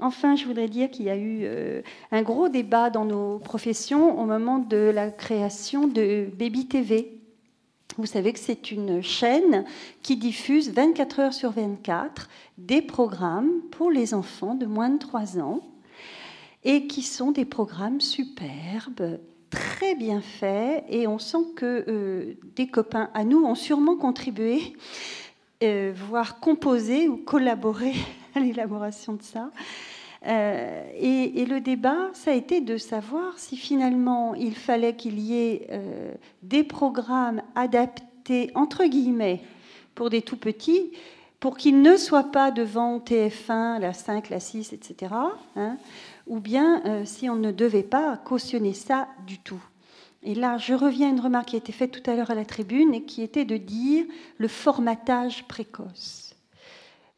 Enfin, 0.00 0.34
je 0.34 0.46
voudrais 0.46 0.68
dire 0.68 0.90
qu'il 0.90 1.04
y 1.04 1.10
a 1.10 1.16
eu 1.16 1.40
euh, 1.42 1.82
un 2.10 2.22
gros 2.22 2.48
débat 2.48 2.88
dans 2.88 3.04
nos 3.04 3.38
professions 3.38 4.18
au 4.18 4.24
moment 4.24 4.58
de 4.58 4.90
la 4.94 5.10
création 5.10 5.86
de 5.86 6.26
Baby 6.38 6.66
TV. 6.66 7.18
Vous 7.98 8.06
savez 8.06 8.32
que 8.32 8.38
c'est 8.38 8.70
une 8.70 9.02
chaîne 9.02 9.64
qui 10.02 10.16
diffuse 10.16 10.70
24 10.70 11.20
heures 11.20 11.34
sur 11.34 11.50
24 11.50 12.30
des 12.56 12.80
programmes 12.80 13.50
pour 13.70 13.90
les 13.90 14.14
enfants 14.14 14.54
de 14.54 14.64
moins 14.64 14.88
de 14.88 14.98
3 14.98 15.38
ans 15.38 15.60
et 16.64 16.86
qui 16.86 17.02
sont 17.02 17.30
des 17.30 17.44
programmes 17.44 18.00
superbes, 18.00 19.18
très 19.50 19.94
bien 19.96 20.22
faits 20.22 20.84
et 20.88 21.06
on 21.06 21.18
sent 21.18 21.44
que 21.56 21.84
euh, 21.88 22.34
des 22.56 22.68
copains 22.68 23.10
à 23.12 23.24
nous 23.24 23.44
ont 23.44 23.54
sûrement 23.54 23.96
contribué, 23.96 24.74
euh, 25.62 25.92
voire 25.94 26.40
composé 26.40 27.08
ou 27.08 27.18
collaboré 27.18 27.92
l'élaboration 28.40 29.14
de 29.14 29.22
ça. 29.22 29.50
Euh, 30.26 30.90
et, 30.96 31.46
le 31.46 31.60
débat, 31.60 32.10
ça 32.12 32.30
a 32.32 32.34
été 32.34 32.60
de 32.60 32.76
savoir 32.76 33.38
si 33.38 33.56
finalement 33.56 34.34
il 34.34 34.54
fallait 34.54 34.94
qu'il 34.94 35.18
y 35.18 35.34
ait 35.34 35.66
euh, 35.70 36.12
des 36.42 36.62
programmes 36.62 37.42
adaptés, 37.54 38.50
entre 38.54 38.84
guillemets, 38.84 39.40
pour 39.94 40.10
des 40.10 40.20
tout 40.20 40.36
petits, 40.36 40.92
pour 41.40 41.56
qu'ils 41.56 41.80
ne 41.80 41.96
soient 41.96 42.30
pas 42.30 42.50
devant 42.50 42.98
TF1, 42.98 43.80
la 43.80 43.94
5, 43.94 44.28
la 44.28 44.40
6, 44.40 44.74
etc. 44.74 45.14
Hein, 45.56 45.78
ou 46.26 46.38
bien 46.38 46.82
euh, 46.84 47.04
si 47.06 47.30
on 47.30 47.36
ne 47.36 47.50
devait 47.50 47.82
pas 47.82 48.18
cautionner 48.18 48.74
ça 48.74 49.08
du 49.26 49.38
tout. 49.38 49.62
Et 50.22 50.34
là, 50.34 50.58
je 50.58 50.74
reviens 50.74 51.08
à 51.08 51.10
une 51.12 51.20
remarque 51.20 51.48
qui 51.48 51.56
a 51.56 51.58
été 51.58 51.72
faite 51.72 51.92
tout 51.92 52.10
à 52.10 52.14
l'heure 52.14 52.30
à 52.30 52.34
la 52.34 52.44
tribune 52.44 52.92
et 52.92 53.04
qui 53.04 53.22
était 53.22 53.46
de 53.46 53.56
dire 53.56 54.04
le 54.36 54.48
formatage 54.48 55.44
précoce. 55.48 56.29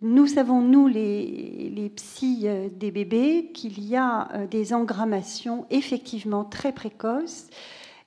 Nous 0.05 0.27
savons, 0.27 0.61
nous, 0.61 0.89
les, 0.89 1.71
les 1.73 1.89
psys 1.91 2.43
euh, 2.47 2.69
des 2.73 2.91
bébés, 2.91 3.53
qu'il 3.55 3.81
y 3.81 3.95
a 3.95 4.29
euh, 4.35 4.47
des 4.49 4.75
engrammations 4.75 5.65
effectivement 5.71 6.45
très 6.45 6.73
précoces 6.73 7.47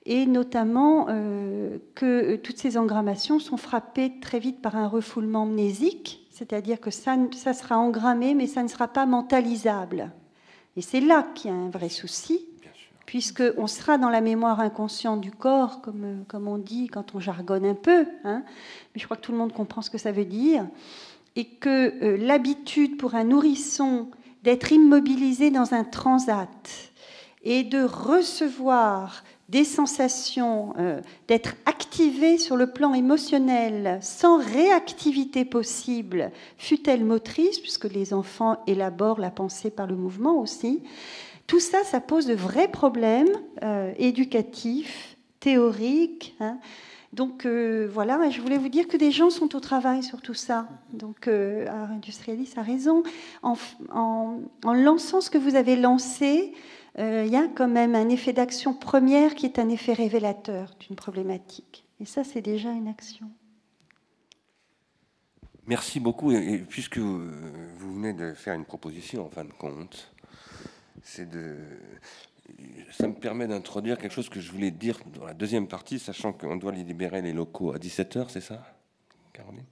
et 0.06 0.26
notamment 0.26 1.08
euh, 1.08 1.78
que 1.96 2.36
toutes 2.36 2.58
ces 2.58 2.78
engrammations 2.78 3.40
sont 3.40 3.56
frappées 3.56 4.20
très 4.20 4.40
vite 4.40 4.62
par 4.62 4.76
un 4.76 4.90
refoulement 4.90 5.46
mnésique, 5.46 6.28
c'est-à-dire 6.32 6.82
que 6.82 6.92
ça, 6.92 7.16
ça 7.34 7.54
sera 7.54 7.78
engrammé, 7.78 8.34
mais 8.34 8.48
ça 8.48 8.62
ne 8.62 8.68
sera 8.68 8.90
pas 8.90 9.06
mentalisable. 9.06 10.12
Et 10.76 10.82
c'est 10.82 11.00
là 11.00 11.26
qu'il 11.34 11.50
y 11.50 11.54
a 11.54 11.58
un 11.58 11.70
vrai 11.70 11.88
souci, 11.88 12.46
puisqu'on 13.06 13.68
sera 13.68 13.98
dans 13.98 14.10
la 14.10 14.20
mémoire 14.20 14.60
inconsciente 14.60 15.22
du 15.22 15.32
corps, 15.32 15.80
comme, 15.80 16.26
comme 16.28 16.50
on 16.50 16.58
dit 16.58 16.88
quand 16.88 17.16
on 17.16 17.22
jargonne 17.22 17.66
un 17.66 17.74
peu, 17.74 18.06
hein, 18.26 18.44
mais 18.94 19.00
je 19.00 19.06
crois 19.06 19.16
que 19.16 19.22
tout 19.22 19.32
le 19.32 19.38
monde 19.38 19.54
comprend 19.54 19.82
ce 19.82 19.90
que 19.90 19.98
ça 19.98 20.12
veut 20.12 20.26
dire 20.26 20.66
et 21.36 21.46
que 21.46 22.04
euh, 22.04 22.18
l'habitude 22.18 22.98
pour 22.98 23.16
un 23.16 23.26
nourrisson 23.26 24.10
d'être 24.44 24.72
immobilisé 24.72 25.50
dans 25.52 25.74
un 25.74 25.84
transat 25.84 26.92
et 27.44 27.64
de 27.64 27.84
recevoir 27.84 29.24
des 29.50 29.64
sensations, 29.64 30.74
euh, 30.80 31.02
d'être 31.28 31.54
activé 31.66 32.38
sur 32.38 32.56
le 32.56 32.72
plan 32.72 32.94
émotionnel 32.94 34.00
sans 34.02 34.38
réactivité 34.38 35.46
possible, 35.46 36.32
fut-elle 36.58 37.06
motrice, 37.06 37.60
puisque 37.60 37.86
les 37.86 38.14
enfants 38.14 38.58
élaborent 38.66 39.20
la 39.20 39.30
pensée 39.30 39.70
par 39.70 39.86
le 39.86 39.96
mouvement 39.96 40.40
aussi, 40.40 40.82
tout 41.48 41.60
ça, 41.60 41.84
ça 41.84 42.00
pose 42.00 42.26
de 42.26 42.34
vrais 42.34 42.68
problèmes 42.68 43.30
euh, 43.62 43.94
éducatifs, 44.00 45.16
théoriques. 45.40 46.36
Hein. 46.40 46.58
Donc 47.16 47.46
euh, 47.46 47.88
voilà, 47.90 48.30
je 48.30 48.42
voulais 48.42 48.58
vous 48.58 48.68
dire 48.68 48.90
que 48.90 48.98
des 48.98 49.10
gens 49.10 49.30
sont 49.30 49.56
au 49.56 49.62
travail 49.62 50.04
sur 50.04 50.22
tout 50.22 50.34
ça. 50.34 50.68
Donc 50.92 51.30
euh, 51.30 51.66
Industrialis 51.70 52.52
a 52.58 52.62
raison. 52.62 53.04
En, 53.42 53.56
lançant 54.66 55.22
ce 55.22 55.30
que 55.30 55.38
vous 55.38 55.56
avez 55.56 55.78
lancé, 55.78 56.54
euh, 57.00 57.24
il 57.26 57.32
y 57.32 57.38
a 57.38 57.48
quand 57.48 57.70
même 57.70 57.96
un 57.96 58.10
effet 58.10 58.34
d'action 58.34 58.74
première 58.74 59.34
qui 59.34 59.46
est 59.46 59.60
un 59.60 59.70
effet 59.70 59.94
révélateur 59.94 60.76
d'une 60.82 60.98
problématique. 60.98 61.86
Et 62.02 62.06
ça, 62.06 62.26
c'est 62.26 62.42
déjà 62.42 62.72
une 62.72 62.90
action. 62.90 63.32
Merci 65.68 66.02
beaucoup. 66.02 66.34
Et, 66.34 66.58
puisque 66.68 66.98
vous 66.98 67.94
venez 67.94 68.12
de 68.12 68.34
faire 68.34 68.56
une 68.56 68.66
proposition, 68.66 69.26
en 69.26 69.30
fin 69.30 69.46
de 69.46 69.54
compte, 69.54 70.12
c'est 71.02 71.30
de 71.30 71.56
ça 72.92 73.08
me 73.08 73.14
permet 73.14 73.48
d'introduire 73.48 73.98
quelque 73.98 74.14
chose 74.14 74.30
que 74.30 74.40
je 74.40 74.52
voulais 74.52 74.72
dire 74.72 75.00
dans 75.14 75.26
la 75.26 75.34
deuxième 75.34 75.68
partie, 75.68 76.00
sachant 76.00 76.34
qu'on 76.34 76.56
doit 76.56 76.72
libérer 76.72 77.22
les 77.22 77.34
locaux 77.34 77.74
à 77.74 77.78
17h, 77.78 78.28
c'est 78.30 78.42
ça, 78.42 78.64
Caroline? 79.34 79.66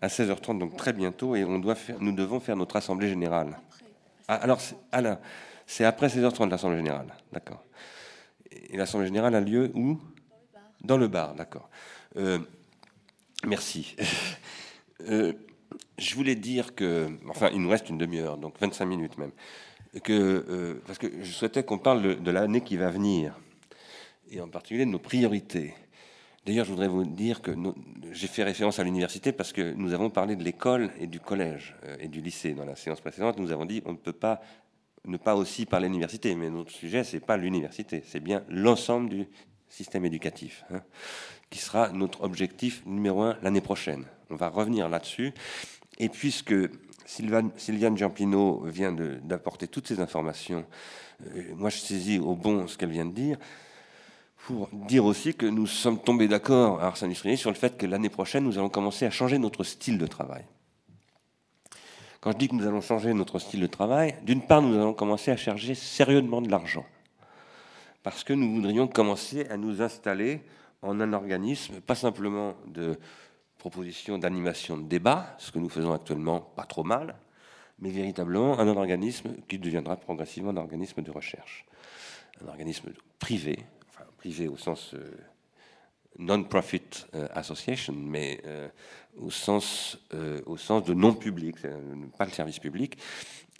À 0.00 0.08
16h30, 0.08 0.58
donc 0.58 0.76
très 0.76 0.92
bientôt, 0.92 1.36
et 1.36 1.44
on 1.44 1.58
doit 1.58 1.74
faire, 1.74 2.00
nous 2.00 2.12
devons 2.12 2.40
faire 2.40 2.56
notre 2.56 2.76
assemblée 2.76 3.08
générale. 3.08 3.58
Ah, 4.28 4.34
alors, 4.34 4.60
c'est 5.66 5.84
après 5.84 6.08
16h30 6.08 6.48
l'assemblée 6.48 6.78
générale, 6.78 7.14
d'accord. 7.32 7.64
Et 8.50 8.76
l'assemblée 8.76 9.06
générale 9.06 9.34
a 9.34 9.40
lieu 9.40 9.70
où? 9.74 10.00
Dans 10.82 10.98
le 10.98 11.08
bar, 11.08 11.34
d'accord. 11.34 11.68
Euh, 12.16 12.38
merci. 13.46 13.96
Euh, 15.10 15.34
je 15.98 16.14
voulais 16.14 16.34
dire 16.34 16.74
que, 16.74 17.06
enfin, 17.28 17.50
il 17.52 17.60
nous 17.60 17.68
reste 17.68 17.90
une 17.90 17.98
demi-heure, 17.98 18.38
donc 18.38 18.58
25 18.58 18.86
minutes 18.86 19.18
même 19.18 19.30
euh, 20.08 20.74
parce 20.86 20.98
que 20.98 21.06
je 21.22 21.30
souhaitais 21.30 21.62
qu'on 21.64 21.78
parle 21.78 22.22
de, 22.22 22.30
l'année 22.30 22.60
qui 22.60 22.76
va 22.76 22.90
venir, 22.90 23.38
et 24.30 24.40
en 24.40 24.48
particulier 24.48 24.84
de 24.84 24.90
nos 24.90 24.98
priorités. 24.98 25.74
D'ailleurs, 26.44 26.64
je 26.64 26.70
voudrais 26.70 26.88
vous 26.88 27.04
dire 27.04 27.42
que 27.42 27.52
j'ai 28.12 28.28
fait 28.28 28.44
référence 28.44 28.78
à 28.78 28.84
l'université 28.84 29.32
parce 29.32 29.52
que 29.52 29.72
nous 29.72 29.94
avons 29.94 30.10
parlé 30.10 30.36
de 30.36 30.44
l'école 30.44 30.90
et 31.00 31.06
du 31.06 31.18
collège 31.18 31.74
euh, 31.84 31.96
et 31.98 32.08
du 32.08 32.20
lycée 32.20 32.54
dans 32.54 32.64
la 32.64 32.76
séance 32.76 33.00
précédente. 33.00 33.38
Nous 33.38 33.50
avons 33.50 33.64
dit 33.64 33.82
on 33.84 33.92
ne 33.92 33.96
peut 33.96 34.12
pas 34.12 34.40
ne 35.04 35.16
pas 35.16 35.36
aussi 35.36 35.66
parler 35.66 35.86
de 35.86 35.92
l'université, 35.92 36.34
mais 36.34 36.50
notre 36.50 36.72
sujet 36.72 37.04
c'est 37.04 37.20
pas 37.20 37.36
l'université, 37.36 38.02
c'est 38.06 38.20
bien 38.20 38.44
l'ensemble 38.48 39.08
du 39.08 39.28
système 39.68 40.04
éducatif, 40.04 40.64
hein, 40.70 40.82
qui 41.50 41.58
sera 41.58 41.90
notre 41.90 42.22
objectif 42.22 42.84
numéro 42.86 43.22
un 43.22 43.36
l'année 43.42 43.60
prochaine. 43.60 44.04
On 44.30 44.36
va 44.36 44.48
revenir 44.48 44.88
là-dessus. 44.88 45.32
Et 45.98 46.08
puisque 46.08 46.54
Sylviane 47.06 47.96
Giampino 47.96 48.64
vient 48.64 48.92
d'apporter 48.92 49.68
toutes 49.68 49.86
ces 49.86 50.00
informations. 50.00 50.66
Euh, 51.24 51.54
moi, 51.54 51.70
je 51.70 51.78
saisis 51.78 52.18
au 52.18 52.34
bon 52.34 52.66
ce 52.66 52.76
qu'elle 52.76 52.90
vient 52.90 53.06
de 53.06 53.12
dire 53.12 53.38
pour 54.46 54.68
dire 54.72 55.04
aussi 55.04 55.34
que 55.34 55.46
nous 55.46 55.66
sommes 55.66 55.98
tombés 55.98 56.28
d'accord 56.28 56.80
à 56.80 56.86
Ars 56.86 56.96
sur 56.96 57.50
le 57.50 57.56
fait 57.56 57.76
que 57.76 57.84
l'année 57.84 58.08
prochaine, 58.08 58.44
nous 58.44 58.58
allons 58.58 58.68
commencer 58.68 59.04
à 59.04 59.10
changer 59.10 59.38
notre 59.38 59.64
style 59.64 59.98
de 59.98 60.06
travail. 60.06 60.44
Quand 62.20 62.30
je 62.30 62.36
dis 62.36 62.48
que 62.48 62.54
nous 62.54 62.66
allons 62.66 62.80
changer 62.80 63.12
notre 63.12 63.40
style 63.40 63.60
de 63.60 63.66
travail, 63.66 64.14
d'une 64.22 64.42
part, 64.42 64.62
nous 64.62 64.74
allons 64.74 64.94
commencer 64.94 65.32
à 65.32 65.36
charger 65.36 65.74
sérieusement 65.74 66.40
de 66.40 66.48
l'argent. 66.48 66.86
Parce 68.04 68.22
que 68.22 68.32
nous 68.32 68.54
voudrions 68.54 68.86
commencer 68.86 69.48
à 69.50 69.56
nous 69.56 69.82
installer 69.82 70.42
en 70.80 71.00
un 71.00 71.12
organisme, 71.12 71.80
pas 71.80 71.96
simplement 71.96 72.54
de 72.68 72.96
proposition 73.70 74.16
d'animation 74.16 74.76
de 74.76 74.84
débat, 74.84 75.34
ce 75.38 75.50
que 75.50 75.58
nous 75.58 75.68
faisons 75.68 75.92
actuellement 75.92 76.38
pas 76.38 76.62
trop 76.62 76.84
mal, 76.84 77.16
mais 77.80 77.90
véritablement 77.90 78.60
un 78.60 78.68
organisme 78.68 79.30
qui 79.48 79.58
deviendra 79.58 79.96
progressivement 79.96 80.50
un 80.50 80.56
organisme 80.56 81.02
de 81.02 81.10
recherche. 81.10 81.66
Un 82.40 82.46
organisme 82.46 82.92
privé, 83.18 83.58
enfin 83.88 84.04
privé 84.18 84.46
au 84.46 84.56
sens 84.56 84.94
euh, 84.94 85.10
non-profit 86.16 87.06
euh, 87.16 87.26
association, 87.34 87.92
mais 87.92 88.40
euh, 88.46 88.68
au, 89.16 89.30
sens, 89.30 89.98
au 90.46 90.56
sens 90.56 90.84
de 90.84 90.94
non-public, 90.94 91.56
pas 92.16 92.26
le 92.26 92.30
service 92.30 92.60
public, 92.60 92.96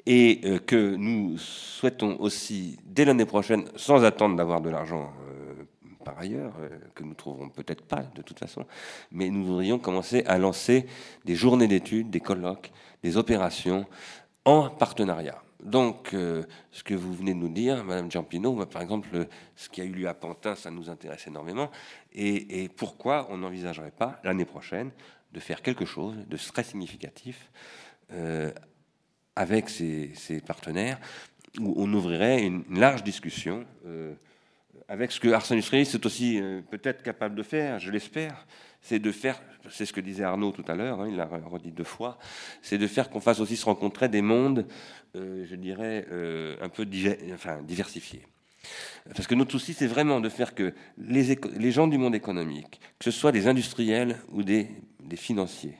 et 0.06 0.40
que 0.66 0.94
nous 0.94 1.36
souhaitons 1.36 2.16
aussi, 2.20 2.78
dès 2.84 3.04
l'année 3.04 3.26
prochaine, 3.26 3.64
sans 3.74 4.04
attendre 4.04 4.36
d'avoir 4.36 4.60
de 4.60 4.70
l'argent 4.70 5.12
par 6.06 6.20
ailleurs, 6.20 6.52
euh, 6.60 6.68
que 6.94 7.02
nous 7.02 7.14
trouverons 7.14 7.48
peut-être 7.48 7.82
pas 7.82 8.04
de 8.14 8.22
toute 8.22 8.38
façon, 8.38 8.64
mais 9.10 9.28
nous 9.28 9.44
voudrions 9.44 9.80
commencer 9.80 10.22
à 10.26 10.38
lancer 10.38 10.86
des 11.24 11.34
journées 11.34 11.66
d'études, 11.66 12.10
des 12.10 12.20
colloques, 12.20 12.70
des 13.02 13.16
opérations 13.16 13.86
en 14.44 14.70
partenariat. 14.70 15.42
Donc, 15.60 16.14
euh, 16.14 16.44
ce 16.70 16.84
que 16.84 16.94
vous 16.94 17.12
venez 17.12 17.34
de 17.34 17.38
nous 17.38 17.48
dire, 17.48 17.82
Madame 17.82 18.08
Giampino, 18.08 18.54
bah, 18.54 18.66
par 18.66 18.82
exemple, 18.82 19.26
ce 19.56 19.68
qui 19.68 19.80
a 19.80 19.84
eu 19.84 19.90
lieu 19.90 20.06
à 20.06 20.14
Pantin, 20.14 20.54
ça 20.54 20.70
nous 20.70 20.88
intéresse 20.88 21.26
énormément. 21.26 21.72
Et, 22.12 22.68
pourquoi 22.76 23.26
on 23.30 23.38
n'envisagerait 23.38 23.90
pas 23.90 24.20
l'année 24.22 24.44
prochaine 24.44 24.92
de 25.32 25.40
faire 25.40 25.60
quelque 25.60 25.84
chose 25.84 26.14
de 26.28 26.36
très 26.36 26.62
significatif 26.62 27.50
euh, 28.12 28.52
avec 29.34 29.68
ces, 29.68 30.40
partenaires, 30.46 31.00
où 31.58 31.74
on 31.76 31.92
ouvrirait 31.92 32.44
une, 32.44 32.62
large 32.70 33.02
discussion 33.02 33.66
avec 34.88 35.12
ce 35.12 35.20
que 35.20 35.28
Arsène 35.28 35.56
Industrialis 35.56 35.90
est 35.94 36.06
aussi 36.06 36.40
euh, 36.40 36.60
peut-être 36.62 37.02
capable 37.02 37.34
de 37.34 37.42
faire, 37.42 37.78
je 37.78 37.90
l'espère, 37.90 38.46
c'est 38.80 38.98
de 38.98 39.10
faire, 39.10 39.40
c'est 39.68 39.84
ce 39.84 39.92
que 39.92 40.00
disait 40.00 40.24
Arnaud 40.24 40.52
tout 40.52 40.64
à 40.68 40.74
l'heure, 40.74 41.00
hein, 41.00 41.08
il 41.08 41.16
l'a 41.16 41.26
redit 41.26 41.72
deux 41.72 41.84
fois, 41.84 42.18
c'est 42.62 42.78
de 42.78 42.86
faire 42.86 43.10
qu'on 43.10 43.20
fasse 43.20 43.40
aussi 43.40 43.56
se 43.56 43.64
rencontrer 43.64 44.08
des 44.08 44.22
mondes, 44.22 44.66
euh, 45.16 45.44
je 45.48 45.56
dirais, 45.56 46.06
euh, 46.12 46.56
un 46.60 46.68
peu 46.68 46.86
diversifiés. 46.86 48.22
Parce 49.14 49.26
que 49.26 49.34
notre 49.34 49.52
souci, 49.52 49.74
c'est 49.74 49.86
vraiment 49.86 50.20
de 50.20 50.28
faire 50.28 50.54
que 50.54 50.74
les, 50.98 51.70
gens 51.70 51.86
du 51.86 51.98
monde 51.98 52.16
économique, 52.16 52.80
que 52.98 53.04
ce 53.04 53.12
soit 53.12 53.30
des 53.30 53.46
industriels 53.46 54.16
ou 54.32 54.42
des 54.42 54.68
financiers, 55.14 55.76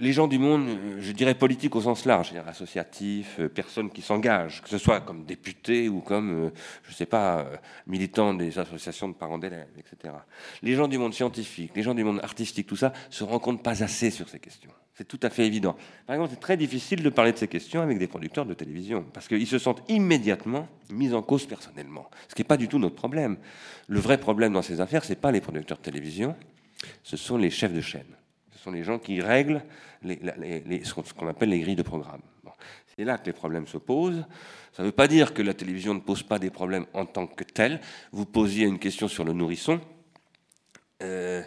les 0.00 0.12
gens 0.12 0.26
du 0.26 0.38
monde, 0.38 0.66
euh, 0.66 0.96
je 1.00 1.12
dirais 1.12 1.34
politique 1.34 1.76
au 1.76 1.82
sens 1.82 2.04
large, 2.06 2.30
c'est-à-dire 2.30 2.48
associatifs, 2.48 3.36
euh, 3.38 3.48
personnes 3.48 3.90
qui 3.90 4.02
s'engagent, 4.02 4.62
que 4.62 4.68
ce 4.68 4.78
soit 4.78 5.00
comme 5.00 5.24
députés 5.24 5.88
ou 5.88 6.00
comme, 6.00 6.46
euh, 6.46 6.50
je 6.84 6.90
ne 6.90 6.94
sais 6.94 7.06
pas, 7.06 7.46
militants 7.86 8.34
des 8.34 8.58
associations 8.58 9.08
de 9.08 9.14
parents 9.14 9.38
d'élèves, 9.38 9.68
etc. 9.78 10.14
Les 10.62 10.74
gens 10.74 10.88
du 10.88 10.98
monde 10.98 11.14
scientifique, 11.14 11.72
les 11.76 11.82
gens 11.82 11.94
du 11.94 12.02
monde 12.02 12.20
artistique, 12.22 12.66
tout 12.66 12.76
ça, 12.76 12.92
se 13.10 13.24
rencontrent 13.24 13.62
pas 13.62 13.82
assez 13.82 14.10
sur 14.10 14.28
ces 14.28 14.38
questions. 14.38 14.70
C'est 14.94 15.06
tout 15.06 15.20
à 15.22 15.30
fait 15.30 15.46
évident. 15.46 15.76
Par 16.06 16.16
exemple, 16.16 16.32
c'est 16.34 16.40
très 16.40 16.56
difficile 16.56 17.02
de 17.02 17.08
parler 17.08 17.32
de 17.32 17.38
ces 17.38 17.48
questions 17.48 17.80
avec 17.80 17.98
des 17.98 18.06
producteurs 18.06 18.44
de 18.44 18.54
télévision, 18.54 19.04
parce 19.12 19.28
qu'ils 19.28 19.46
se 19.46 19.58
sentent 19.58 19.82
immédiatement 19.88 20.68
mis 20.90 21.14
en 21.14 21.22
cause 21.22 21.46
personnellement, 21.46 22.10
ce 22.28 22.34
qui 22.34 22.42
n'est 22.42 22.48
pas 22.48 22.56
du 22.56 22.68
tout 22.68 22.78
notre 22.78 22.96
problème. 22.96 23.36
Le 23.86 24.00
vrai 24.00 24.18
problème 24.18 24.52
dans 24.52 24.62
ces 24.62 24.80
affaires, 24.80 25.04
ce 25.04 25.10
n'est 25.10 25.16
pas 25.16 25.30
les 25.30 25.40
producteurs 25.40 25.78
de 25.78 25.82
télévision, 25.82 26.36
ce 27.02 27.16
sont 27.16 27.36
les 27.36 27.50
chefs 27.50 27.74
de 27.74 27.80
chaîne 27.80 28.16
sont 28.60 28.70
les 28.70 28.82
gens 28.82 28.98
qui 28.98 29.20
règlent 29.20 29.62
ce 30.04 31.14
qu'on 31.14 31.28
appelle 31.28 31.48
les 31.48 31.60
grilles 31.60 31.76
de 31.76 31.82
programme. 31.82 32.22
C'est 32.96 33.04
là 33.04 33.16
que 33.16 33.26
les 33.26 33.32
problèmes 33.32 33.66
se 33.66 33.78
posent. 33.78 34.24
Ça 34.72 34.82
ne 34.82 34.88
veut 34.88 34.92
pas 34.92 35.08
dire 35.08 35.32
que 35.32 35.40
la 35.42 35.54
télévision 35.54 35.94
ne 35.94 36.00
pose 36.00 36.22
pas 36.22 36.38
des 36.38 36.50
problèmes 36.50 36.86
en 36.92 37.06
tant 37.06 37.26
que 37.26 37.44
telle. 37.44 37.80
Vous 38.12 38.26
posiez 38.26 38.66
une 38.66 38.78
question 38.78 39.08
sur 39.08 39.24
le 39.24 39.32
nourrisson. 39.32 39.80
Euh, 41.02 41.42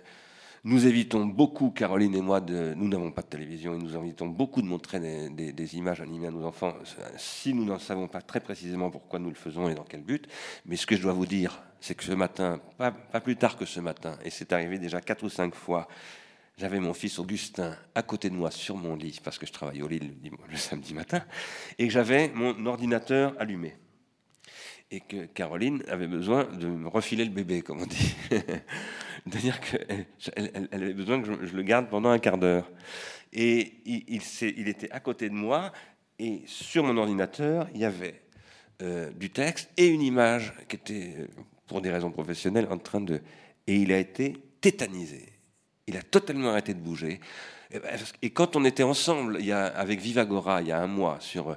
nous 0.64 0.88
évitons 0.88 1.26
beaucoup, 1.26 1.70
Caroline 1.70 2.16
et 2.16 2.22
moi, 2.22 2.39
de, 2.39 2.74
nous 2.76 2.88
n'avons 2.88 3.11
pas 3.11 3.22
de 3.22 3.28
télévision 3.28 3.76
et 3.76 3.78
nous 3.78 3.95
évitons 3.95 4.28
beaucoup 4.28 4.61
de 4.61 4.68
montrer 4.68 4.99
des, 5.30 5.76
images 5.76 6.01
animées 6.01 6.28
à 6.28 6.32
nos 6.32 6.45
enfants 6.45 6.74
si 7.18 7.53
nous 7.53 7.66
n'en 7.66 7.80
savons 7.80 8.07
pas 8.07 8.22
très 8.22 8.39
précisément 8.39 8.89
pourquoi 8.89 9.20
nous 9.20 9.30
le 9.30 9.36
faisons 9.36 9.70
et 9.70 9.76
dans 9.76 9.84
quel 9.84 10.01
but. 10.01 10.26
Mais 10.66 10.78
ce 10.78 10.88
que 10.88 10.95
je 10.95 11.01
dois 11.01 11.14
vous 11.14 11.26
dire, 11.26 11.61
c'est 11.82 11.95
que 11.95 12.03
ce 12.03 12.14
matin, 12.14 12.61
pas 12.78 13.22
plus 13.22 13.36
tard 13.36 13.57
que 13.57 13.66
ce 13.66 13.82
matin, 13.82 14.18
et 14.24 14.30
c'est 14.30 14.53
arrivé 14.53 14.80
déjà 14.80 15.01
quatre 15.01 15.24
ou 15.24 15.30
cinq 15.30 15.53
fois, 15.53 15.88
j'avais 16.57 16.79
mon 16.79 16.93
fils 16.93 17.19
Augustin 17.19 17.75
à 17.95 18.03
côté 18.03 18.29
de 18.29 18.35
moi 18.35 18.51
sur 18.51 18.77
mon 18.77 18.95
lit, 18.95 19.19
parce 19.23 19.37
que 19.37 19.45
je 19.45 19.51
travaille 19.51 19.81
au 19.81 19.87
lit 19.87 19.99
le, 19.99 20.57
samedi 20.57 20.93
matin, 20.93 21.23
et 21.79 21.89
j'avais 21.89 22.29
mon 22.29 22.65
ordinateur 22.65 23.33
allumé. 23.39 23.75
Et 24.91 24.99
que 24.99 25.25
Caroline 25.25 25.83
avait 25.87 26.07
besoin 26.07 26.43
de 26.43 26.67
me 26.67 26.87
refiler 26.87 27.25
le 27.25 27.31
bébé, 27.31 27.63
comme 27.63 27.81
on 27.81 27.85
dit. 27.85 28.15
C'est-à-dire 28.29 29.59
qu'elle 29.59 30.05
elle, 30.35 30.67
avait 30.71 30.93
besoin 30.93 31.21
que 31.21 31.45
je, 31.45 31.55
le 31.55 31.63
garde 31.63 31.89
pendant 31.89 32.09
un 32.09 32.19
quart 32.19 32.37
d'heure. 32.37 32.69
Et 33.31 33.73
il, 33.85 34.21
il, 34.41 34.67
était 34.67 34.91
à 34.91 34.99
côté 34.99 35.29
de 35.29 35.33
moi, 35.33 35.71
et 36.19 36.43
sur 36.45 36.83
mon 36.83 36.95
ordinateur, 36.97 37.67
il 37.73 37.81
y 37.81 37.85
avait 37.85 38.21
euh, 38.83 39.11
du 39.11 39.31
texte 39.31 39.71
et 39.77 39.87
une 39.87 40.01
image 40.01 40.53
qui 40.67 40.75
était, 40.75 41.15
euh, 41.17 41.27
pour 41.65 41.81
des 41.81 41.89
raisons 41.89 42.11
professionnelles, 42.11 42.67
en 42.69 42.77
train 42.77 43.01
de... 43.01 43.21
Et 43.65 43.77
il 43.77 43.91
a 43.91 43.97
été 43.97 44.35
tétanisé. 44.61 45.32
Il 45.88 45.97
a 45.97 46.01
totalement 46.01 46.49
arrêté 46.49 46.73
de 46.73 46.79
bouger. 46.79 47.19
Et 48.21 48.29
quand 48.29 48.55
on 48.55 48.65
était 48.65 48.84
ensemble, 48.84 49.39
avec 49.51 49.99
Vivagora, 49.99 50.61
il 50.61 50.67
y 50.67 50.71
a 50.71 50.79
un 50.79 50.88
mois, 50.88 51.17
sur 51.19 51.49
euh, 51.49 51.55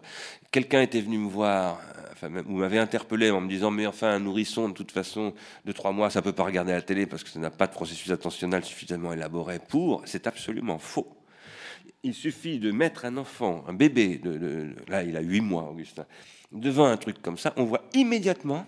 quelqu'un 0.50 0.80
était 0.80 1.00
venu 1.00 1.18
me 1.18 1.28
voir, 1.28 1.78
euh, 1.98 2.02
enfin, 2.12 2.28
vous 2.28 2.56
m'avez 2.56 2.78
interpellé 2.78 3.30
en 3.30 3.42
me 3.42 3.48
disant, 3.48 3.70
mais 3.70 3.86
enfin, 3.86 4.08
un 4.08 4.20
nourrisson, 4.20 4.70
de 4.70 4.74
toute 4.74 4.92
façon, 4.92 5.34
de 5.66 5.72
trois 5.72 5.92
mois, 5.92 6.08
ça 6.08 6.22
peut 6.22 6.32
pas 6.32 6.44
regarder 6.44 6.72
la 6.72 6.80
télé 6.80 7.04
parce 7.04 7.22
que 7.22 7.28
ça 7.28 7.38
n'a 7.38 7.50
pas 7.50 7.66
de 7.66 7.72
processus 7.72 8.10
attentionnel 8.10 8.64
suffisamment 8.64 9.12
élaboré 9.12 9.58
pour. 9.58 10.02
C'est 10.06 10.26
absolument 10.26 10.78
faux. 10.78 11.06
Il 12.02 12.14
suffit 12.14 12.58
de 12.58 12.70
mettre 12.70 13.04
un 13.04 13.18
enfant, 13.18 13.64
un 13.68 13.74
bébé, 13.74 14.20
là, 14.88 15.02
il 15.02 15.16
a 15.16 15.20
huit 15.20 15.40
mois, 15.40 15.68
Augustin, 15.70 16.06
devant 16.50 16.86
un 16.86 16.96
truc 16.96 17.20
comme 17.20 17.36
ça, 17.36 17.52
on 17.56 17.64
voit 17.64 17.82
immédiatement 17.92 18.64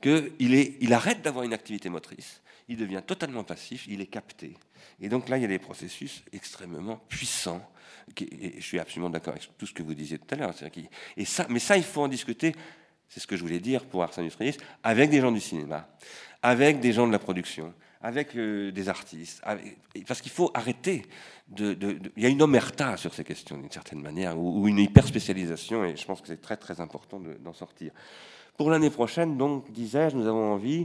qu'il 0.00 0.32
il 0.40 0.92
arrête 0.92 1.22
d'avoir 1.22 1.44
une 1.44 1.52
activité 1.52 1.88
motrice, 1.88 2.40
il 2.68 2.76
devient 2.76 3.02
totalement 3.06 3.44
passif, 3.44 3.86
il 3.88 4.00
est 4.00 4.06
capté. 4.06 4.56
Et 5.00 5.08
donc 5.08 5.28
là, 5.28 5.36
il 5.36 5.42
y 5.42 5.44
a 5.44 5.48
des 5.48 5.58
processus 5.58 6.22
extrêmement 6.32 6.96
puissants. 7.08 7.66
Et 8.20 8.54
je 8.56 8.64
suis 8.64 8.78
absolument 8.78 9.10
d'accord 9.10 9.32
avec 9.32 9.48
tout 9.56 9.66
ce 9.66 9.72
que 9.72 9.82
vous 9.82 9.94
disiez 9.94 10.18
tout 10.18 10.34
à 10.34 10.36
l'heure. 10.36 10.54
Et 11.16 11.24
ça, 11.24 11.46
mais 11.48 11.58
ça, 11.58 11.76
il 11.76 11.82
faut 11.82 12.02
en 12.02 12.08
discuter. 12.08 12.54
C'est 13.08 13.20
ce 13.20 13.26
que 13.26 13.36
je 13.36 13.42
voulais 13.42 13.60
dire 13.60 13.84
pour 13.84 14.02
Ars 14.02 14.18
Industrialis, 14.18 14.56
avec 14.82 15.10
des 15.10 15.20
gens 15.20 15.32
du 15.32 15.40
cinéma, 15.40 15.88
avec 16.42 16.80
des 16.80 16.92
gens 16.92 17.06
de 17.06 17.12
la 17.12 17.18
production, 17.18 17.72
avec 18.02 18.36
euh, 18.36 18.70
des 18.72 18.88
artistes, 18.88 19.42
parce 20.06 20.20
qu'il 20.20 20.32
faut 20.32 20.50
arrêter 20.52 21.06
de, 21.48 21.76
Il 22.16 22.22
y 22.22 22.26
a 22.26 22.28
une 22.28 22.42
omerta 22.42 22.96
sur 22.96 23.14
ces 23.14 23.24
questions, 23.24 23.56
d'une 23.56 23.70
certaine 23.70 24.00
manière, 24.00 24.38
ou, 24.38 24.66
une 24.68 24.78
hyper 24.78 25.06
spécialisation, 25.06 25.84
et 25.84 25.96
je 25.96 26.04
pense 26.04 26.20
que 26.20 26.28
c'est 26.28 26.40
très 26.40 26.56
très 26.56 26.80
important 26.80 27.20
d'en 27.20 27.52
sortir. 27.52 27.92
Pour 28.56 28.70
l'année 28.70 28.90
prochaine, 28.90 29.36
donc, 29.36 29.70
disais-je, 29.70 30.16
nous 30.16 30.26
avons 30.26 30.52
envie 30.52 30.84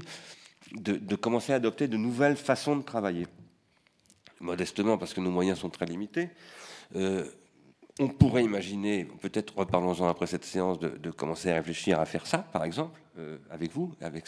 de, 0.74 1.16
commencer 1.16 1.54
à 1.54 1.56
adopter 1.56 1.88
de 1.88 1.98
nouvelles 1.98 2.38
façons 2.38 2.76
de 2.76 2.84
travailler 2.84 3.28
modestement 4.40 4.98
parce 4.98 5.14
que 5.14 5.22
nos 5.22 5.32
moyens 5.32 5.60
sont 5.60 5.70
très 5.70 5.86
limités. 5.86 6.30
Euh, 6.96 7.26
on 8.00 8.08
pourrait 8.08 8.44
imaginer, 8.44 9.06
peut-être 9.22 9.58
reparlons-en 9.58 10.08
après 10.08 10.28
cette 10.28 10.46
séance, 10.46 10.80
de, 10.80 11.12
commencer 11.12 11.52
à 11.52 11.56
réfléchir 11.56 12.00
à 12.00 12.06
faire 12.06 12.26
ça, 12.26 12.38
par 12.38 12.64
exemple, 12.64 13.00
euh, 13.18 13.38
avec 13.52 13.72
vous, 13.74 13.94
avec 14.00 14.26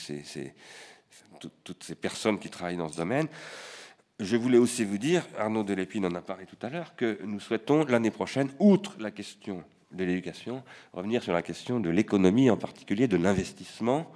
toutes 1.64 1.84
ces 1.84 1.96
personnes 1.96 2.38
qui 2.38 2.50
travaillent 2.50 2.78
dans 2.78 2.90
ce 2.90 2.98
domaine. 2.98 3.28
Je 4.20 4.36
voulais 4.36 4.58
aussi 4.58 4.84
vous 4.84 4.98
dire, 4.98 5.26
Arnaud 5.38 5.64
Delépine 5.64 6.06
en 6.06 6.14
a 6.14 6.22
parlé 6.22 6.46
tout 6.46 6.58
à 6.62 6.70
l'heure, 6.70 6.96
que 6.96 7.20
nous 7.24 7.40
souhaitons 7.40 7.86
l'année 7.86 8.12
prochaine, 8.12 8.50
outre 8.60 8.96
la 9.00 9.10
question 9.10 9.64
de 9.92 10.04
l'éducation, 10.04 10.64
revenir 10.94 11.24
sur 11.24 11.34
la 11.34 11.42
question 11.42 11.80
de 11.80 11.90
l'économie, 11.90 12.50
en 12.50 12.58
particulier 12.58 13.08
de 13.08 13.18
l'investissement, 13.18 14.12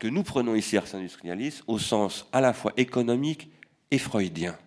que 0.00 0.08
nous 0.08 0.24
prenons 0.24 0.56
ici 0.56 0.76
Ars 0.76 0.92
Industrialis 0.94 1.60
au 1.68 1.78
sens 1.78 2.26
à 2.32 2.40
la 2.40 2.52
fois 2.52 2.72
économique 2.76 3.50
et 3.92 3.98
freudien 3.98 4.58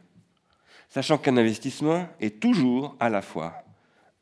sachant 0.93 1.17
qu'un 1.17 1.38
investissement 1.38 2.07
est 2.19 2.39
toujours 2.39 2.95
à 2.99 3.09
la 3.09 3.23
fois 3.23 3.63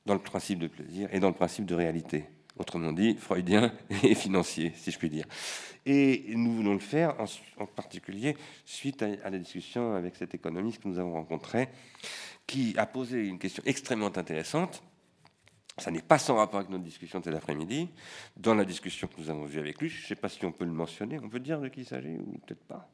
dans 0.06 0.14
le 0.14 0.22
principe 0.22 0.58
de 0.58 0.68
plaisir 0.68 1.10
et 1.12 1.20
dans 1.20 1.28
le 1.28 1.34
principe 1.34 1.66
de 1.66 1.76
réalité. 1.76 2.24
Autrement 2.58 2.94
dit, 2.94 3.16
freudien 3.16 3.74
et 4.04 4.16
financier, 4.16 4.72
si 4.78 4.90
je 4.90 4.98
puis 4.98 5.10
dire. 5.10 5.26
Et 5.86 6.24
nous 6.30 6.54
voulons 6.54 6.72
le 6.72 6.80
faire 6.80 7.14
en, 7.58 7.66
particulier 7.66 8.38
suite 8.64 9.04
à, 9.04 9.30
la 9.30 9.38
discussion 9.38 9.96
avec 9.96 10.16
cet 10.16 10.34
économiste 10.34 10.82
que 10.82 10.88
nous 10.88 10.98
avons 10.98 11.12
rencontré, 11.12 11.68
qui 12.48 12.74
a 12.78 12.86
posé 12.86 13.28
une 13.28 13.38
question 13.38 13.64
extrêmement 13.66 14.18
intéressante. 14.18 14.82
Ça 15.82 15.90
n'est 15.90 16.04
pas 16.04 16.20
sans 16.20 16.36
rapport 16.36 16.60
avec 16.60 16.70
notre 16.70 16.84
discussion 16.84 17.20
de 17.20 17.24
cet 17.24 17.34
après-midi. 17.34 17.90
Dans 18.38 18.54
la 18.54 18.66
discussion 18.66 19.08
que 19.08 19.20
nous 19.20 19.32
avons 19.32 19.46
vue 19.46 19.60
avec 19.60 19.82
lui, 19.82 19.90
je 19.90 20.00
ne 20.00 20.06
sais 20.06 20.16
pas 20.16 20.30
si 20.30 20.46
on 20.46 20.52
peut 20.52 20.64
le 20.64 20.72
mentionner, 20.72 21.20
on 21.24 21.28
peut 21.28 21.40
dire 21.40 21.60
de 21.60 21.70
qui 21.70 21.82
il 21.82 21.86
s'agit 21.88 22.18
ou 22.18 22.38
peut-être 22.46 22.64
pas? 22.66 22.88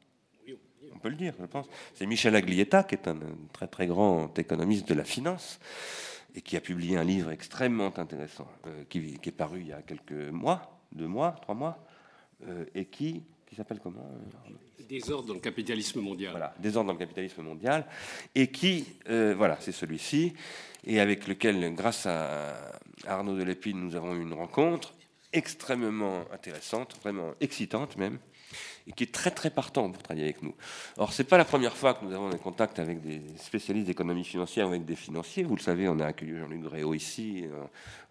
On 0.94 0.98
peut 0.98 1.10
le 1.10 1.16
dire, 1.16 1.34
je 1.38 1.44
pense. 1.44 1.66
C'est 1.92 2.06
Michel 2.06 2.34
Aglietta, 2.34 2.82
qui 2.84 2.94
est 2.94 3.06
un 3.06 3.18
très 3.52 3.66
très 3.66 3.86
grand 3.86 4.36
économiste 4.38 4.88
de 4.88 4.94
la 4.94 5.04
finance, 5.04 5.60
et 6.34 6.40
qui 6.40 6.56
a 6.56 6.62
publié 6.62 6.96
un 6.96 7.04
livre 7.04 7.30
extrêmement 7.30 7.92
intéressant, 7.98 8.48
euh, 8.66 8.84
qui, 8.88 9.18
est 9.22 9.30
paru 9.32 9.60
il 9.60 9.68
y 9.68 9.72
a 9.74 9.82
quelques 9.82 10.30
mois, 10.32 10.80
deux 10.90 11.06
mois, 11.06 11.36
trois 11.42 11.54
mois, 11.54 11.84
euh, 12.46 12.64
et 12.74 12.86
qui, 12.86 13.22
qui 13.46 13.54
s'appelle 13.54 13.80
comment 13.82 14.10
euh, 14.48 14.52
Désordre 14.88 15.28
dans 15.28 15.34
le 15.34 15.40
capitalisme 15.40 16.00
mondial. 16.00 16.30
Voilà, 16.30 16.54
Désordre 16.58 16.86
dans 16.86 16.94
le 16.94 16.98
capitalisme 16.98 17.42
mondial, 17.42 17.86
et 18.34 18.50
qui, 18.50 18.86
voilà, 19.04 19.58
c'est 19.60 19.72
celui-ci, 19.72 20.32
et 20.88 21.00
avec 21.00 21.28
lequel, 21.28 21.74
grâce 21.74 22.06
à 22.06 22.56
Arnaud 23.06 23.36
Delépine, 23.36 23.78
nous 23.78 23.94
avons 23.94 24.14
eu 24.14 24.22
une 24.22 24.32
rencontre 24.32 24.94
extrêmement 25.34 26.24
intéressante, 26.32 26.96
vraiment 27.02 27.34
excitante 27.42 27.98
même, 27.98 28.18
et 28.86 28.92
qui 28.92 29.04
est 29.04 29.12
très 29.12 29.30
très 29.30 29.50
partant 29.50 29.90
pour 29.90 30.02
travailler 30.02 30.24
avec 30.24 30.42
nous. 30.42 30.54
Or, 30.96 31.12
c'est 31.12 31.24
pas 31.24 31.36
la 31.36 31.44
première 31.44 31.76
fois 31.76 31.92
que 31.92 32.06
nous 32.06 32.14
avons 32.14 32.30
des 32.30 32.38
contacts 32.38 32.78
avec 32.78 33.02
des 33.02 33.20
spécialistes 33.36 33.86
d'économie 33.86 34.24
financière 34.24 34.66
ou 34.66 34.70
avec 34.70 34.86
des 34.86 34.96
financiers. 34.96 35.44
Vous 35.44 35.56
le 35.56 35.60
savez, 35.60 35.90
on 35.90 36.00
a 36.00 36.06
accueilli 36.06 36.38
Jean-Luc 36.38 36.62
Gréau 36.62 36.94
ici, 36.94 37.44
euh, 37.44 37.64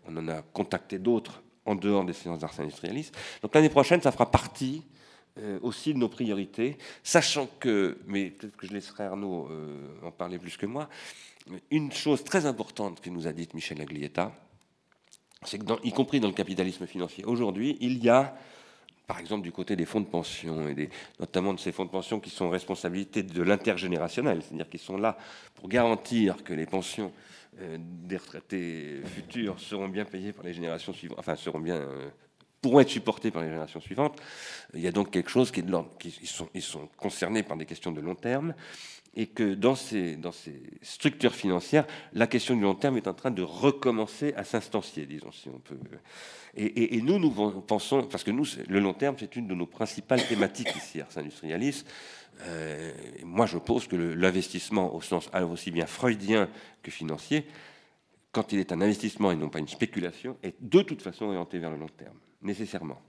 on 0.08 0.16
en 0.16 0.28
a 0.28 0.44
contacté 0.44 1.00
d'autres 1.00 1.42
en 1.66 1.74
dehors 1.74 2.06
des 2.06 2.14
séances 2.14 2.40
d'art 2.40 2.54
industrialiste. 2.60 3.18
Donc 3.42 3.56
l'année 3.56 3.70
prochaine, 3.70 4.04
ça 4.04 4.12
fera 4.12 4.30
partie 4.30 4.84
euh, 5.40 5.58
aussi 5.64 5.96
de 5.96 6.00
nos 6.00 6.10
priorités, 6.10 6.78
sachant 7.02 7.50
que, 7.60 7.98
mais 8.06 8.30
peut-être 8.30 8.56
que 8.56 8.68
je 8.68 8.74
laisserai 8.74 9.06
Arnaud 9.06 9.48
euh, 9.50 9.88
en 10.04 10.12
parler 10.12 10.38
plus 10.38 10.58
que 10.58 10.68
moi, 10.68 10.88
une 11.72 11.92
chose 11.92 12.24
très 12.24 12.46
importante 12.46 13.02
que 13.02 13.10
nous 13.10 13.28
a 13.28 13.34
dite 13.34 13.54
Michel 13.54 13.82
Aglietta, 13.82 14.34
c'est 15.44 15.60
que, 15.60 15.86
y 15.86 15.92
compris 15.92 16.20
dans 16.20 16.28
le 16.28 16.34
capitalisme 16.34 16.88
financier, 16.88 17.24
aujourd'hui, 17.26 17.78
il 17.82 18.04
y 18.04 18.10
a 18.10 18.36
par 19.08 19.20
exemple 19.20 19.44
du 19.44 19.54
côté 19.54 19.78
des 19.78 19.86
fonds 19.86 20.02
de 20.02 20.06
pension, 20.06 20.68
et 20.68 20.90
notamment 21.20 21.54
de 21.54 21.60
ces 21.60 21.72
fonds 21.72 21.86
de 21.86 21.90
pension 21.90 22.20
qui 22.20 22.30
sont 22.30 22.50
responsabilité 22.50 23.24
de 23.24 23.42
l'intergénérationnel, 23.42 24.42
c'est-à-dire 24.42 24.70
qui 24.70 24.78
sont 24.78 24.98
là 24.98 25.18
pour 25.56 25.70
garantir 25.70 26.44
que 26.44 26.54
les 26.54 26.66
pensions 26.66 27.14
euh, 27.62 27.78
des 27.80 28.18
retraités 28.18 29.02
futurs 29.06 29.60
seront 29.60 29.88
bien 29.88 30.04
payées 30.04 30.34
par 30.34 30.44
les 30.44 30.54
générations 30.54 30.92
suivantes, 30.92 31.18
enfin 31.20 31.38
seront 31.38 31.62
bien 31.62 31.78
euh, 31.78 32.10
pourront 32.62 32.82
être 32.82 32.90
supportées 32.90 33.32
par 33.32 33.44
les 33.44 33.48
générations 33.48 33.80
suivantes. 33.80 34.22
Il 34.74 34.82
y 34.82 34.88
a 34.88 34.92
donc 34.92 35.10
quelque 35.10 35.30
chose 35.30 35.52
qui 35.52 35.62
est 35.62 35.64
de 35.64 35.72
l'ordre, 35.72 35.92
ils 36.54 36.62
sont 36.62 36.90
concernés 36.98 37.44
par 37.44 37.56
des 37.56 37.66
questions 37.66 37.94
de 37.94 38.02
long 38.02 38.16
terme 38.16 38.54
et 39.18 39.26
que 39.26 39.56
dans 39.56 39.74
ces, 39.74 40.16
dans 40.16 40.32
ces 40.32 40.62
structures 40.84 41.34
financières, 41.34 41.88
la 42.14 42.28
question 42.28 42.56
du 42.56 42.62
long 42.62 42.76
terme 42.76 42.98
est 42.98 43.08
en 43.08 43.16
train 43.16 43.32
de 43.32 43.42
recommencer 43.42 44.32
à 44.36 44.44
s'instancier, 44.44 45.08
disons, 45.08 45.32
si 45.32 45.50
on 45.50 45.58
peut. 45.58 45.76
Et, 46.56 47.02
nous, 47.02 47.18
nous 47.18 47.32
pensons, 47.62 48.04
parce 48.04 48.24
que 48.24 48.30
nous, 48.30 48.46
le 48.70 48.80
long 48.80 48.94
terme, 48.94 49.16
c'est 49.20 49.36
une 49.36 49.48
de 49.48 49.56
nos 49.56 49.66
principales 49.66 50.26
thématiques 50.26 50.76
ici, 50.76 51.02
Ars 51.02 51.18
Industrialis. 51.18 51.84
Euh, 52.42 52.92
moi, 53.24 53.48
je 53.48 53.58
pose 53.58 53.88
que 53.88 53.96
l'investissement, 53.96 54.94
au 54.94 55.02
sens 55.02 55.32
aussi 55.52 55.72
bien 55.72 55.88
freudien 55.88 56.48
que 56.84 56.92
financier, 56.92 57.48
quand 58.32 58.54
il 58.54 58.60
est 58.60 58.72
un 58.72 58.82
investissement 58.82 59.32
et 59.32 59.36
non 59.36 59.50
pas 59.50 59.60
une 59.60 59.68
spéculation, 59.68 60.38
est 60.44 60.56
de 60.62 60.82
toute 60.84 61.02
façon 61.02 61.26
orienté 61.26 61.58
vers 61.58 61.72
le 61.72 61.78
long 61.78 61.90
terme, 61.90 62.18
nécessairement. 62.42 63.02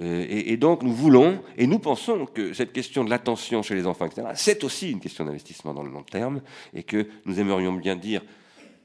Euh, 0.00 0.26
et, 0.28 0.56
donc 0.56 0.82
nous 0.82 0.92
voulons, 0.92 1.42
et 1.56 1.66
nous 1.66 1.78
pensons 1.78 2.26
que 2.26 2.52
cette 2.52 2.72
question 2.72 3.04
de 3.04 3.10
l'attention 3.10 3.62
chez 3.62 3.74
les 3.74 3.86
enfants, 3.86 4.06
etc., 4.06 4.28
c'est 4.34 4.62
aussi 4.64 4.90
une 4.90 5.00
question 5.00 5.24
d'investissement 5.24 5.74
dans 5.74 5.82
le 5.82 5.90
long 5.90 6.02
terme, 6.02 6.42
et 6.74 6.82
que 6.82 7.08
nous 7.24 7.40
aimerions 7.40 7.72
bien 7.72 7.96
dire 7.96 8.22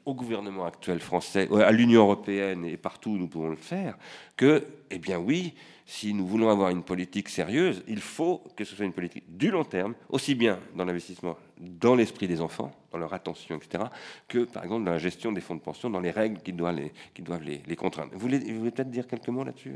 au 0.06 0.14
gouvernement 0.14 0.66
actuel 0.66 1.00
français, 1.00 1.48
à 1.54 1.72
l'Union 1.72 2.02
européenne 2.02 2.66
et 2.66 2.76
partout 2.76 3.12
où 3.12 3.18
nous 3.18 3.28
pouvons 3.28 3.50
le 3.50 3.56
faire, 3.56 3.98
que, 4.36 4.66
eh 4.90 5.00
bien 5.00 5.18
oui, 5.18 5.54
si 5.86 6.14
nous 6.14 6.26
voulons 6.26 6.50
avoir 6.50 6.70
une 6.70 6.84
politique 6.84 7.30
sérieuse, 7.30 7.84
il 7.88 8.00
faut 8.00 8.44
que 8.56 8.64
ce 8.64 8.76
soit 8.76 8.86
une 8.86 8.94
politique 8.94 9.26
du 9.28 9.52
long 9.52 9.64
terme, 9.64 9.96
aussi 10.10 10.36
bien 10.36 10.60
dans 10.76 10.86
l'investissement 10.86 11.38
dans 11.64 11.96
l'esprit 11.96 12.28
des 12.28 12.42
enfants, 12.42 12.72
dans 12.92 12.98
leur 12.98 13.14
attention, 13.14 13.58
etc., 13.58 13.86
que 14.28 14.46
par 14.46 14.64
exemple 14.64 14.86
dans 14.86 14.92
la 14.92 14.98
gestion 14.98 15.32
des 15.32 15.42
fonds 15.42 15.56
de 15.56 15.62
pension, 15.62 15.90
dans 15.90 16.00
les 16.00 16.12
règles 16.12 16.42
qui 16.42 16.54
doivent 16.54 16.76
les, 16.76 16.92
qui 17.14 17.22
doivent 17.22 17.44
les, 17.44 17.76
contraindre. 17.76 18.12
Vous 18.14 18.20
voulez, 18.20 18.40
voulez 18.40 18.72
peut-être 18.72 18.92
dire 18.92 19.08
quelques 19.08 19.30
mots 19.30 19.44
là-dessus, 19.44 19.74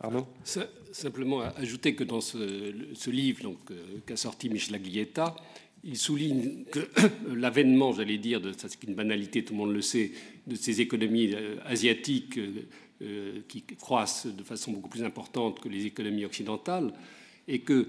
Arnaud? 0.00 0.26
Simplement 0.92 1.40
ajouter 1.40 1.94
que 1.94 2.04
dans 2.04 2.20
ce, 2.20 3.10
livre 3.10 3.54
euh, 3.70 4.00
qu'a 4.06 4.16
sorti 4.16 4.48
Michel 4.48 4.76
Aglietta, 4.76 5.34
il 5.86 5.96
souligne 5.96 6.64
que 6.70 6.80
l'avènement, 7.34 7.92
j'allais 7.92 8.18
dire, 8.18 8.40
de, 8.40 8.52
c'est 8.56 8.82
une 8.82 8.94
banalité, 8.94 9.44
tout 9.44 9.54
le 9.54 9.58
monde 9.58 9.72
le 9.72 9.82
sait, 9.82 10.12
de 10.46 10.56
ces 10.56 10.80
économies 10.80 11.32
euh, 11.32 11.56
asiatiques 11.64 12.38
euh, 12.38 12.66
euh, 13.02 13.40
qui 13.48 13.62
croissent 13.62 14.26
de 14.26 14.42
façon 14.42 14.72
beaucoup 14.72 14.88
plus 14.88 15.04
importante 15.04 15.60
que 15.60 15.68
les 15.68 15.86
économies 15.86 16.24
occidentales, 16.24 16.92
et 17.46 17.60
que 17.60 17.88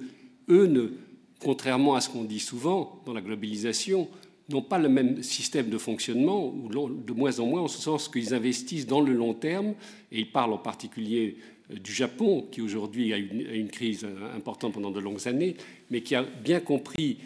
eux, 0.49 0.67
ne, 0.67 0.91
contrairement 1.39 1.95
à 1.95 2.01
ce 2.01 2.09
qu'on 2.09 2.23
dit 2.23 2.39
souvent 2.39 3.01
dans 3.05 3.13
la 3.13 3.21
globalisation, 3.21 4.07
n'ont 4.49 4.61
pas 4.61 4.79
le 4.79 4.89
même 4.89 5.23
système 5.23 5.69
de 5.69 5.77
fonctionnement, 5.77 6.47
ou 6.47 6.69
de 6.69 7.13
moins 7.13 7.39
en 7.39 7.45
moins, 7.47 7.61
en 7.61 7.67
ce 7.67 7.81
sens 7.81 8.07
qu'ils 8.07 8.33
investissent 8.33 8.88
dans 8.88 9.01
le 9.01 9.13
long 9.13 9.33
terme, 9.33 9.73
et 10.11 10.19
ils 10.19 10.31
parlent 10.31 10.53
en 10.53 10.57
particulier 10.57 11.38
euh, 11.71 11.75
du 11.77 11.93
Japon, 11.93 12.47
qui 12.51 12.61
aujourd'hui 12.61 13.13
a 13.13 13.17
une, 13.17 13.41
une 13.41 13.69
crise 13.69 14.07
importante 14.35 14.73
pendant 14.73 14.91
de 14.91 14.99
longues 14.99 15.27
années, 15.27 15.57
mais 15.91 16.01
qui 16.01 16.15
a 16.15 16.23
bien 16.23 16.61
compris 16.61 17.17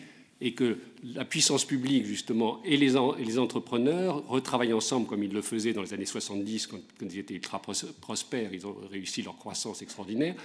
et 0.41 0.53
que 0.53 0.79
la 1.03 1.23
puissance 1.23 1.65
publique, 1.65 2.05
justement, 2.05 2.61
et 2.65 2.75
les, 2.75 2.97
entrepreneurs 3.37 4.27
retravaillent 4.27 4.73
ensemble 4.73 5.05
comme 5.05 5.23
ils 5.23 5.31
le 5.31 5.43
faisaient 5.43 5.71
dans 5.71 5.83
les 5.83 5.93
années 5.93 6.05
70, 6.05 6.67
quand, 6.67 6.79
ils 7.01 7.19
étaient 7.19 7.35
ultra 7.35 7.61
prospères, 8.01 8.51
ils 8.51 8.65
ont 8.65 8.75
réussi 8.91 9.21
leur 9.21 9.37
croissance 9.37 9.83
extraordinaire, 9.83 10.35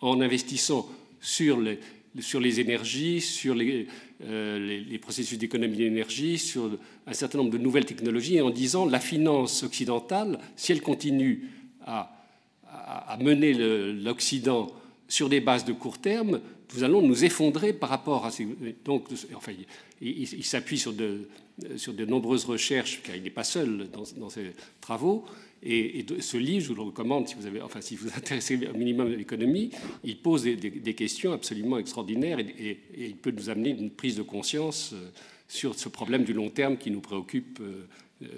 en 0.00 0.20
investissant 0.20 0.88
sur 1.20 1.60
les, 1.60 1.78
sur 2.20 2.40
les 2.40 2.60
énergies, 2.60 3.20
sur 3.20 3.54
les, 3.54 3.86
les 4.20 4.98
processus 4.98 5.38
d'économie 5.38 5.76
d'énergie, 5.76 6.38
sur 6.38 6.78
un 7.06 7.12
certain 7.12 7.38
nombre 7.38 7.50
de 7.50 7.58
nouvelles 7.58 7.86
technologies, 7.86 8.40
en 8.40 8.50
disant 8.50 8.86
la 8.86 9.00
finance 9.00 9.62
occidentale, 9.62 10.38
si 10.56 10.72
elle 10.72 10.82
continue 10.82 11.48
à 11.84 13.16
mener 13.20 13.54
l'Occident 13.92 14.68
sur 15.08 15.28
des 15.28 15.40
bases 15.40 15.64
de 15.64 15.72
court 15.72 15.98
terme, 15.98 16.40
nous 16.74 16.84
allons 16.84 17.02
nous 17.02 17.24
effondrer 17.24 17.72
par 17.72 17.88
rapport 17.88 18.26
à 18.26 18.30
ces. 18.30 18.46
Donc, 18.84 19.08
enfin, 19.34 19.52
il, 20.00 20.44
s'appuie 20.44 20.78
sur 20.78 20.92
de, 20.92 21.28
sur 21.76 21.94
de 21.94 22.04
nombreuses 22.04 22.44
recherches, 22.44 23.00
car 23.02 23.16
il 23.16 23.22
n'est 23.22 23.30
pas 23.30 23.44
seul 23.44 23.88
dans, 23.90 24.28
ses 24.28 24.52
travaux. 24.80 25.24
Et, 25.62 26.04
ce 26.20 26.36
livre, 26.36 26.62
je 26.62 26.68
vous 26.68 26.74
le 26.74 26.82
recommande 26.82 27.26
si 27.26 27.34
vous 27.34 27.46
avez, 27.46 27.60
enfin, 27.62 27.80
si 27.80 27.96
vous, 27.96 28.08
intéressez 28.16 28.66
au 28.66 28.76
minimum 28.76 29.12
à 29.12 29.16
l'économie, 29.16 29.70
il 30.04 30.18
pose 30.18 30.44
des, 30.44 30.94
questions 30.94 31.32
absolument 31.32 31.78
extraordinaires 31.78 32.38
et, 32.38 32.78
il 32.96 33.16
peut 33.16 33.30
nous 33.30 33.50
amener 33.50 33.70
une 33.70 33.90
prise 33.90 34.16
de 34.16 34.22
conscience 34.22 34.92
euh, 34.92 35.10
sur 35.48 35.74
ce 35.74 35.88
problème 35.88 36.24
du 36.24 36.32
long 36.32 36.50
terme 36.50 36.76
qui 36.76 36.90
nous 36.90 37.00
préoccupe 37.00 37.60
euh, 37.60 37.86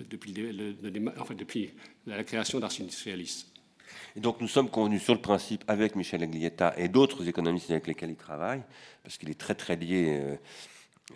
depuis, 0.09 0.33
le, 0.33 0.75
enfin, 1.19 1.35
depuis 1.35 1.71
la 2.07 2.23
création 2.25 2.61
d'Ars 2.61 2.73
Industrialis. 2.81 3.47
Donc 4.17 4.41
nous 4.41 4.49
sommes 4.49 4.69
convenus 4.69 5.03
sur 5.03 5.15
le 5.15 5.21
principe 5.21 5.65
avec 5.69 5.97
Michel 5.97 6.23
Aglietta 6.23 6.75
et 6.77 6.89
d'autres 6.89 7.29
économistes 7.29 7.71
avec 7.71 7.87
lesquels 7.87 8.11
il 8.11 8.17
travaille, 8.17 8.63
parce 9.03 9.19
qu'il 9.19 9.31
est 9.31 9.39
très 9.39 9.55
très 9.55 9.77
lié, 9.77 10.21
euh, 10.21 10.37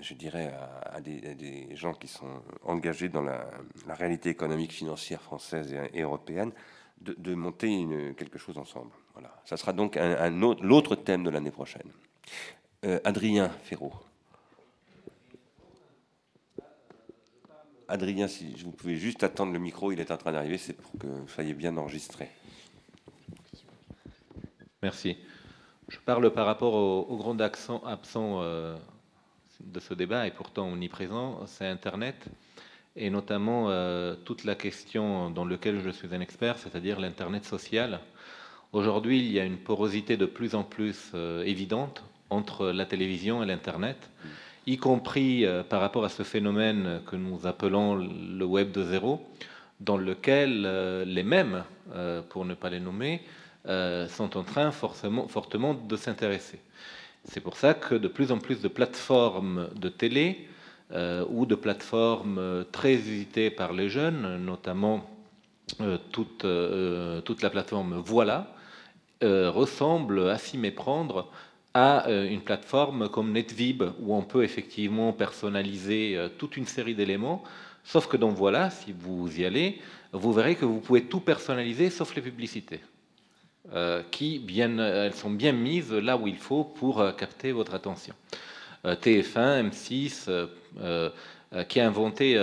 je 0.01 0.15
dirais, 0.15 0.53
à, 0.85 1.01
des, 1.01 1.69
gens 1.75 1.95
qui 1.95 2.09
sont 2.09 2.43
engagés 2.65 3.09
dans 3.09 3.23
la, 3.23 3.47
réalité 3.89 4.31
économique 4.31 4.73
financière 4.73 5.23
française 5.23 5.75
et, 5.93 6.03
européenne, 6.03 6.53
de, 7.01 7.35
monter 7.35 7.87
quelque 8.17 8.39
chose 8.39 8.57
ensemble. 8.59 8.91
Voilà. 9.13 9.31
Ça 9.45 9.57
sera 9.57 9.73
donc 9.73 9.99
l'autre 10.63 10.97
thème 10.97 11.25
de 11.25 11.31
l'année 11.31 11.51
prochaine. 11.51 11.91
Euh, 12.85 13.01
Adrien 13.05 13.51
Ferraud. 13.63 13.93
Adrien, 17.89 18.29
si 18.29 18.55
vous 18.65 18.73
pouvez 18.73 18.97
juste 18.97 19.23
attendre 19.23 19.53
le 19.53 19.59
micro, 19.59 19.93
il 19.93 20.01
est 20.01 20.11
en 20.11 20.17
train 20.17 20.33
d'arriver, 20.33 20.59
c'est 20.59 20.73
pour 20.73 20.93
que 20.99 21.07
vous 21.07 21.29
soyez 21.29 21.55
bien 21.55 21.77
enregistré. 21.77 22.29
Merci. 24.85 25.17
Je 25.89 25.97
parle 25.97 26.31
par 26.31 26.45
rapport 26.45 26.75
au, 26.75 27.17
grand 27.17 27.41
accent 27.41 27.83
absent 27.87 28.41
euh, 28.43 28.77
de 29.61 29.81
ce 29.81 29.95
débat 29.95 30.27
et 30.27 30.31
pourtant 30.31 30.71
omniprésent, 30.71 31.41
c'est 31.47 31.67
Internet 31.67 32.27
et 32.95 33.09
notamment 33.09 33.71
euh, 33.71 34.15
toute 34.27 34.45
la 34.45 34.55
question 34.55 35.31
dans 35.31 35.47
laquelle 35.47 35.81
je 35.81 35.89
suis 35.89 36.15
un 36.15 36.21
expert, 36.21 36.59
c'est-à-dire 36.59 37.01
l'Internet 37.01 37.47
social. 37.47 38.01
Aujourd'hui, 38.75 39.21
il 39.21 39.33
y 39.33 39.41
a 39.41 39.47
une 39.47 39.57
porosité 39.57 40.19
de 40.19 40.27
plus 40.27 40.55
en 40.55 40.65
plus 40.65 41.13
euh, 41.15 41.43
évidente 41.45 42.05
entre 42.29 42.67
la 42.67 42.85
télévision 42.85 43.43
et 43.43 43.47
l'Internet, 43.47 44.11
y 44.67 44.77
compris 44.77 45.47
par 45.71 45.81
rapport 45.81 46.05
à 46.05 46.11
ce 46.11 46.25
phénomène 46.25 47.01
que 47.07 47.17
nous 47.17 47.47
appelons 47.47 47.95
le 47.95 48.45
Web 48.45 48.71
de 48.71 48.83
zéro, 48.83 49.27
dans 49.81 49.97
lequel 49.97 51.05
les 51.07 51.23
mêmes, 51.23 51.65
pour 52.31 52.45
ne 52.45 52.55
pas 52.55 52.71
les 52.71 52.81
nommer, 52.81 53.23
euh, 53.67 54.09
sont 54.09 54.37
en 54.37 54.43
train 54.43 54.71
fortement 54.73 55.73
de 55.73 55.97
s'intéresser. 55.97 56.61
C'est 57.25 57.41
pour 57.41 57.57
ça 57.57 57.73
que 57.73 57.95
de 57.95 58.09
plus 58.09 58.31
en 58.31 58.39
plus 58.39 58.61
de 58.61 58.69
plateformes 58.69 59.71
de 59.75 59.89
télé 59.89 60.49
euh, 60.93 61.25
ou 61.31 61.47
de 61.47 61.55
plateformes 61.55 62.67
très 62.73 62.93
usitées 62.93 63.49
par 63.49 63.73
les 63.73 63.89
jeunes, 63.89 64.45
notamment 64.45 65.09
euh, 65.81 65.97
toute, 66.13 66.45
toute, 67.25 67.43
la 67.43 67.49
plateforme 67.49 67.95
Voilà, 68.05 68.55
ressemble 69.23 70.29
à 70.29 70.37
s'y 70.37 70.59
méprendre 70.59 71.31
à 71.73 72.11
une 72.11 72.43
plateforme 72.43 73.09
comme 73.09 73.33
NetVib, 73.33 73.83
où 74.01 74.15
on 74.15 74.23
peut 74.23 74.45
effectivement 74.45 75.15
personnaliser 75.15 76.19
toute 76.37 76.59
une 76.59 76.67
série 76.67 76.95
d'éléments, 76.95 77.43
sauf 77.83 78.09
que 78.09 78.19
dans 78.19 78.29
Voilà, 78.29 78.69
si 78.69 78.93
vous 78.93 79.41
y 79.41 79.47
allez, 79.47 79.81
vous 80.13 80.35
verrez 80.35 80.55
que 80.55 80.67
vous 80.67 80.81
pouvez 80.81 81.05
tout 81.05 81.21
personnaliser 81.21 81.89
sauf 81.89 82.15
les 82.15 82.23
publicités. 82.23 82.81
Euh, 83.73 84.03
qui 84.11 84.39
bien, 84.41 84.79
elles 84.79 85.15
sont 85.15 85.31
bien 85.31 85.53
mises 85.53 85.91
là 85.91 86.19
où 86.19 86.27
il 86.27 86.37
faut 86.37 86.65
pour 86.65 87.01
euh, 87.01 87.13
capter 87.13 87.51
votre 87.51 87.73
attention. 87.73 88.13
Euh, 88.85 88.95
TF1, 88.95 89.71
M6, 89.71 90.49
qui 91.69 91.81
a 91.81 91.87
inventé 91.87 92.37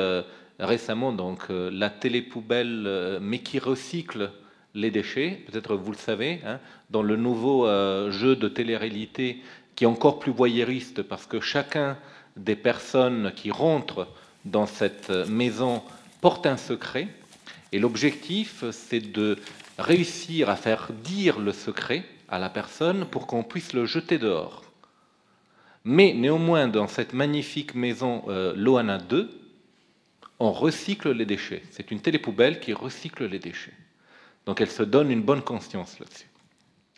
récemment 0.57 1.11
donc 1.11 1.43
la 1.49 1.89
télépoubelle, 1.89 3.19
mais 3.22 3.39
qui 3.39 3.59
recycle 3.59 4.32
les 4.74 4.89
déchets. 4.89 5.43
Peut-être 5.45 5.76
vous 5.76 5.91
le 5.91 5.97
savez, 5.97 6.39
hein, 6.45 6.59
dans 6.89 7.03
le 7.03 7.17
nouveau 7.17 7.67
jeu 8.09 8.38
de 8.38 8.47
télé-réalité 8.47 9.41
qui 9.76 9.84
est 9.84 9.88
encore 9.88 10.17
plus 10.19 10.32
voyeuriste 10.32 11.01
parce 11.01 11.26
que 11.26 11.41
chacun 11.41 11.97
des 12.38 12.55
personnes 12.55 13.34
qui 13.36 13.51
rentrent 13.51 14.07
dans 14.45 14.65
cette 14.65 15.09
maison 15.09 15.84
porte 16.22 16.45
un 16.45 16.57
secret. 16.57 17.09
Et 17.74 17.80
l'objectif, 17.80 18.63
c'est 18.72 19.11
de 19.11 19.38
réussir 19.82 20.49
à 20.49 20.55
faire 20.55 20.91
dire 21.03 21.39
le 21.39 21.51
secret 21.51 22.03
à 22.29 22.39
la 22.39 22.49
personne 22.49 23.05
pour 23.05 23.27
qu'on 23.27 23.43
puisse 23.43 23.73
le 23.73 23.86
jeter 23.86 24.17
dehors. 24.17 24.63
Mais 25.84 26.13
néanmoins, 26.13 26.67
dans 26.67 26.88
cette 26.88 27.13
magnifique 27.13 27.75
maison 27.75 28.23
euh, 28.27 28.53
Loana 28.55 28.97
2, 28.97 29.29
on 30.39 30.51
recycle 30.51 31.11
les 31.11 31.25
déchets. 31.25 31.63
C'est 31.71 31.91
une 31.91 31.99
télépoubelle 31.99 32.59
qui 32.59 32.73
recycle 32.73 33.25
les 33.25 33.39
déchets. 33.39 33.73
Donc 34.45 34.61
elle 34.61 34.71
se 34.71 34.84
donne 34.84 35.11
une 35.11 35.21
bonne 35.21 35.41
conscience 35.41 35.99
là-dessus. 35.99 36.27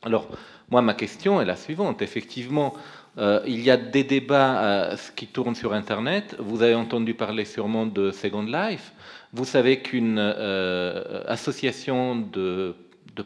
Alors, 0.01 0.27
moi, 0.69 0.81
ma 0.81 0.93
question 0.93 1.41
est 1.41 1.45
la 1.45 1.55
suivante. 1.55 2.01
Effectivement, 2.01 2.73
euh, 3.17 3.41
il 3.45 3.61
y 3.61 3.69
a 3.69 3.77
des 3.77 4.03
débats 4.03 4.63
euh, 4.63 4.97
qui 5.15 5.27
tournent 5.27 5.55
sur 5.55 5.73
Internet. 5.73 6.35
Vous 6.39 6.61
avez 6.61 6.75
entendu 6.75 7.13
parler 7.13 7.45
sûrement 7.45 7.85
de 7.85 8.11
Second 8.11 8.43
Life. 8.43 8.92
Vous 9.33 9.45
savez 9.45 9.79
qu'une 9.81 10.19
euh, 10.19 11.23
association 11.25 12.15
de, 12.15 12.75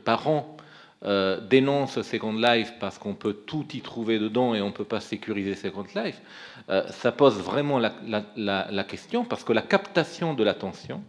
parents 0.05 0.55
euh, 1.03 1.41
dénonce 1.41 2.01
Second 2.01 2.31
Life 2.31 2.71
parce 2.79 2.97
qu'on 2.97 3.13
peut 3.13 3.33
tout 3.33 3.65
y 3.73 3.81
trouver 3.81 4.17
dedans 4.17 4.55
et 4.55 4.61
on 4.61 4.67
ne 4.67 4.71
peut 4.71 4.85
pas 4.85 5.01
sécuriser 5.01 5.53
Second 5.53 5.85
Life. 5.95 6.21
Euh, 6.69 6.87
ça 6.91 7.11
pose 7.11 7.35
vraiment 7.39 7.77
la, 7.77 8.83
question 8.85 9.25
parce 9.25 9.43
que 9.43 9.51
la 9.51 9.61
captation 9.61 10.33
de 10.33 10.45
l'attention 10.45 11.03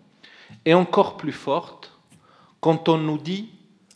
est 0.65 0.75
encore 0.75 1.17
plus 1.17 1.33
forte 1.33 1.93
quand 2.61 2.89
on 2.89 2.99
nous 2.99 3.19
dit 3.19 3.51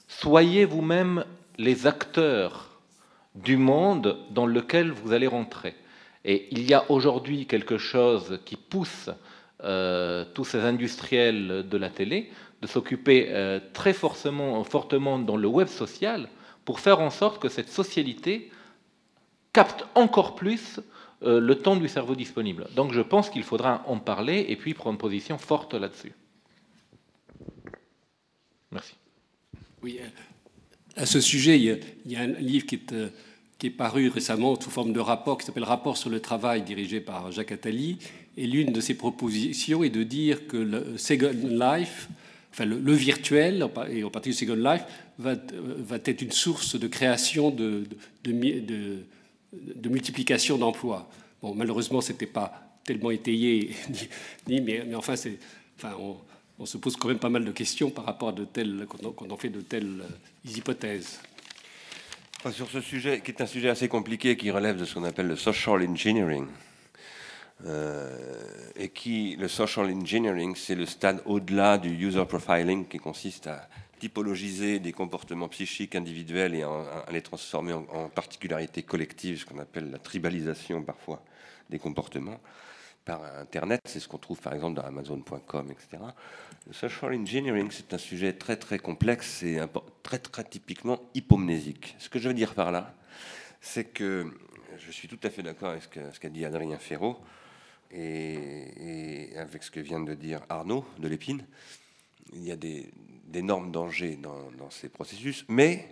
soyez 0.07 0.65
vous-même 0.67 1.25
les 1.59 1.89
acteurs 1.89 2.79
du 3.35 3.57
monde 3.57 4.19
dans 4.31 4.47
lequel 4.47 4.93
vous 4.93 5.13
allez 5.13 5.27
rentrer. 5.27 5.75
Et 6.25 6.47
il 6.53 6.63
y 6.63 6.75
a 6.75 6.89
aujourd'hui 6.93 7.47
quelque 7.47 7.77
chose 7.77 8.39
qui 8.45 8.55
pousse 8.55 9.11
euh, 9.65 10.25
tous 10.35 10.45
ces 10.45 10.59
industriels 10.61 11.67
de 11.69 11.77
la 11.77 11.89
télé 11.89 12.31
de 12.63 12.67
s'occuper 12.67 13.27
euh, 13.31 13.61
très 13.73 13.93
fortement, 13.93 15.19
dans 15.19 15.37
le 15.37 15.49
web 15.49 15.67
social 15.67 16.29
pour 16.65 16.81
faire 16.81 17.01
en 17.01 17.11
sorte 17.11 17.43
que 17.43 17.49
cette 17.49 17.69
socialité 17.69 18.51
capte 19.53 19.85
encore 19.97 20.37
plus 20.37 20.81
euh, 21.23 21.41
le 21.41 21.57
temps 21.57 21.77
du 21.77 21.89
cerveau 21.89 22.15
disponible. 22.15 22.69
Donc 22.77 22.93
je 22.93 23.01
pense 23.01 23.31
qu'il 23.31 23.43
faudra 23.43 23.83
en 23.87 23.99
parler 23.99 24.47
et 24.49 24.57
puis 24.57 24.75
prendre 24.75 24.97
position 24.97 25.39
forte 25.39 25.75
là-dessus. 25.75 26.13
Merci. 28.71 28.95
Oui, 29.83 29.99
à 30.97 31.05
ce 31.05 31.21
sujet, 31.21 31.59
il 31.59 31.81
y 32.07 32.17
a, 32.17 32.21
un 32.21 32.27
livre 32.27 32.65
qui 32.65 32.77
est, 32.77 32.95
qui 33.59 33.67
est 33.67 33.71
paru 33.71 34.09
récemment 34.09 34.59
sous 34.61 34.71
forme 34.71 34.93
de 34.93 35.01
rapport 35.01 35.39
qui 35.39 35.47
s'appelle 35.47 35.65
Rapport 35.65 35.97
sur 35.97 36.11
le 36.11 36.21
travail 36.21 36.63
dirigé 36.63 37.01
par 37.01 37.33
Jacques 37.33 37.53
Attali 37.53 37.99
et 38.37 38.47
l'une 38.47 38.73
de 38.73 38.81
ses 38.81 38.95
propositions 38.95 39.85
est 39.85 39.91
de 39.91 40.03
dire 40.03 40.47
que 40.47 40.57
le 40.57 40.97
Second 40.97 41.33
Life, 41.33 42.09
enfin 42.51 42.65
le, 42.65 42.93
virtuel, 42.93 43.67
et 43.91 44.05
en 44.05 44.11
particulier 44.11 44.37
Second 44.37 44.71
Life, 44.71 44.85
va, 45.19 45.35
va, 45.35 45.97
être 46.05 46.23
une 46.23 46.33
source 46.33 46.79
de 46.79 46.87
création 46.87 47.51
de, 47.51 47.85
de, 48.25 49.89
multiplication 49.89 50.57
d'emplois. 50.57 51.11
Bon, 51.43 51.55
malheureusement, 51.55 52.01
ce 52.01 52.13
n'était 52.13 52.27
pas 52.27 52.79
tellement 52.85 53.11
étayé, 53.11 53.71
ni, 54.49 54.61
mais, 54.61 54.85
mais, 54.87 54.95
enfin, 54.95 55.15
enfin 55.77 55.95
on, 55.99 56.17
on, 56.59 56.67
se 56.67 56.79
pose 56.79 56.97
quand 56.97 57.09
même 57.09 57.19
pas 57.19 57.29
mal 57.29 57.45
de 57.45 57.53
questions 57.53 57.91
par 57.91 58.07
rapport 58.07 58.31
à 58.31 58.33
de 58.33 58.45
telles, 58.45 58.87
quand 58.89 59.31
on, 59.31 59.37
fait 59.37 59.51
de 59.51 59.61
telles 59.61 60.03
hypothèses. 60.45 61.21
Sur 62.51 62.69
ce 62.71 62.81
sujet, 62.81 63.21
qui 63.21 63.31
est 63.31 63.41
un 63.41 63.47
sujet 63.47 63.69
assez 63.69 63.89
compliqué, 63.89 64.37
qui 64.37 64.51
relève 64.51 64.77
de 64.77 64.85
ce 64.85 64.95
qu'on 64.95 65.05
appelle 65.05 65.29
le 65.29 65.37
social 65.37 65.81
engineering, 65.89 66.47
euh, 66.47 66.72
et 68.77 68.89
qui, 68.89 69.37
le 69.37 69.49
social 69.49 69.87
engineering, 69.87 70.57
c'est 70.57 70.75
le 70.75 70.87
stade 70.87 71.23
au-delà 71.27 71.79
du 71.79 71.91
user 71.91 72.25
profiling 72.25 72.87
qui 72.89 72.99
consiste 72.99 73.47
à 73.47 73.69
typologiser 74.03 74.81
des 74.81 74.91
comportements 74.91 75.47
psychiques 75.47 75.95
individuels 75.95 76.57
et 76.57 76.65
à, 76.65 77.05
les 77.13 77.23
transformer 77.23 77.73
en, 77.73 78.09
particularités 78.09 78.83
collectives, 78.83 79.39
ce 79.39 79.47
qu'on 79.47 79.61
appelle 79.61 79.93
la 79.93 79.99
tribalisation 79.99 80.83
parfois 80.83 81.23
des 81.71 81.79
comportements 81.79 82.41
par 83.05 83.23
Internet. 83.39 83.81
C'est 83.87 84.01
ce 84.01 84.09
qu'on 84.09 84.19
trouve 84.19 84.41
par 84.41 84.55
exemple 84.55 84.75
dans 84.75 84.83
Amazon.com, 84.83 85.71
etc. 85.71 86.03
Le 86.67 86.73
social 86.73 87.15
engineering, 87.15 87.69
c'est 87.71 87.95
un 87.95 87.99
sujet 87.99 88.33
très 88.33 88.57
très 88.57 88.81
complexe 88.81 89.45
et 89.45 89.61
très 90.03 90.19
très 90.19 90.43
typiquement 90.43 90.99
hypomnésique. 91.15 91.95
Ce 92.01 92.09
que 92.09 92.19
je 92.19 92.27
veux 92.27 92.35
dire 92.35 92.55
par 92.55 92.73
là, 92.73 92.93
c'est 93.61 93.85
que 93.85 94.35
je 94.85 94.91
suis 94.91 95.07
tout 95.07 95.21
à 95.23 95.31
fait 95.31 95.45
d'accord 95.45 95.71
avec 95.71 95.85
ce 95.85 96.19
qu'a 96.19 96.29
dit 96.29 96.45
Adrien 96.45 96.79
Ferraud 96.79 97.19
et, 97.93 99.31
avec 99.37 99.63
ce 99.63 99.71
que 99.71 99.81
vient 99.81 100.01
de 100.01 100.15
dire 100.15 100.41
Arnaud 100.49 100.85
de 100.99 101.09
l'Épine. 101.09 101.45
Il 102.33 102.43
y 102.43 102.53
a 102.53 102.57
d'énormes 103.27 103.71
dangers 103.71 104.17
dans, 104.17 104.71
ces 104.71 104.89
processus, 104.89 105.45
mais 105.49 105.89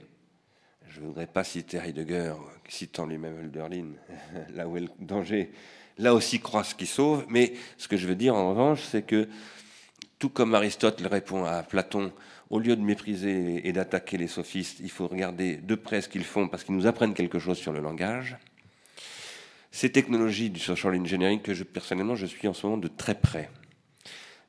je 0.88 1.00
ne 1.00 1.06
voudrais 1.06 1.26
pas 1.26 1.44
citer 1.44 1.78
Heidegger, 1.78 2.34
citant 2.68 3.06
lui-même 3.06 3.38
Hölderlin, 3.38 3.92
là 4.54 4.68
où 4.68 4.76
est 4.76 4.80
le 4.80 4.88
danger, 4.98 5.50
là 5.98 6.14
aussi 6.14 6.40
croit 6.40 6.64
ce 6.64 6.74
qui 6.74 6.86
sauve, 6.86 7.24
mais 7.28 7.52
ce 7.76 7.88
que 7.88 7.96
je 7.96 8.06
veux 8.06 8.14
dire 8.14 8.34
en 8.34 8.50
revanche, 8.50 8.82
c'est 8.82 9.02
que 9.02 9.28
tout 10.18 10.30
comme 10.30 10.54
Aristote 10.54 11.00
répond 11.00 11.44
à 11.44 11.62
Platon, 11.62 12.12
au 12.50 12.58
lieu 12.58 12.74
de 12.74 12.82
mépriser 12.82 13.66
et 13.66 13.72
d'attaquer 13.72 14.18
les 14.18 14.26
sophistes, 14.26 14.80
il 14.80 14.90
faut 14.90 15.06
regarder 15.06 15.56
de 15.56 15.74
près 15.76 16.00
ce 16.02 16.08
qu'ils 16.08 16.24
font 16.24 16.48
parce 16.48 16.64
qu'ils 16.64 16.74
nous 16.74 16.86
apprennent 16.86 17.14
quelque 17.14 17.38
chose 17.38 17.58
sur 17.58 17.72
le 17.72 17.80
langage. 17.80 18.36
Ces 19.70 19.90
technologies 19.90 20.50
du 20.50 20.60
social 20.60 20.94
engineering 20.94 21.40
que 21.40 21.54
je, 21.54 21.64
personnellement 21.64 22.16
je 22.16 22.26
suis 22.26 22.48
en 22.48 22.54
ce 22.54 22.66
moment 22.66 22.78
de 22.78 22.88
très 22.88 23.14
près, 23.14 23.50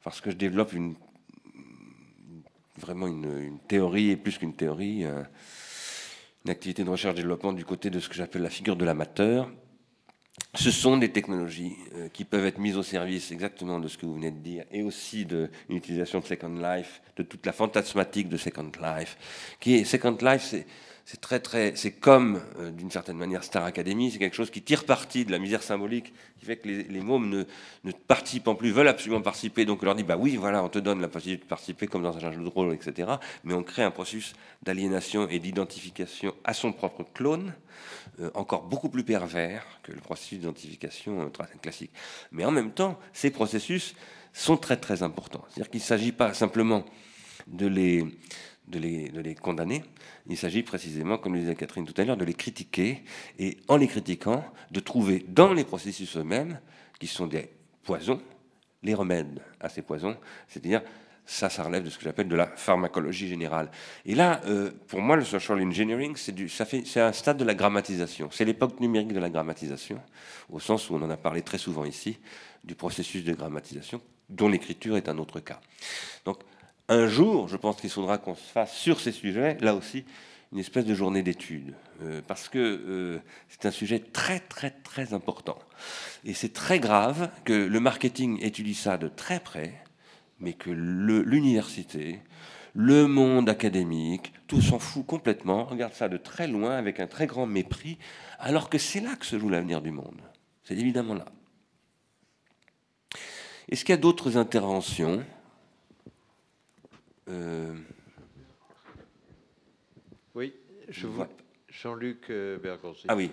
parce 0.04 0.20
que 0.22 0.32
je 0.32 0.36
développe 0.36 0.74
une, 0.74 0.96
vraiment 2.78 3.08
une, 3.08 3.60
théorie 3.68 4.10
et 4.10 4.18
plus 4.18 4.38
qu'une 4.38 4.56
théorie, 4.56 5.04
une 5.04 6.50
activité 6.50 6.84
de 6.84 6.90
recherche-développement 6.90 7.54
du 7.54 7.66
côté 7.66 7.90
de 7.90 8.00
ce 8.00 8.10
que 8.10 8.16
j'appelle 8.16 8.42
la 8.42 8.50
figure 8.50 8.76
de 8.76 8.84
l'amateur, 8.84 9.52
ce 10.56 10.72
sont 10.72 10.98
des 10.98 11.12
technologies 11.12 11.76
euh, 11.96 12.10
qui 12.10 12.26
peuvent 12.26 12.46
être 12.46 12.58
mises 12.58 12.78
au 12.78 12.84
service 12.84 13.32
exactement 13.32 13.80
de 13.80 13.88
ce 13.88 13.98
que 13.98 14.06
vous 14.06 14.16
venez 14.16 14.32
de 14.32 14.40
dire, 14.40 14.66
et 14.72 14.84
aussi 14.84 15.26
de 15.26 15.50
l'utilisation 15.70 16.20
de 16.20 16.26
Second 16.26 16.56
Life, 16.56 17.02
de 17.16 17.24
toute 17.24 17.46
la 17.46 17.54
fantasmatique 17.54 18.28
de 18.28 18.38
Second 18.38 18.72
Life. 18.82 19.18
Qui 19.60 19.76
est 19.76 19.84
Second 19.86 20.18
Life, 20.22 20.44
c'est 20.44 20.66
c'est 21.76 21.92
comme 21.92 22.42
euh, 22.60 22.72
d'une 22.72 22.92
certaine 22.92 23.18
manière 23.18 23.44
Star 23.44 23.66
Academy, 23.66 24.12
c'est 24.12 24.20
quelque 24.20 24.36
chose 24.36 24.52
qui 24.52 24.62
tire 24.62 24.86
parti 24.86 25.26
de 25.26 25.32
la 25.32 25.40
misère 25.40 25.64
symbolique, 25.64 26.14
qui 26.40 26.46
fait 26.46 26.58
que 26.58 26.68
les, 26.68 27.02
mômes 27.02 27.30
ne, 27.30 27.44
ne, 27.84 27.92
participent 27.92 28.48
en 28.48 28.56
plus, 28.56 28.72
veulent 28.72 28.88
absolument 28.88 29.22
participer, 29.22 29.66
donc 29.66 29.80
on 29.82 29.86
leur 29.86 29.96
dit 29.96 30.04
bah 30.04 30.18
oui, 30.18 30.38
voilà, 30.38 30.64
on 30.64 30.70
te 30.70 30.80
donne 30.80 31.02
la 31.02 31.08
possibilité 31.08 31.44
de 31.44 31.50
participer 31.50 31.88
comme 31.88 32.04
dans 32.04 32.16
un 32.16 32.32
jeu 32.32 32.42
de 32.42 32.48
rôle, 32.48 32.74
etc. 32.74 33.10
Mais 33.44 33.54
on 33.54 33.64
crée 33.64 33.84
un 33.84 33.92
processus 33.92 34.34
d'aliénation 34.64 35.28
et 35.28 35.40
d'identification 35.40 36.34
à 36.44 36.54
son 36.54 36.72
propre 36.72 37.04
clone, 37.14 37.54
euh, 38.20 38.30
encore 38.34 38.64
beaucoup 38.64 38.90
plus 38.90 39.04
pervers 39.04 39.66
que 39.84 39.92
le 39.92 40.00
processus 40.00 40.40
d'identification 40.40 41.22
euh, 41.22 41.46
classique. 41.62 41.92
Mais 42.32 42.46
en 42.46 42.52
même 42.52 42.72
temps, 42.72 43.00
ces 43.14 43.32
processus 43.32 43.96
sont 44.34 44.58
très 44.58 44.78
très 44.78 45.04
importants. 45.04 45.44
C'est-à-dire 45.50 45.70
qu'il 45.70 45.82
ne 45.82 45.86
s'agit 45.86 46.12
pas 46.12 46.34
simplement 46.34 46.86
de 47.48 47.68
les 47.68 48.06
de 48.68 48.80
les, 48.80 49.36
condamner. 49.36 49.84
Il 50.28 50.38
s'agit 50.38 50.64
précisément, 50.64 51.18
comme 51.18 51.34
le 51.34 51.40
disait 51.40 51.56
Catherine 51.56 51.86
tout 51.86 52.00
à 52.00 52.06
l'heure, 52.06 52.18
de 52.18 52.26
les 52.26 52.34
critiquer 52.34 53.04
et 53.38 53.58
en 53.68 53.78
les 53.78 53.88
critiquant, 53.88 54.46
de 54.72 54.80
trouver 54.80 55.26
dans 55.28 55.54
les 55.54 55.64
processus 55.64 56.18
eux-mêmes, 56.18 56.60
qui 57.00 57.08
sont 57.08 57.28
des 57.28 57.50
poisons, 57.84 58.22
les 58.84 58.94
remèdes 58.94 59.42
à 59.60 59.70
ces 59.70 59.82
poisons, 59.82 60.16
c'est-à-dire 60.48 60.82
ça, 61.26 61.50
ça 61.50 61.64
relève 61.64 61.84
de 61.84 61.90
ce 61.90 61.98
que 61.98 62.04
j'appelle 62.04 62.28
de 62.28 62.36
la 62.36 62.48
pharmacologie 62.48 63.28
générale. 63.28 63.72
Et 64.06 64.16
là, 64.16 64.42
euh, 64.46 64.72
pour 64.88 65.02
moi, 65.02 65.16
le 65.16 65.24
social 65.24 65.62
engineering, 65.62 66.16
c'est 66.16 67.00
un 67.00 67.14
stade 67.14 67.38
de 67.38 67.46
la 67.46 67.54
grammatisation. 67.54 68.30
C'est 68.32 68.44
l'époque 68.44 68.80
numérique 68.80 69.14
de 69.14 69.20
la 69.20 69.30
grammatisation, 69.30 70.02
au 70.50 70.60
sens 70.60 70.90
où 70.90 70.96
on 70.96 71.02
en 71.02 71.10
a 71.10 71.18
parlé 71.18 71.42
très 71.42 71.58
souvent 71.58 71.86
ici, 71.86 72.20
du 72.64 72.76
processus 72.76 73.24
de 73.24 73.34
grammatisation, 73.34 74.02
dont 74.30 74.50
l'écriture 74.50 74.98
est 74.98 75.10
un 75.10 75.18
autre 75.20 75.40
cas. 75.40 75.62
Donc, 76.26 76.40
un 76.92 77.08
jour, 77.08 77.48
je 77.48 77.56
pense 77.56 77.80
qu'il 77.80 77.90
faudra 77.90 78.18
qu'on 78.18 78.36
se 78.36 78.52
fasse 78.52 78.74
sur 78.74 79.00
ces 79.00 79.14
sujets, 79.14 79.58
là 79.62 79.76
aussi, 79.76 80.04
une 80.52 80.60
espèce 80.60 80.86
de 80.86 80.94
journée 80.94 81.24
d'études, 81.24 81.74
euh, 82.04 82.22
parce 82.28 82.50
que 82.50 82.60
euh, 82.60 83.20
c'est 83.48 83.66
un 83.66 83.72
sujet 83.72 84.00
très 84.00 84.42
très 84.42 84.72
très 84.72 85.14
important. 85.14 85.58
Et 86.26 86.34
c'est 86.34 86.52
très 86.52 86.80
grave 86.80 87.30
que 87.46 87.54
le 87.54 87.80
marketing 87.80 88.44
étudie 88.44 88.76
ça 88.76 88.98
de 88.98 89.08
très 89.08 89.40
près, 89.40 89.74
mais 90.42 90.52
que 90.52 90.70
l'université, 90.70 92.20
le, 92.74 93.08
monde 93.08 93.48
académique, 93.48 94.34
tout 94.48 94.62
s'en 94.62 94.80
fout 94.80 95.06
complètement, 95.06 95.64
regarde 95.64 95.94
ça 95.94 96.10
de 96.10 96.18
très 96.18 96.48
loin 96.48 96.72
avec 96.72 97.00
un 97.00 97.08
très 97.08 97.26
grand 97.26 97.46
mépris, 97.46 97.98
alors 98.38 98.70
que 98.70 98.78
c'est 98.78 99.00
là 99.00 99.16
que 99.16 99.26
se 99.26 99.40
joue 99.40 99.48
l'avenir 99.48 99.82
du 99.82 99.92
monde. 99.92 100.20
C'est 100.64 100.78
évidemment 100.78 101.14
là. 101.14 101.26
Est-ce 103.70 103.86
qu'il 103.86 103.94
y 103.94 103.98
a 103.98 104.02
d'autres 104.02 104.36
interventions 104.36 105.24
euh, 107.32 107.74
oui, 110.36 110.54
je 110.90 111.08
vois. 111.08 111.30
Jean-Luc 111.70 112.30
euh, 112.30 112.58
Bergonzi. 112.58 113.06
Ah 113.08 113.16
oui, 113.16 113.32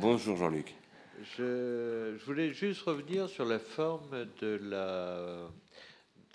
bonjour 0.00 0.36
Jean-Luc. 0.36 0.74
Je, 1.36 2.16
voulais 2.24 2.52
juste 2.52 2.82
revenir 2.82 3.28
sur 3.28 3.44
la 3.44 3.58
forme 3.58 4.26
de 4.40 4.60
la 4.62 5.50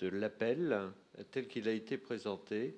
de 0.01 0.07
l'appel 0.09 0.91
tel 1.32 1.47
qu'il 1.47 1.70
a 1.70 1.72
été 1.72 1.97
présenté. 1.97 2.76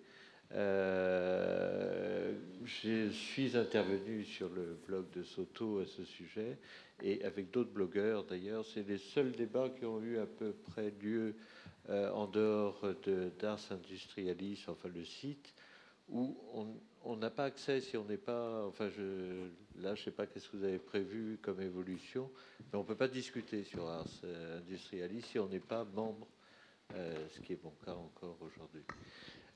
Euh, 0.51 2.33
je 2.63 3.09
suis 3.09 3.57
intervenu 3.57 4.23
sur 4.23 4.49
le 4.49 4.77
blog 4.87 5.05
de 5.15 5.23
Soto 5.23 5.79
à 5.79 5.85
ce 5.85 6.03
sujet 6.03 6.57
et 7.01 7.23
avec 7.23 7.51
d'autres 7.51 7.71
blogueurs 7.71 8.25
d'ailleurs. 8.25 8.65
C'est 8.65 8.87
les 8.87 8.97
seuls 8.97 9.31
débats 9.31 9.69
qui 9.69 9.85
ont 9.85 10.01
eu 10.01 10.19
à 10.19 10.25
peu 10.25 10.51
près 10.51 10.91
lieu 11.01 11.35
euh, 11.89 12.11
en 12.11 12.27
dehors 12.27 12.81
de 13.03 13.31
d'Ars 13.39 13.71
Industrialis, 13.71 14.63
enfin 14.67 14.89
le 14.89 15.03
site, 15.03 15.53
où 16.09 16.37
on 17.03 17.15
n'a 17.17 17.29
pas 17.29 17.45
accès 17.45 17.81
si 17.81 17.97
on 17.97 18.05
n'est 18.05 18.17
pas. 18.17 18.65
Enfin, 18.65 18.89
je, 18.89 19.47
là, 19.79 19.95
je 19.95 20.01
ne 20.01 20.05
sais 20.05 20.11
pas 20.11 20.25
qu'est-ce 20.25 20.49
que 20.49 20.57
vous 20.57 20.63
avez 20.63 20.79
prévu 20.79 21.37
comme 21.41 21.61
évolution, 21.61 22.29
mais 22.59 22.77
on 22.77 22.81
ne 22.81 22.87
peut 22.87 22.95
pas 22.95 23.07
discuter 23.07 23.63
sur 23.63 23.87
Ars 23.87 24.07
Industrialis 24.57 25.21
si 25.21 25.39
on 25.39 25.47
n'est 25.47 25.59
pas 25.59 25.83
membre, 25.83 26.27
euh, 26.95 27.27
ce 27.29 27.39
qui 27.41 27.53
est 27.53 27.63
mon 27.63 27.73
cas 27.83 27.93
encore 27.93 28.37
aujourd'hui. 28.41 28.83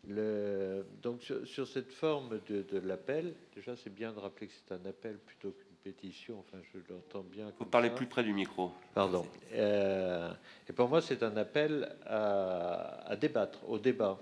Le, 0.07 0.85
donc, 1.01 1.21
sur, 1.21 1.67
cette 1.67 1.91
forme 1.91 2.39
de, 2.47 2.63
de 2.63 2.79
l'appel, 2.79 3.33
déjà, 3.55 3.75
c'est 3.75 3.93
bien 3.93 4.11
de 4.13 4.19
rappeler 4.19 4.47
que 4.47 4.53
c'est 4.53 4.73
un 4.73 4.85
appel 4.85 5.17
plutôt 5.17 5.51
que 5.51 5.69
pétition, 5.83 6.39
enfin 6.39 6.61
je 6.73 6.79
l'entends 6.93 7.23
bien. 7.23 7.51
Vous 7.57 7.65
parlez 7.65 7.89
plus 7.89 8.05
près 8.05 8.23
du 8.23 8.33
micro. 8.33 8.71
Pardon. 8.93 9.25
Euh, 9.53 10.31
et 10.67 10.73
pour 10.73 10.89
moi, 10.89 11.01
c'est 11.01 11.23
un 11.23 11.35
appel 11.37 11.89
à, 12.05 13.15
débattre, 13.19 13.59
au 13.67 13.79
débat. 13.79 14.19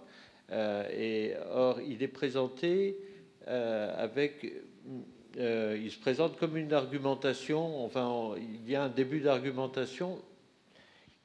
Euh, 0.52 0.88
et 0.92 1.36
or, 1.52 1.82
il 1.82 2.04
est 2.04 2.08
présenté 2.08 2.98
euh, 3.48 3.94
avec. 3.98 4.46
il 5.36 5.92
se 5.92 6.00
présente 6.00 6.38
comme 6.38 6.58
une 6.58 6.74
argumentation, 6.74 7.84
enfin, 7.84 8.36
il 8.38 8.70
y 8.70 8.76
a 8.76 8.84
un 8.84 8.90
début 8.90 9.20
d'argumentation 9.20 10.20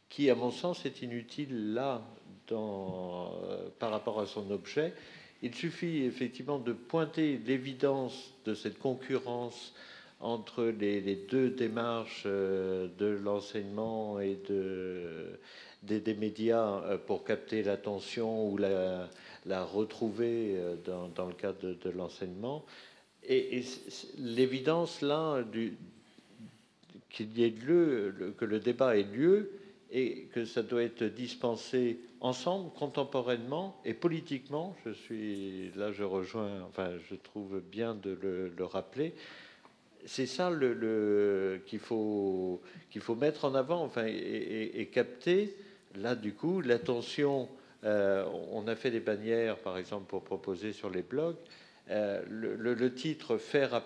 qui, 0.08 0.28
à 0.28 0.34
mon 0.34 0.50
sens, 0.50 0.84
est 0.84 1.02
inutile 1.02 1.72
là, 1.72 2.02
dans, 2.52 3.32
par 3.78 3.90
rapport 3.90 4.20
à 4.20 4.26
son 4.26 4.50
objet. 4.50 4.94
Il 5.42 5.54
suffit 5.54 6.04
effectivement 6.04 6.58
de 6.58 6.72
pointer 6.72 7.40
l'évidence 7.44 8.32
de 8.44 8.54
cette 8.54 8.78
concurrence 8.78 9.74
entre 10.20 10.64
les, 10.66 11.16
deux 11.16 11.50
démarches 11.50 12.22
euh, 12.26 12.86
de 12.98 13.06
l'enseignement 13.06 14.20
et 14.20 14.38
de, 14.48 15.36
des, 15.82 16.14
médias 16.14 16.80
euh, 16.84 16.96
pour 16.96 17.24
capter 17.24 17.64
l'attention 17.64 18.48
ou 18.48 18.56
la, 18.56 19.08
retrouver 19.64 20.54
euh, 20.56 20.76
dans, 21.16 21.26
le 21.26 21.34
cadre 21.34 21.58
de, 21.60 21.90
l'enseignement. 21.90 22.64
Et, 23.28 23.64
l'évidence 24.16 25.02
là 25.02 25.44
qu'il 27.10 27.36
y 27.36 27.42
ait 27.42 27.50
que 27.52 28.44
le 28.44 28.60
débat 28.60 28.96
ait 28.96 29.02
lieu 29.02 29.50
et 29.92 30.28
que 30.32 30.44
ça 30.44 30.62
doit 30.62 30.82
être 30.82 31.04
dispensé 31.04 32.00
ensemble, 32.20 32.70
contemporainement 32.72 33.80
et 33.84 33.94
politiquement. 33.94 34.74
Je 34.84 34.90
suis 34.90 35.70
là, 35.76 35.92
je 35.92 36.02
rejoins, 36.02 36.62
enfin, 36.68 36.90
je 37.10 37.14
trouve 37.14 37.60
bien 37.60 37.94
de 37.94 38.18
le, 38.20 38.48
le 38.48 38.64
rappeler 38.64 39.14
c'est 40.04 40.26
ça 40.26 40.50
qu'il 41.66 41.78
faut, 41.78 42.60
qu'il 42.90 43.00
faut 43.00 43.14
mettre 43.14 43.44
en 43.44 43.54
avant 43.54 43.82
enfin, 43.82 44.04
et, 44.06 44.88
capter. 44.92 45.56
Là, 45.96 46.14
du 46.14 46.34
coup, 46.34 46.60
l'attention. 46.60 47.48
Euh, 47.84 48.24
on 48.52 48.68
a 48.68 48.76
fait 48.76 48.92
des 48.92 49.00
bannières, 49.00 49.58
par 49.58 49.76
exemple, 49.76 50.06
pour 50.06 50.22
proposer 50.22 50.72
sur 50.72 50.88
les 50.88 51.02
blogs. 51.02 51.36
Euh, 51.90 52.22
le, 52.28 52.94
titre 52.94 53.38
faire, 53.38 53.82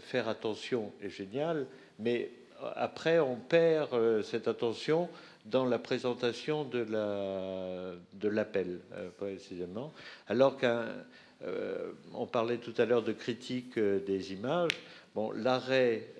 faire 0.00 0.28
attention 0.28 0.92
est 1.02 1.10
génial, 1.10 1.66
mais 1.98 2.30
après, 2.74 3.18
on 3.20 3.36
perd 3.36 3.92
euh, 3.92 4.22
cette 4.22 4.48
attention 4.48 5.10
dans 5.44 5.64
la 5.64 5.78
présentation 5.78 6.64
de, 6.64 6.78
la, 6.78 7.92
de 8.14 8.28
l'appel, 8.28 8.80
précisément. 9.18 9.92
Alors 10.26 10.56
qu'on 10.58 12.26
parlait 12.26 12.58
tout 12.58 12.74
à 12.78 12.84
l'heure 12.84 13.02
de 13.02 13.12
critique 13.12 13.78
des 13.78 14.32
images. 14.32 14.72
Bon, 15.14 15.30
l'arrêt 15.30 16.12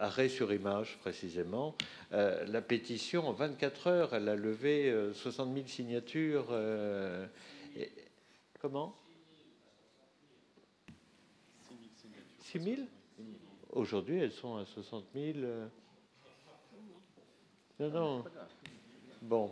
arrêt 0.00 0.28
sur 0.28 0.52
image 0.52 0.98
précisément, 1.00 1.76
euh, 2.12 2.44
la 2.46 2.60
pétition 2.60 3.28
en 3.28 3.32
24 3.32 3.86
heures, 3.86 4.14
elle 4.14 4.28
a 4.28 4.34
levé 4.34 4.92
60 5.14 5.48
euh, 5.48 5.54
000 5.54 5.66
signatures. 5.68 6.48
Euh, 6.50 7.24
comment? 8.60 8.96
6 12.40 12.60
000 12.60 12.76
aujourd'hui, 13.70 14.18
elles 14.18 14.32
sont 14.32 14.56
à 14.56 14.64
60 14.64 15.04
000. 15.14 15.38
Non, 17.80 17.88
non. 17.88 18.24
Bon. 19.22 19.50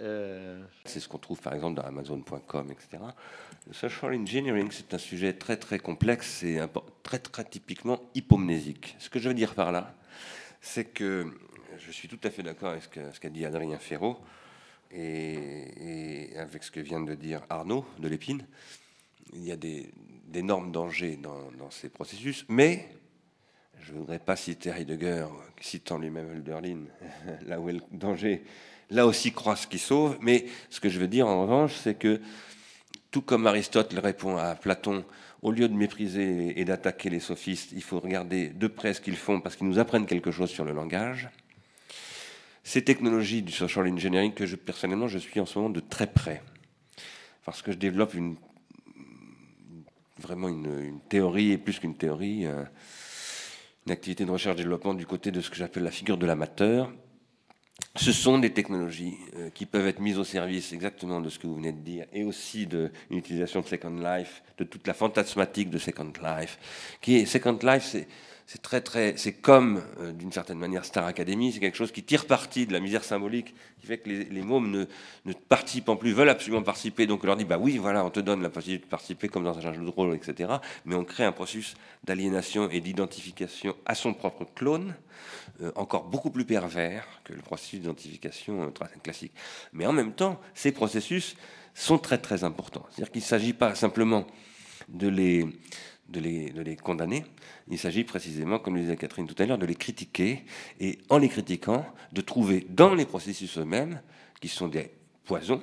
Euh, 0.00 0.64
c'est 0.84 0.98
ce 0.98 1.08
qu'on 1.08 1.18
trouve 1.18 1.40
par 1.40 1.54
exemple 1.54 1.76
dans 1.76 1.86
Amazon.com, 1.86 2.72
etc. 2.72 3.04
Le 3.68 3.72
social 3.72 4.12
engineering, 4.12 4.68
c'est 4.72 4.92
un 4.92 4.98
sujet 4.98 5.32
très 5.32 5.56
très 5.58 5.78
complexe 5.78 6.42
et 6.42 6.60
très 7.04 7.20
très 7.20 7.44
typiquement 7.44 8.00
hypomnésique. 8.16 8.96
Ce 8.98 9.08
que 9.08 9.20
je 9.20 9.28
veux 9.28 9.34
dire 9.34 9.54
par 9.54 9.70
là, 9.70 9.94
c'est 10.60 10.86
que 10.86 11.32
je 11.78 11.92
suis 11.92 12.08
tout 12.08 12.18
à 12.24 12.30
fait 12.30 12.42
d'accord 12.42 12.70
avec 12.70 12.82
ce 12.82 13.20
qu'a 13.20 13.30
dit 13.30 13.44
Adrien 13.44 13.78
Ferraud 13.78 14.18
et, 14.90 16.32
avec 16.36 16.64
ce 16.64 16.72
que 16.72 16.80
vient 16.80 17.00
de 17.00 17.14
dire 17.14 17.42
Arnaud 17.48 17.86
de 18.00 18.08
l'Épine. 18.08 18.44
Il 19.32 19.44
y 19.44 19.52
a 19.52 19.56
d'énormes 19.56 20.72
dangers 20.72 21.16
dans, 21.16 21.52
dans, 21.52 21.70
ces 21.70 21.90
processus, 21.90 22.44
mais 22.48 22.88
je 23.80 23.92
ne 23.92 23.98
voudrais 23.98 24.18
pas 24.18 24.36
citer 24.36 24.70
Heidegger, 24.70 25.26
citant 25.60 25.98
lui-même 25.98 26.30
Hölderlin, 26.30 26.84
là 27.46 27.60
où 27.60 27.68
est 27.68 27.74
le 27.74 27.80
danger 27.92 28.42
là 28.90 29.06
aussi 29.06 29.32
croise 29.32 29.66
qui 29.66 29.78
sauve. 29.78 30.16
Mais 30.20 30.46
ce 30.70 30.80
que 30.80 30.88
je 30.88 30.98
veux 30.98 31.08
dire 31.08 31.26
en 31.26 31.42
revanche, 31.42 31.74
c'est 31.74 31.94
que 31.94 32.20
tout 33.10 33.22
comme 33.22 33.46
Aristote 33.46 33.94
répond 33.94 34.36
à 34.36 34.54
Platon, 34.54 35.04
au 35.42 35.50
lieu 35.50 35.68
de 35.68 35.74
mépriser 35.74 36.58
et 36.58 36.64
d'attaquer 36.64 37.10
les 37.10 37.20
sophistes, 37.20 37.70
il 37.72 37.82
faut 37.82 38.00
regarder 38.00 38.48
de 38.48 38.66
près 38.66 38.94
ce 38.94 39.00
qu'ils 39.00 39.16
font 39.16 39.40
parce 39.40 39.56
qu'ils 39.56 39.68
nous 39.68 39.78
apprennent 39.78 40.06
quelque 40.06 40.30
chose 40.30 40.50
sur 40.50 40.64
le 40.64 40.72
langage. 40.72 41.28
Ces 42.64 42.82
technologies 42.82 43.42
du 43.42 43.52
social 43.52 43.86
engineering 43.86 44.32
que 44.34 44.44
je, 44.44 44.56
personnellement 44.56 45.06
je 45.06 45.18
suis 45.18 45.38
en 45.38 45.46
ce 45.46 45.58
moment 45.58 45.70
de 45.70 45.80
très 45.80 46.08
près, 46.08 46.42
parce 47.44 47.62
que 47.62 47.70
je 47.70 47.76
développe 47.76 48.12
vraiment 50.18 50.48
une, 50.48 50.98
théorie, 51.08 51.52
et 51.52 51.58
plus 51.58 51.78
qu'une 51.78 51.94
théorie, 51.94 52.46
euh, 52.46 52.64
une 53.86 53.92
activité 53.92 54.24
de 54.24 54.30
recherche-développement 54.30 54.94
du 54.94 55.06
côté 55.06 55.30
de 55.30 55.40
ce 55.40 55.48
que 55.48 55.56
j'appelle 55.56 55.84
la 55.84 55.90
figure 55.90 56.18
de 56.18 56.26
l'amateur, 56.26 56.92
ce 57.94 58.10
sont 58.10 58.38
des 58.38 58.52
technologies 58.52 59.14
euh, 59.36 59.50
qui 59.50 59.64
peuvent 59.66 59.86
être 59.86 60.00
mises 60.00 60.18
au 60.18 60.24
service 60.24 60.72
exactement 60.72 61.20
de 61.20 61.28
ce 61.28 61.38
que 61.38 61.46
vous 61.46 61.56
venez 61.56 61.72
de 61.72 61.80
dire, 61.80 62.06
et 62.12 62.24
aussi 62.24 62.66
de 62.66 62.90
l'utilisation 63.10 63.60
de 63.60 63.66
Second 63.66 63.90
Life, 64.00 64.42
de 64.58 64.64
toute 64.64 64.86
la 64.86 64.94
fantasmatique 64.94 65.70
de 65.70 65.78
Second 65.78 66.12
Life. 66.22 66.58
Qui 67.00 67.26
Second 67.26 67.58
Life, 67.62 67.84
c'est 67.84 68.08
c'est 68.46 68.62
très 68.62 68.80
très, 68.80 69.16
c'est 69.16 69.32
comme 69.32 69.82
euh, 70.00 70.12
d'une 70.12 70.30
certaine 70.30 70.58
manière 70.58 70.84
Star 70.84 71.04
Academy, 71.04 71.52
c'est 71.52 71.58
quelque 71.58 71.76
chose 71.76 71.90
qui 71.90 72.04
tire 72.04 72.26
parti 72.26 72.66
de 72.66 72.72
la 72.72 72.78
misère 72.78 73.02
symbolique, 73.02 73.54
qui 73.80 73.88
fait 73.88 73.98
que 73.98 74.08
les, 74.08 74.42
mômes 74.42 74.70
ne, 74.70 74.84
ne, 75.24 75.32
participent 75.32 75.90
plus, 75.98 76.12
veulent 76.12 76.28
absolument 76.28 76.62
participer, 76.62 77.06
donc 77.06 77.24
on 77.24 77.26
leur 77.26 77.36
dit 77.36 77.44
bah 77.44 77.58
oui 77.60 77.76
voilà, 77.76 78.04
on 78.04 78.10
te 78.10 78.20
donne 78.20 78.42
la 78.42 78.48
possibilité 78.48 78.84
de 78.84 78.90
participer 78.90 79.28
comme 79.28 79.42
dans 79.42 79.58
un 79.58 79.72
jeu 79.72 79.84
de 79.84 79.90
rôle, 79.90 80.14
etc. 80.14 80.54
Mais 80.84 80.94
on 80.94 81.04
crée 81.04 81.24
un 81.24 81.32
processus 81.32 81.74
d'aliénation 82.04 82.70
et 82.70 82.80
d'identification 82.80 83.74
à 83.84 83.96
son 83.96 84.14
propre 84.14 84.46
clone, 84.54 84.94
euh, 85.60 85.72
encore 85.74 86.04
beaucoup 86.04 86.30
plus 86.30 86.44
pervers 86.44 87.04
que 87.24 87.32
le 87.32 87.42
processus 87.42 87.80
d'identification 87.80 88.62
euh, 88.62 88.86
classique. 89.02 89.32
Mais 89.72 89.86
en 89.86 89.92
même 89.92 90.12
temps, 90.12 90.40
ces 90.54 90.70
processus 90.70 91.36
sont 91.74 91.98
très 91.98 92.18
très 92.18 92.44
importants. 92.44 92.86
C'est-à-dire 92.90 93.10
qu'il 93.10 93.22
ne 93.22 93.26
s'agit 93.26 93.52
pas 93.52 93.74
simplement 93.74 94.24
de 94.88 95.08
les 95.08 95.46
de 96.08 96.20
les, 96.20 96.76
condamner. 96.76 97.24
Il 97.68 97.78
s'agit 97.78 98.04
précisément, 98.04 98.58
comme 98.58 98.74
le 98.76 98.82
disait 98.82 98.96
Catherine 98.96 99.26
tout 99.26 99.40
à 99.42 99.46
l'heure, 99.46 99.58
de 99.58 99.66
les 99.66 99.74
critiquer 99.74 100.44
et 100.80 100.98
en 101.08 101.18
les 101.18 101.28
critiquant, 101.28 101.86
de 102.12 102.20
trouver 102.20 102.66
dans 102.68 102.94
les 102.94 103.06
processus 103.06 103.58
eux-mêmes, 103.58 104.00
qui 104.40 104.48
sont 104.48 104.68
des 104.68 104.90
poisons, 105.24 105.62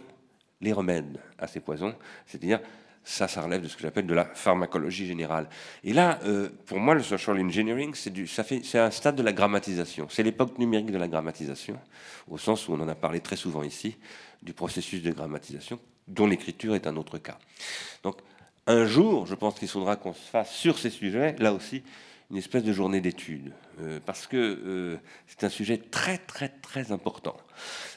les 0.61 0.73
remèdes 0.73 1.19
à 1.37 1.47
ces 1.47 1.59
poisons, 1.59 1.95
c'est-à-dire 2.25 2.59
ça, 3.03 3.27
ça 3.27 3.41
relève 3.41 3.61
de 3.61 3.67
ce 3.67 3.75
que 3.75 3.81
j'appelle 3.81 4.07
de 4.07 4.13
la 4.13 4.25
pharmacologie 4.25 5.05
générale. 5.05 5.49
Et 5.83 5.91
là, 5.91 6.19
euh, 6.23 6.49
pour 6.65 6.79
moi, 6.79 6.95
le 6.95 7.03
social 7.03 7.37
engineering, 7.39 7.93
c'est 7.95 8.79
un 8.79 8.91
stade 8.91 9.15
de 9.15 9.23
la 9.23 9.33
grammatisation. 9.33 10.07
C'est 10.09 10.23
l'époque 10.23 10.57
numérique 10.57 10.91
de 10.91 10.97
la 10.97 11.09
grammatisation, 11.09 11.77
au 12.29 12.37
sens 12.37 12.67
où 12.67 12.73
on 12.73 12.79
en 12.79 12.87
a 12.87 12.95
parlé 12.95 13.19
très 13.19 13.35
souvent 13.35 13.63
ici, 13.63 13.97
du 14.41 14.53
processus 14.53 15.01
de 15.01 15.11
grammatisation, 15.11 15.79
dont 16.07 16.27
l'écriture 16.27 16.75
est 16.75 16.87
un 16.87 16.95
autre 16.95 17.17
cas. 17.17 17.37
Donc, 18.03 18.17
un 18.67 18.85
jour, 18.85 19.25
je 19.25 19.35
pense 19.35 19.55
qu'il 19.55 19.67
faudra 19.67 19.95
qu'on 19.95 20.13
se 20.13 20.29
fasse 20.29 20.53
sur 20.53 20.77
ces 20.77 20.89
sujets, 20.89 21.35
là 21.39 21.53
aussi, 21.53 21.83
une 22.31 22.37
espèce 22.37 22.63
de 22.63 22.73
journée 22.73 23.01
d'études, 23.01 23.53
euh, 23.81 23.99
parce 24.05 24.25
que 24.25 24.37
euh, 24.37 24.97
c'est 25.27 25.43
un 25.43 25.49
sujet 25.49 25.77
très 25.77 26.17
très 26.17 26.49
très 26.49 26.91
important. 26.91 27.37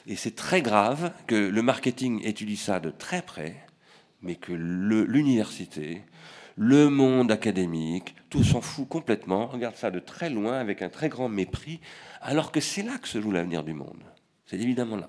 Et 0.05 0.15
c'est 0.15 0.35
très 0.35 0.61
grave 0.61 1.11
que 1.25 1.35
le 1.35 1.61
marketing 1.61 2.21
étudie 2.23 2.57
ça 2.57 2.79
de 2.79 2.89
très 2.91 3.21
près, 3.21 3.55
mais 4.21 4.35
que 4.35 4.51
l'université, 4.51 6.03
le, 6.55 6.89
monde 6.89 7.31
académique, 7.31 8.15
tout 8.29 8.43
s'en 8.43 8.61
fout 8.61 8.87
complètement, 8.87 9.47
regarde 9.47 9.75
ça 9.75 9.91
de 9.91 9.99
très 9.99 10.29
loin 10.29 10.59
avec 10.59 10.81
un 10.81 10.89
très 10.89 11.09
grand 11.09 11.29
mépris, 11.29 11.79
alors 12.21 12.51
que 12.51 12.59
c'est 12.59 12.83
là 12.83 12.97
que 12.97 13.07
se 13.07 13.21
joue 13.21 13.31
l'avenir 13.31 13.63
du 13.63 13.73
monde. 13.73 14.03
C'est 14.45 14.57
évidemment 14.57 14.97
là. 14.97 15.07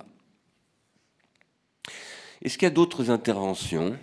Est-ce 2.42 2.56
qu'il 2.56 2.66
y 2.66 2.70
a 2.70 2.74
d'autres 2.74 3.10
interventions? 3.10 3.98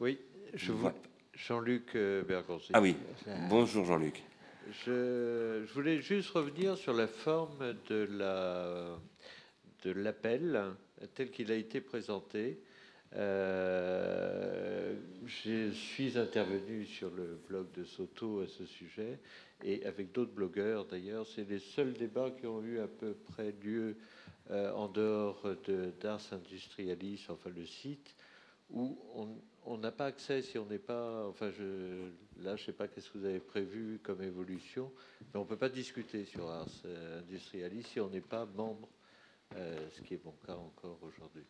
Oui, 0.00 0.18
je 0.54 0.72
vois 0.72 0.94
Jean-Luc 1.34 1.94
euh, 1.94 2.22
Bergonzi. 2.22 2.70
Ah 2.72 2.80
oui, 2.80 2.96
bonjour 3.48 3.84
Jean-Luc. 3.84 4.22
Je, 4.84 5.64
voulais 5.72 6.00
juste 6.00 6.30
revenir 6.30 6.76
sur 6.76 6.92
la 6.92 7.06
forme 7.06 7.74
de 7.88 8.08
la 8.10 8.98
de 9.84 9.92
l'appel 9.92 10.62
tel 11.14 11.30
qu'il 11.30 11.50
a 11.50 11.54
été 11.54 11.80
présenté. 11.80 12.60
Euh, 13.16 14.94
je 15.26 15.70
suis 15.72 16.16
intervenu 16.18 16.84
sur 16.84 17.10
le 17.10 17.40
blog 17.48 17.66
de 17.76 17.82
Soto 17.82 18.40
à 18.40 18.46
ce 18.46 18.66
sujet 18.66 19.18
et 19.64 19.84
avec 19.84 20.12
d'autres 20.12 20.32
blogueurs 20.32 20.84
d'ailleurs. 20.84 21.26
C'est 21.26 21.48
les 21.48 21.58
seuls 21.58 21.94
débats 21.94 22.30
qui 22.30 22.46
ont 22.46 22.62
eu 22.62 22.78
à 22.78 22.86
peu 22.86 23.14
près 23.14 23.52
lieu 23.62 23.96
euh, 24.50 24.72
en 24.72 24.88
dehors 24.88 25.42
de 25.66 25.92
d'Ars 26.00 26.32
Industrialis, 26.32 27.26
enfin 27.28 27.50
le 27.50 27.66
site, 27.66 28.14
où 28.70 28.98
on 29.64 29.78
n'a 29.78 29.92
pas 29.92 30.06
accès 30.06 30.42
si 30.42 30.58
on 30.58 30.66
n'est 30.66 30.78
pas. 30.78 31.26
Enfin, 31.28 31.50
je, 31.50 32.10
là, 32.42 32.56
je 32.56 32.62
ne 32.62 32.66
sais 32.66 32.72
pas 32.72 32.88
qu'est-ce 32.88 33.10
que 33.10 33.18
vous 33.18 33.24
avez 33.24 33.40
prévu 33.40 34.00
comme 34.02 34.22
évolution, 34.22 34.90
mais 35.20 35.38
on 35.38 35.44
ne 35.44 35.48
peut 35.48 35.56
pas 35.56 35.68
discuter 35.68 36.24
sur 36.24 36.48
Ars 36.50 36.68
Industrialis 37.18 37.84
si 37.84 38.00
on 38.00 38.08
n'est 38.08 38.20
pas 38.20 38.46
membre, 38.46 38.88
euh, 39.56 39.88
ce 39.92 40.02
qui 40.02 40.14
est 40.14 40.24
mon 40.24 40.34
cas 40.46 40.54
encore 40.56 40.98
aujourd'hui. 41.02 41.44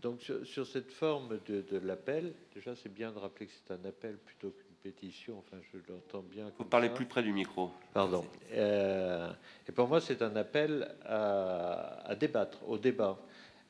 Donc, 0.00 0.20
sur, 0.44 0.66
cette 0.66 0.92
forme 0.92 1.40
de, 1.46 1.62
de 1.62 1.78
l'appel, 1.78 2.34
déjà, 2.54 2.76
c'est 2.76 2.92
bien 2.92 3.10
de 3.10 3.18
rappeler 3.18 3.46
que 3.46 3.52
c'est 3.52 3.72
un 3.72 3.84
appel 3.84 4.16
plutôt 4.18 4.50
que 4.50 4.71
pétition, 4.82 5.38
enfin 5.38 5.56
je 5.72 5.78
l'entends 5.92 6.24
bien. 6.28 6.50
Vous 6.58 6.64
parlez 6.64 6.90
plus 6.90 7.06
près 7.06 7.22
du 7.22 7.32
micro. 7.32 7.70
Pardon. 7.94 8.24
Euh, 8.52 9.30
et 9.68 9.72
pour 9.72 9.88
moi, 9.88 10.00
c'est 10.00 10.22
un 10.22 10.34
appel 10.36 10.88
à, 11.04 12.14
débattre, 12.18 12.58
au 12.68 12.78
débat. 12.78 13.18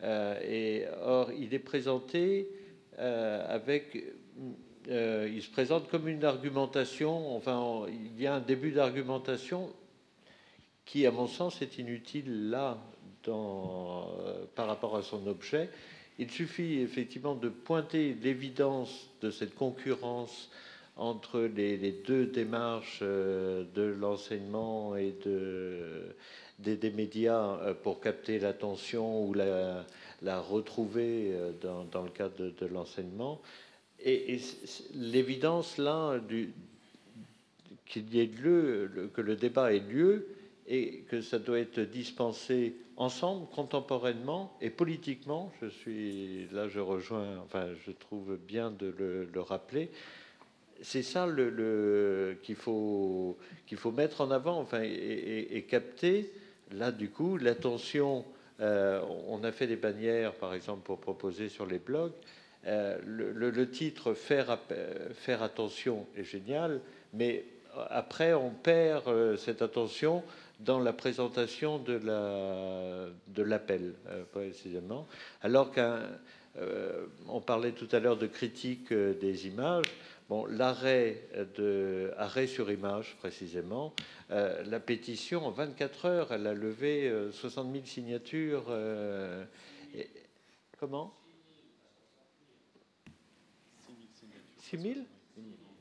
Euh, 0.02 0.40
et 0.42 0.86
or, 1.02 1.30
il 1.32 1.54
est 1.54 1.58
présenté 1.58 2.50
euh, 2.98 3.44
avec. 3.48 4.02
il 4.86 5.42
se 5.42 5.50
présente 5.50 5.88
comme 5.88 6.08
une 6.08 6.24
argumentation, 6.24 7.36
enfin, 7.36 7.86
il 7.88 8.20
y 8.20 8.26
a 8.26 8.34
un 8.34 8.40
début 8.40 8.72
d'argumentation 8.72 9.70
qui, 10.84 11.06
à 11.06 11.10
mon 11.10 11.26
sens, 11.26 11.62
est 11.62 11.78
inutile 11.78 12.50
là, 12.50 12.78
dans, 13.24 14.08
par 14.54 14.66
rapport 14.66 14.96
à 14.96 15.02
son 15.02 15.26
objet. 15.26 15.68
Il 16.18 16.30
suffit 16.30 16.80
effectivement 16.80 17.34
de 17.34 17.48
pointer 17.48 18.14
l'évidence 18.14 19.08
de 19.20 19.30
cette 19.30 19.54
concurrence 19.54 20.50
entre 20.96 21.40
les, 21.40 21.92
deux 22.06 22.26
démarches 22.26 23.00
euh, 23.02 23.64
de 23.74 23.82
l'enseignement 23.82 24.96
et 24.96 25.14
de, 25.24 26.14
des, 26.58 26.90
médias 26.90 27.58
euh, 27.60 27.74
pour 27.74 28.00
capter 28.00 28.38
l'attention 28.38 29.24
ou 29.26 29.34
la, 29.34 29.84
retrouver 30.40 31.32
euh, 31.32 31.52
dans, 31.62 32.02
le 32.02 32.10
cadre 32.10 32.36
de, 32.36 32.66
l'enseignement. 32.66 33.40
Et, 34.04 34.38
l'évidence 34.94 35.78
là 35.78 36.20
qu'il 37.86 38.14
y 38.14 38.20
ait 38.20 38.26
lieu, 38.26 39.10
que 39.14 39.20
le 39.20 39.36
débat 39.36 39.72
ait 39.72 39.80
lieu 39.80 40.28
et 40.66 41.04
que 41.08 41.20
ça 41.20 41.38
doit 41.38 41.58
être 41.58 41.80
dispensé 41.80 42.74
ensemble, 42.96 43.46
contemporainement 43.48 44.56
et 44.60 44.70
politiquement. 44.70 45.52
Je 45.60 45.68
suis 45.68 46.48
là, 46.52 46.68
je 46.68 46.80
rejoins, 46.80 47.38
enfin, 47.44 47.66
je 47.86 47.92
trouve 47.92 48.36
bien 48.36 48.70
de 48.70 48.94
le 49.32 49.40
rappeler 49.40 49.90
c'est 50.82 51.02
ça 51.02 51.28
qu'il 52.42 52.56
faut, 52.56 53.38
qu'il 53.66 53.78
faut 53.78 53.92
mettre 53.92 54.20
en 54.20 54.30
avant 54.30 54.58
enfin, 54.58 54.82
et, 54.82 55.64
capter. 55.68 56.32
Là, 56.72 56.90
du 56.90 57.08
coup, 57.10 57.38
l'attention. 57.38 58.24
Euh, 58.60 59.00
on 59.28 59.42
a 59.44 59.50
fait 59.50 59.66
des 59.66 59.76
bannières, 59.76 60.34
par 60.34 60.54
exemple, 60.54 60.82
pour 60.82 61.00
proposer 61.00 61.48
sur 61.48 61.66
les 61.66 61.78
blogs. 61.78 62.12
Euh, 62.66 62.98
le, 63.04 63.70
titre 63.70 64.14
faire, 64.14 64.50
attention 65.42 66.06
est 66.16 66.24
génial, 66.24 66.80
mais 67.12 67.44
après, 67.90 68.34
on 68.34 68.50
perd 68.50 69.08
euh, 69.08 69.36
cette 69.36 69.62
attention 69.62 70.22
dans 70.60 70.78
la 70.78 70.92
présentation 70.92 71.80
de 71.80 73.42
l'appel, 73.42 73.94
précisément. 74.30 75.08
Alors 75.40 75.72
qu'on 75.72 75.98
on 77.28 77.40
parlait 77.40 77.72
tout 77.72 77.88
à 77.90 77.98
l'heure 77.98 78.16
de 78.16 78.28
critique 78.28 78.92
des 78.92 79.48
images. 79.48 79.86
Bon, 80.28 80.46
l'arrêt 80.46 81.28
de 81.56 82.12
arrêt 82.16 82.46
sur 82.46 82.70
image 82.70 83.16
précisément, 83.18 83.92
la 84.30 84.80
pétition 84.80 85.44
en 85.44 85.50
24 85.50 86.06
heures, 86.06 86.32
elle 86.32 86.46
a 86.46 86.54
levé 86.54 87.12
60 87.32 87.72
000 87.72 87.84
signatures. 87.84 88.64
comment? 90.78 91.12
6 94.58 94.78
000 94.78 94.94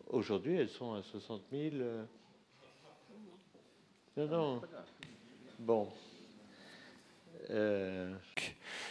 Aujourd'hui, 0.09 0.57
elles 0.57 0.69
sont 0.69 0.93
à 0.93 1.01
60 1.01 1.43
000. 1.51 1.75
Non, 4.17 4.27
non. 4.27 4.61
Bon. 5.57 5.87
Euh... 7.49 8.13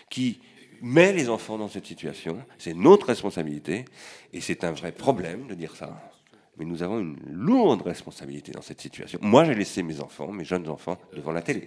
Qui 0.08 0.40
met 0.82 1.12
les 1.12 1.28
enfants 1.28 1.58
dans 1.58 1.68
cette 1.68 1.86
situation, 1.86 2.38
c'est 2.58 2.74
notre 2.74 3.06
responsabilité, 3.06 3.84
et 4.32 4.40
c'est 4.40 4.64
un 4.64 4.72
vrai 4.72 4.92
problème 4.92 5.46
de 5.46 5.54
dire 5.54 5.76
ça. 5.76 6.10
Mais 6.56 6.64
nous 6.64 6.82
avons 6.82 7.00
une 7.00 7.16
lourde 7.30 7.82
responsabilité 7.82 8.52
dans 8.52 8.62
cette 8.62 8.80
situation. 8.80 9.18
Moi, 9.22 9.44
j'ai 9.44 9.54
laissé 9.54 9.82
mes 9.82 10.00
enfants, 10.00 10.30
mes 10.30 10.44
jeunes 10.44 10.68
enfants, 10.68 10.98
devant 11.14 11.32
la 11.32 11.42
télé. 11.42 11.64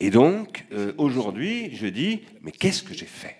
Et 0.00 0.10
donc, 0.10 0.64
euh, 0.72 0.92
aujourd'hui, 0.98 1.74
je 1.74 1.86
dis, 1.86 2.22
mais 2.42 2.52
qu'est-ce 2.52 2.82
que 2.84 2.94
j'ai 2.94 3.06
fait? 3.06 3.36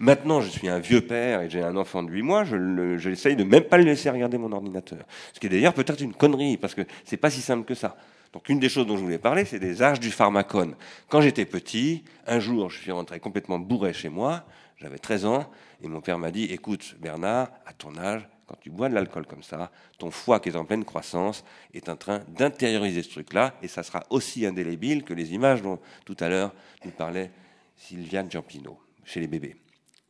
Maintenant, 0.00 0.40
je 0.40 0.48
suis 0.48 0.68
un 0.68 0.80
vieux 0.80 1.02
père 1.02 1.42
et 1.42 1.50
j'ai 1.50 1.62
un 1.62 1.76
enfant 1.76 2.02
de 2.02 2.10
8 2.10 2.22
mois, 2.22 2.44
je 2.44 2.96
j'essaye 2.98 3.36
de 3.36 3.44
même 3.44 3.62
pas 3.62 3.78
le 3.78 3.84
laisser 3.84 4.10
regarder 4.10 4.38
mon 4.38 4.50
ordinateur. 4.50 4.98
Ce 5.32 5.38
qui 5.38 5.46
est 5.46 5.50
d'ailleurs 5.50 5.74
peut-être 5.74 6.00
une 6.00 6.14
connerie, 6.14 6.56
parce 6.56 6.74
que 6.74 6.82
c'est 7.04 7.16
pas 7.16 7.30
si 7.30 7.40
simple 7.40 7.64
que 7.64 7.74
ça. 7.74 7.96
Donc 8.32 8.48
une 8.48 8.60
des 8.60 8.68
choses 8.68 8.86
dont 8.86 8.96
je 8.96 9.02
voulais 9.02 9.18
parler, 9.18 9.44
c'est 9.44 9.58
des 9.58 9.82
âges 9.82 10.00
du 10.00 10.10
pharmacone. 10.10 10.74
Quand 11.08 11.20
j'étais 11.20 11.46
petit, 11.46 12.04
un 12.26 12.40
jour, 12.40 12.70
je 12.70 12.78
suis 12.78 12.92
rentré 12.92 13.20
complètement 13.20 13.58
bourré 13.58 13.92
chez 13.92 14.08
moi, 14.08 14.44
j'avais 14.76 14.98
13 14.98 15.24
ans, 15.24 15.50
et 15.82 15.88
mon 15.88 16.00
père 16.00 16.18
m'a 16.18 16.30
dit, 16.30 16.44
écoute 16.44 16.96
Bernard, 17.00 17.50
à 17.66 17.72
ton 17.72 17.96
âge, 17.96 18.28
quand 18.46 18.56
tu 18.60 18.70
bois 18.70 18.88
de 18.88 18.94
l'alcool 18.94 19.26
comme 19.26 19.42
ça, 19.42 19.70
ton 19.98 20.10
foie 20.10 20.40
qui 20.40 20.48
est 20.48 20.56
en 20.56 20.64
pleine 20.64 20.84
croissance 20.84 21.44
est 21.74 21.88
en 21.88 21.96
train 21.96 22.20
d'intérioriser 22.28 23.02
ce 23.02 23.10
truc-là, 23.10 23.54
et 23.62 23.68
ça 23.68 23.82
sera 23.82 24.04
aussi 24.10 24.46
indélébile 24.46 25.04
que 25.04 25.14
les 25.14 25.34
images 25.34 25.62
dont 25.62 25.78
tout 26.04 26.16
à 26.20 26.28
l'heure 26.28 26.54
nous 26.84 26.90
parlait 26.90 27.30
Sylviane 27.76 28.30
Giampino 28.30 28.78
chez 29.04 29.20
les 29.20 29.26
bébés. 29.26 29.56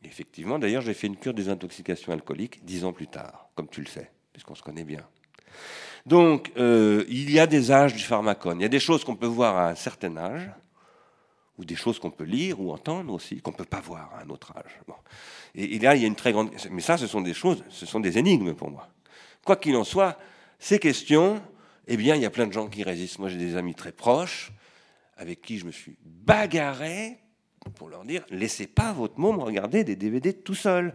Effectivement, 0.03 0.59
d'ailleurs, 0.59 0.81
j'ai 0.81 0.93
fait 0.93 1.07
une 1.07 1.17
cure 1.17 1.33
des 1.33 1.49
intoxications 1.49 2.13
alcooliques 2.13 2.63
dix 2.63 2.85
ans 2.85 2.93
plus 2.93 3.07
tard, 3.07 3.49
comme 3.55 3.67
tu 3.67 3.81
le 3.81 3.87
sais, 3.87 4.11
puisqu'on 4.31 4.55
se 4.55 4.63
connaît 4.63 4.85
bien. 4.85 5.05
Donc, 6.05 6.51
euh, 6.57 7.05
il 7.09 7.31
y 7.31 7.39
a 7.39 7.47
des 7.47 7.71
âges 7.71 7.93
du 7.93 8.03
pharmacone. 8.03 8.59
Il 8.59 8.63
y 8.63 8.65
a 8.65 8.69
des 8.69 8.79
choses 8.79 9.03
qu'on 9.03 9.15
peut 9.15 9.27
voir 9.27 9.57
à 9.57 9.69
un 9.69 9.75
certain 9.75 10.15
âge, 10.17 10.49
ou 11.57 11.65
des 11.65 11.75
choses 11.75 11.99
qu'on 11.99 12.09
peut 12.09 12.23
lire 12.23 12.59
ou 12.61 12.71
entendre 12.71 13.13
aussi, 13.13 13.41
qu'on 13.41 13.51
ne 13.51 13.57
peut 13.57 13.65
pas 13.65 13.81
voir 13.81 14.11
à 14.15 14.23
un 14.23 14.29
autre 14.29 14.53
âge. 14.55 14.79
Et, 15.55 15.77
là, 15.79 15.95
il 15.95 16.01
y 16.01 16.05
a 16.05 16.07
une 16.07 16.15
très 16.15 16.31
grande... 16.31 16.51
Mais 16.71 16.81
ça, 16.81 16.97
ce 16.97 17.05
sont 17.05 17.21
des 17.21 17.33
choses, 17.33 17.63
ce 17.69 17.85
sont 17.85 17.99
des 17.99 18.17
énigmes 18.17 18.53
pour 18.53 18.71
moi. 18.71 18.87
Quoi 19.43 19.57
qu'il 19.57 19.75
en 19.75 19.83
soit, 19.83 20.17
ces 20.57 20.79
questions, 20.79 21.41
eh 21.87 21.97
bien, 21.97 22.15
il 22.15 22.21
y 22.21 22.25
a 22.25 22.29
plein 22.29 22.47
de 22.47 22.53
gens 22.53 22.67
qui 22.67 22.83
résistent. 22.83 23.19
Moi, 23.19 23.29
j'ai 23.29 23.37
des 23.37 23.57
amis 23.57 23.75
très 23.75 23.91
proches 23.91 24.51
avec 25.17 25.41
qui 25.41 25.57
je 25.59 25.65
me 25.65 25.71
suis 25.71 25.97
bagarré 26.05 27.19
pour 27.75 27.89
leur 27.89 28.05
dire 28.05 28.23
laissez 28.29 28.67
pas 28.67 28.93
votre 28.93 29.19
môme 29.19 29.39
regarder 29.39 29.83
des 29.83 29.97
DVD 29.97 30.33
tout 30.33 30.55
seul. 30.55 30.93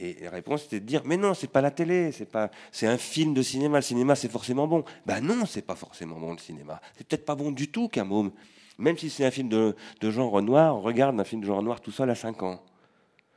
Et 0.00 0.16
la 0.22 0.30
réponse 0.30 0.66
était 0.66 0.80
de 0.80 0.86
dire 0.86 1.02
mais 1.04 1.16
non, 1.16 1.34
c'est 1.34 1.50
pas 1.50 1.60
la 1.60 1.70
télé, 1.70 2.12
c'est 2.12 2.30
pas 2.30 2.50
c'est 2.70 2.86
un 2.86 2.96
film 2.96 3.34
de 3.34 3.42
cinéma, 3.42 3.78
le 3.78 3.82
cinéma 3.82 4.14
c'est 4.14 4.30
forcément 4.30 4.66
bon. 4.66 4.84
Ben 5.06 5.20
non, 5.20 5.44
c'est 5.44 5.62
pas 5.62 5.74
forcément 5.74 6.18
bon 6.18 6.32
le 6.32 6.38
cinéma. 6.38 6.80
C'est 6.96 7.06
peut-être 7.06 7.24
pas 7.24 7.34
bon 7.34 7.50
du 7.50 7.68
tout 7.68 7.88
qu'un 7.88 8.04
môme, 8.04 8.30
même 8.78 8.96
si 8.96 9.10
c'est 9.10 9.24
un 9.24 9.30
film 9.30 9.48
de, 9.48 9.74
de 10.00 10.10
Jean 10.10 10.30
Renoir, 10.30 10.76
regarde 10.76 11.18
un 11.18 11.24
film 11.24 11.40
de 11.40 11.46
Jean 11.46 11.56
Renoir 11.58 11.80
tout 11.80 11.90
seul 11.90 12.08
à 12.10 12.14
5 12.14 12.42
ans. 12.42 12.62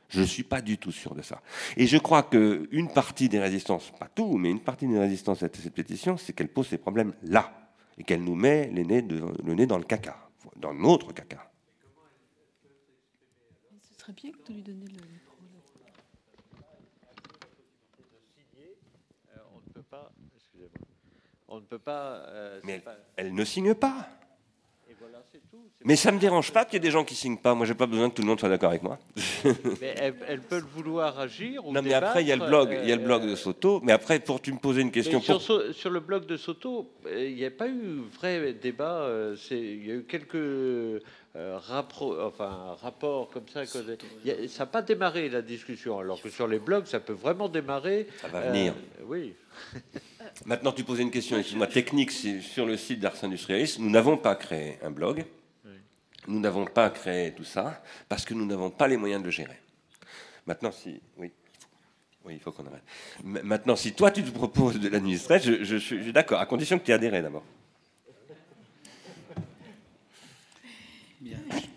Je 0.08 0.20
ne 0.20 0.26
suis 0.26 0.42
pas 0.44 0.60
du 0.60 0.76
tout 0.76 0.92
sûr 0.92 1.14
de 1.14 1.22
ça. 1.22 1.40
Et 1.76 1.86
je 1.86 1.96
crois 1.96 2.22
qu'une 2.22 2.90
partie 2.92 3.30
des 3.30 3.40
résistances, 3.40 3.90
pas 3.98 4.08
tout, 4.14 4.36
mais 4.36 4.50
une 4.50 4.60
partie 4.60 4.86
des 4.86 4.98
résistances 4.98 5.42
à 5.42 5.48
cette 5.52 5.74
pétition, 5.74 6.18
c'est 6.18 6.34
qu'elle 6.34 6.48
pose 6.48 6.68
ces 6.68 6.78
problèmes 6.78 7.14
là. 7.22 7.50
Et 7.96 8.04
qu'elle 8.04 8.22
nous 8.22 8.34
met 8.34 8.68
le 8.68 8.82
nez, 8.82 9.00
le 9.00 9.54
nez 9.54 9.66
dans 9.66 9.78
le 9.78 9.84
caca, 9.84 10.16
dans 10.56 10.74
notre 10.74 11.12
caca 11.12 11.52
serait 14.02 14.12
bien 14.14 14.32
que 14.32 14.38
tu 14.38 14.52
lui 14.54 14.62
donniez 14.62 14.88
le 14.88 15.06
micro. 15.06 15.36
Euh, 19.30 19.38
on 19.54 19.58
ne 19.58 19.72
peut 19.72 19.82
pas. 19.82 20.12
Excusez-moi. 20.34 20.88
On 21.52 21.56
ne 21.56 21.66
peut 21.66 21.78
pas. 21.78 22.24
Euh, 22.28 22.60
Mais 22.64 22.74
elle, 22.74 22.80
pas... 22.80 22.96
elle, 23.16 23.34
ne 23.34 23.44
signe 23.44 23.74
pas. 23.74 24.08
Voilà, 24.98 25.18
tout, 25.50 25.58
mais 25.84 25.96
ça 25.96 26.10
ne 26.10 26.16
me 26.16 26.20
dérange 26.20 26.50
pas 26.50 26.64
qu'il 26.64 26.74
y 26.74 26.76
ait 26.76 26.80
des 26.80 26.90
gens 26.90 27.04
qui 27.04 27.14
signent 27.14 27.36
pas. 27.36 27.54
Moi, 27.54 27.66
j'ai 27.66 27.74
pas 27.74 27.86
besoin 27.86 28.08
que 28.08 28.14
tout 28.14 28.22
le 28.22 28.28
monde 28.28 28.40
soit 28.40 28.48
d'accord 28.48 28.70
avec 28.70 28.82
moi. 28.82 28.98
mais 29.44 29.94
elles, 29.96 30.14
elles, 30.28 30.40
peuvent 30.40 30.64
vouloir 30.74 31.18
agir. 31.18 31.66
Ou 31.66 31.72
non, 31.72 31.82
mais 31.82 31.92
après, 31.92 32.22
il 32.22 32.28
y 32.28 32.32
a 32.32 32.36
le 32.36 32.46
blog, 32.46 32.78
il 32.82 32.88
y 32.88 32.92
a 32.92 32.96
le 32.96 33.04
blog 33.04 33.28
de 33.28 33.34
Soto. 33.34 33.80
Mais 33.82 33.92
après, 33.92 34.20
pour 34.20 34.40
tu 34.40 34.52
me 34.52 34.58
poser 34.58 34.80
une 34.80 34.92
question. 34.92 35.20
Sur, 35.20 35.44
pour... 35.44 35.74
sur, 35.74 35.90
le 35.90 36.00
blog 36.00 36.24
de 36.24 36.38
Soto, 36.38 36.90
il 37.14 37.34
n'y 37.34 37.44
a 37.44 37.50
pas 37.50 37.68
eu 37.68 38.00
vrai 38.16 38.54
débat. 38.54 39.06
Il 39.50 39.86
y 39.86 39.90
a 39.90 39.94
eu 39.94 40.04
quelques 40.04 41.02
euh, 41.34 41.58
enfin, 41.58 42.76
rapport 42.82 43.30
comme 43.30 43.48
ça. 43.48 43.60
A, 43.60 43.66
ça 43.66 43.80
n'a 44.58 44.66
pas 44.66 44.82
démarré 44.82 45.30
la 45.30 45.40
discussion, 45.40 45.98
alors 45.98 46.20
que 46.20 46.28
sur 46.28 46.46
les 46.46 46.58
blogs, 46.58 46.84
ça 46.84 47.00
peut 47.00 47.14
vraiment 47.14 47.48
démarrer. 47.48 48.06
Ça 48.20 48.28
va 48.28 48.40
venir. 48.42 48.74
Euh, 48.74 49.04
oui. 49.06 49.34
Maintenant, 50.46 50.72
tu 50.72 50.84
posais 50.84 51.02
une 51.02 51.10
question, 51.10 51.36
excuse-moi, 51.38 51.66
technique 51.66 52.10
sur 52.10 52.66
le 52.66 52.76
site 52.76 53.00
d'Ars 53.00 53.22
Industrialis. 53.22 53.76
Nous 53.78 53.90
n'avons 53.90 54.16
pas 54.16 54.34
créé 54.34 54.78
un 54.82 54.90
blog. 54.90 55.24
Nous 56.28 56.40
n'avons 56.40 56.64
pas 56.64 56.88
créé 56.90 57.32
tout 57.32 57.44
ça 57.44 57.82
parce 58.08 58.24
que 58.24 58.34
nous 58.34 58.46
n'avons 58.46 58.70
pas 58.70 58.86
les 58.86 58.96
moyens 58.96 59.20
de 59.20 59.26
le 59.26 59.32
gérer. 59.32 59.58
Maintenant, 60.46 60.72
si. 60.72 61.00
Oui. 61.16 61.32
Oui, 62.24 62.34
il 62.34 62.40
faut 62.40 62.52
qu'on 62.52 62.66
arrête. 62.66 62.84
Maintenant, 63.24 63.74
si 63.74 63.92
toi, 63.94 64.12
tu 64.12 64.22
te 64.22 64.30
proposes 64.30 64.78
de 64.78 64.88
l'administrer, 64.88 65.40
je, 65.40 65.64
je, 65.64 65.76
suis 65.76 66.12
d'accord, 66.12 66.40
à 66.40 66.46
condition 66.46 66.78
que 66.78 66.84
tu 66.84 66.92
aies 66.92 66.94
adhéré 66.94 67.20
d'abord. 67.20 67.42
que. 71.20 71.71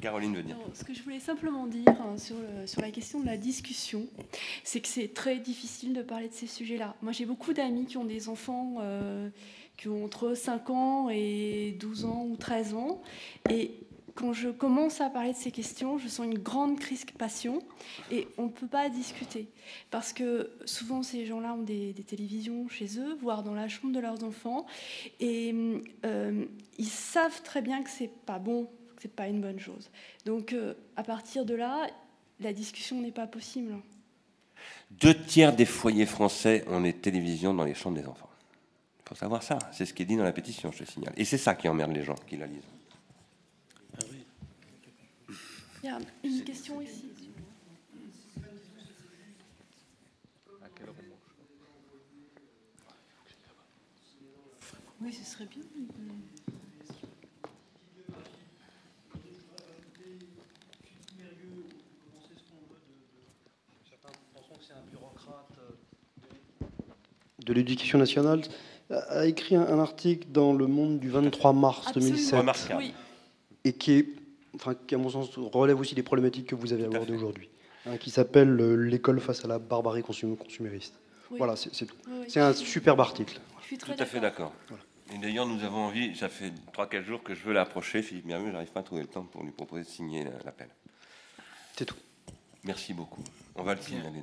Caroline 0.00 0.34
veut 0.34 0.42
dire. 0.42 0.56
ce 0.74 0.84
que 0.84 0.94
je 0.94 1.02
voulais 1.02 1.20
simplement 1.20 1.66
dire 1.66 1.88
hein, 1.88 2.16
sur, 2.16 2.36
la 2.80 2.90
question 2.90 3.20
de 3.20 3.26
la 3.26 3.36
discussion, 3.36 4.06
c'est 4.64 4.80
que 4.80 4.88
c'est 4.88 5.12
très 5.12 5.38
difficile 5.38 5.92
de 5.92 6.02
parler 6.02 6.28
de 6.28 6.34
ces 6.34 6.46
sujets-là. 6.46 6.96
Moi, 7.02 7.12
j'ai 7.12 7.26
beaucoup 7.26 7.52
d'amis 7.52 7.86
qui 7.86 7.96
ont 7.96 8.04
des 8.04 8.28
enfants 8.28 8.76
euh, 8.80 9.28
qui 9.76 9.88
ont 9.88 10.04
entre 10.04 10.34
5 10.34 10.70
ans 10.70 11.08
et 11.10 11.76
12 11.78 12.04
ans 12.04 12.26
ou 12.28 12.36
13 12.36 12.74
ans. 12.74 13.02
Et 13.48 13.80
quand 14.14 14.32
je 14.32 14.50
commence 14.50 15.00
à 15.00 15.08
parler 15.08 15.32
de 15.32 15.36
ces 15.36 15.50
questions, 15.50 15.96
je 15.96 16.08
sens 16.08 16.26
une 16.26 16.38
grande 16.38 16.78
crispation 16.78 17.60
et 18.10 18.28
on 18.36 18.44
ne 18.44 18.48
peut 18.48 18.66
pas 18.66 18.88
discuter. 18.88 19.48
Parce 19.90 20.12
que 20.12 20.50
souvent, 20.64 21.02
ces 21.02 21.24
gens-là 21.24 21.54
ont 21.54 21.62
des, 21.62 21.94
télévisions 22.06 22.68
chez 22.68 22.98
eux, 22.98 23.16
voire 23.20 23.42
dans 23.42 23.54
la 23.54 23.68
chambre 23.68 23.94
de 23.94 24.00
leurs 24.00 24.24
enfants, 24.24 24.66
et 25.20 25.54
euh, 26.04 26.44
ils 26.78 26.86
savent 26.86 27.42
très 27.42 27.62
bien 27.62 27.82
que 27.82 27.90
c'est 27.90 28.10
pas 28.26 28.38
bon, 28.38 28.68
que 29.00 29.08
c'est 29.08 29.14
pas 29.14 29.28
une 29.28 29.40
bonne 29.40 29.58
chose. 29.58 29.90
Donc, 30.26 30.52
euh, 30.52 30.74
à 30.96 31.02
partir 31.02 31.44
de 31.44 31.54
là, 31.54 31.88
la 32.38 32.52
discussion 32.52 33.00
n'est 33.00 33.12
pas 33.12 33.26
possible. 33.26 33.74
Deux 34.90 35.14
tiers 35.14 35.54
des 35.54 35.64
foyers 35.64 36.06
français 36.06 36.64
ont 36.68 36.80
des 36.80 36.92
télévisions 36.92 37.54
dans 37.54 37.64
les 37.64 37.74
chambres 37.74 37.98
des 37.98 38.06
enfants. 38.06 38.28
Il 39.04 39.08
faut 39.08 39.14
savoir 39.14 39.42
ça. 39.42 39.58
C'est 39.72 39.86
ce 39.86 39.94
qui 39.94 40.02
est 40.02 40.06
dit 40.06 40.16
dans 40.16 40.24
la 40.24 40.32
pétition, 40.32 40.70
je 40.72 40.84
te 40.84 40.90
signale. 40.90 41.14
Et 41.16 41.24
c'est 41.24 41.38
ça 41.38 41.54
qui 41.54 41.68
emmerde 41.68 41.92
les 41.92 42.04
gens 42.04 42.14
qui 42.26 42.36
la 42.36 42.46
lisent. 42.46 42.62
Il 45.82 45.86
y 45.86 45.88
a 45.88 45.98
une 46.22 46.44
question 46.44 46.80
ici. 46.82 47.06
Oui, 55.02 55.14
ce 55.14 55.24
serait 55.24 55.46
bien. 55.46 55.62
De 67.44 67.52
l'éducation 67.52 67.98
nationale 67.98 68.42
a 68.90 69.26
écrit 69.26 69.54
un, 69.56 69.78
article 69.78 70.28
dans 70.30 70.52
Le 70.52 70.66
Monde 70.66 70.98
du 70.98 71.10
23 71.10 71.52
mars 71.52 71.92
2007 71.92 72.44
et 73.64 73.72
qui 73.72 73.92
est 73.92 74.06
enfin, 74.54 74.74
qui 74.74 74.94
à 74.94 74.98
mon 74.98 75.10
sens 75.10 75.30
relève 75.36 75.78
aussi 75.78 75.94
des 75.94 76.02
problématiques 76.02 76.46
que 76.46 76.54
vous 76.54 76.72
avez 76.72 76.84
abordées 76.84 77.12
aujourd'hui, 77.12 77.48
hein, 77.86 77.96
qui 77.98 78.10
s'appelle 78.10 78.60
euh, 78.60 78.74
L'école 78.74 79.20
face 79.20 79.44
à 79.44 79.48
la 79.48 79.58
barbarie 79.58 80.02
consumériste. 80.02 80.94
Voilà, 81.30 81.54
c'est 81.56 82.40
un 82.40 82.52
superbe 82.52 83.00
article. 83.00 83.40
Je 83.62 83.66
suis 83.66 83.78
Tout 83.78 83.92
à 83.96 84.04
fait 84.04 84.18
d'accord. 84.18 84.52
Et 85.14 85.18
d'ailleurs, 85.18 85.46
nous 85.46 85.62
avons 85.64 85.84
envie, 85.84 86.16
ça 86.16 86.28
fait 86.28 86.52
3-4 86.72 87.04
jours 87.04 87.22
que 87.22 87.34
je 87.34 87.42
veux 87.44 87.52
l'approcher, 87.52 88.02
Philippe 88.02 88.26
Mermieux, 88.26 88.48
je 88.48 88.52
n'arrive 88.52 88.70
pas 88.70 88.80
à 88.80 88.82
trouver 88.82 89.02
le 89.02 89.08
temps 89.08 89.24
pour 89.24 89.42
lui 89.42 89.50
proposer 89.50 89.82
de 89.82 89.88
signer 89.88 90.24
l'appel. 90.44 90.68
C'est 91.76 91.84
tout. 91.84 91.96
Merci 92.64 92.94
beaucoup. 92.94 93.22
On 93.56 93.62
va 93.62 93.74
le 93.74 93.80
signaler 93.80 94.22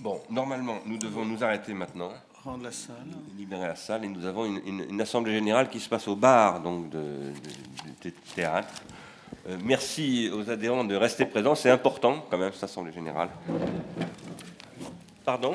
Bon, 0.00 0.18
normalement, 0.30 0.78
nous 0.86 0.96
devons 0.96 1.26
nous 1.26 1.44
arrêter 1.44 1.74
maintenant. 1.74 2.10
Rendre 2.42 2.64
la 2.64 2.72
salle. 2.72 2.96
Libérer 3.36 3.66
la 3.66 3.76
salle. 3.76 4.02
Et 4.06 4.08
nous 4.08 4.24
avons 4.24 4.46
une, 4.46 4.98
assemblée 4.98 5.34
générale 5.34 5.68
qui 5.68 5.78
se 5.78 5.90
passe 5.90 6.08
au 6.08 6.16
bar 6.16 6.60
donc, 6.60 6.88
de, 6.88 7.34
théâtre. 8.34 8.82
Euh, 9.46 9.58
merci 9.62 10.30
aux 10.32 10.48
adhérents 10.48 10.84
de 10.84 10.94
rester 10.96 11.26
présents. 11.26 11.54
C'est 11.54 11.68
important, 11.68 12.24
quand 12.30 12.38
même, 12.38 12.50
cette 12.54 12.64
assemblée 12.64 12.94
générale. 12.94 13.28
Pardon? 15.22 15.54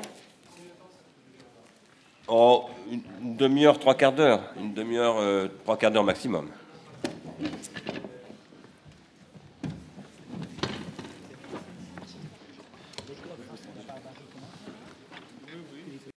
Oh, 2.27 2.65
une 2.91 3.35
demi-heure, 3.35 3.79
trois 3.79 3.95
quarts 3.95 4.13
d'heure. 4.13 4.53
Une 4.59 4.73
demi-heure, 4.75 5.15
euh, 5.17 5.47
trois 5.63 5.75
quarts 5.75 5.89
d'heure 5.89 6.03
maximum. 6.03 6.49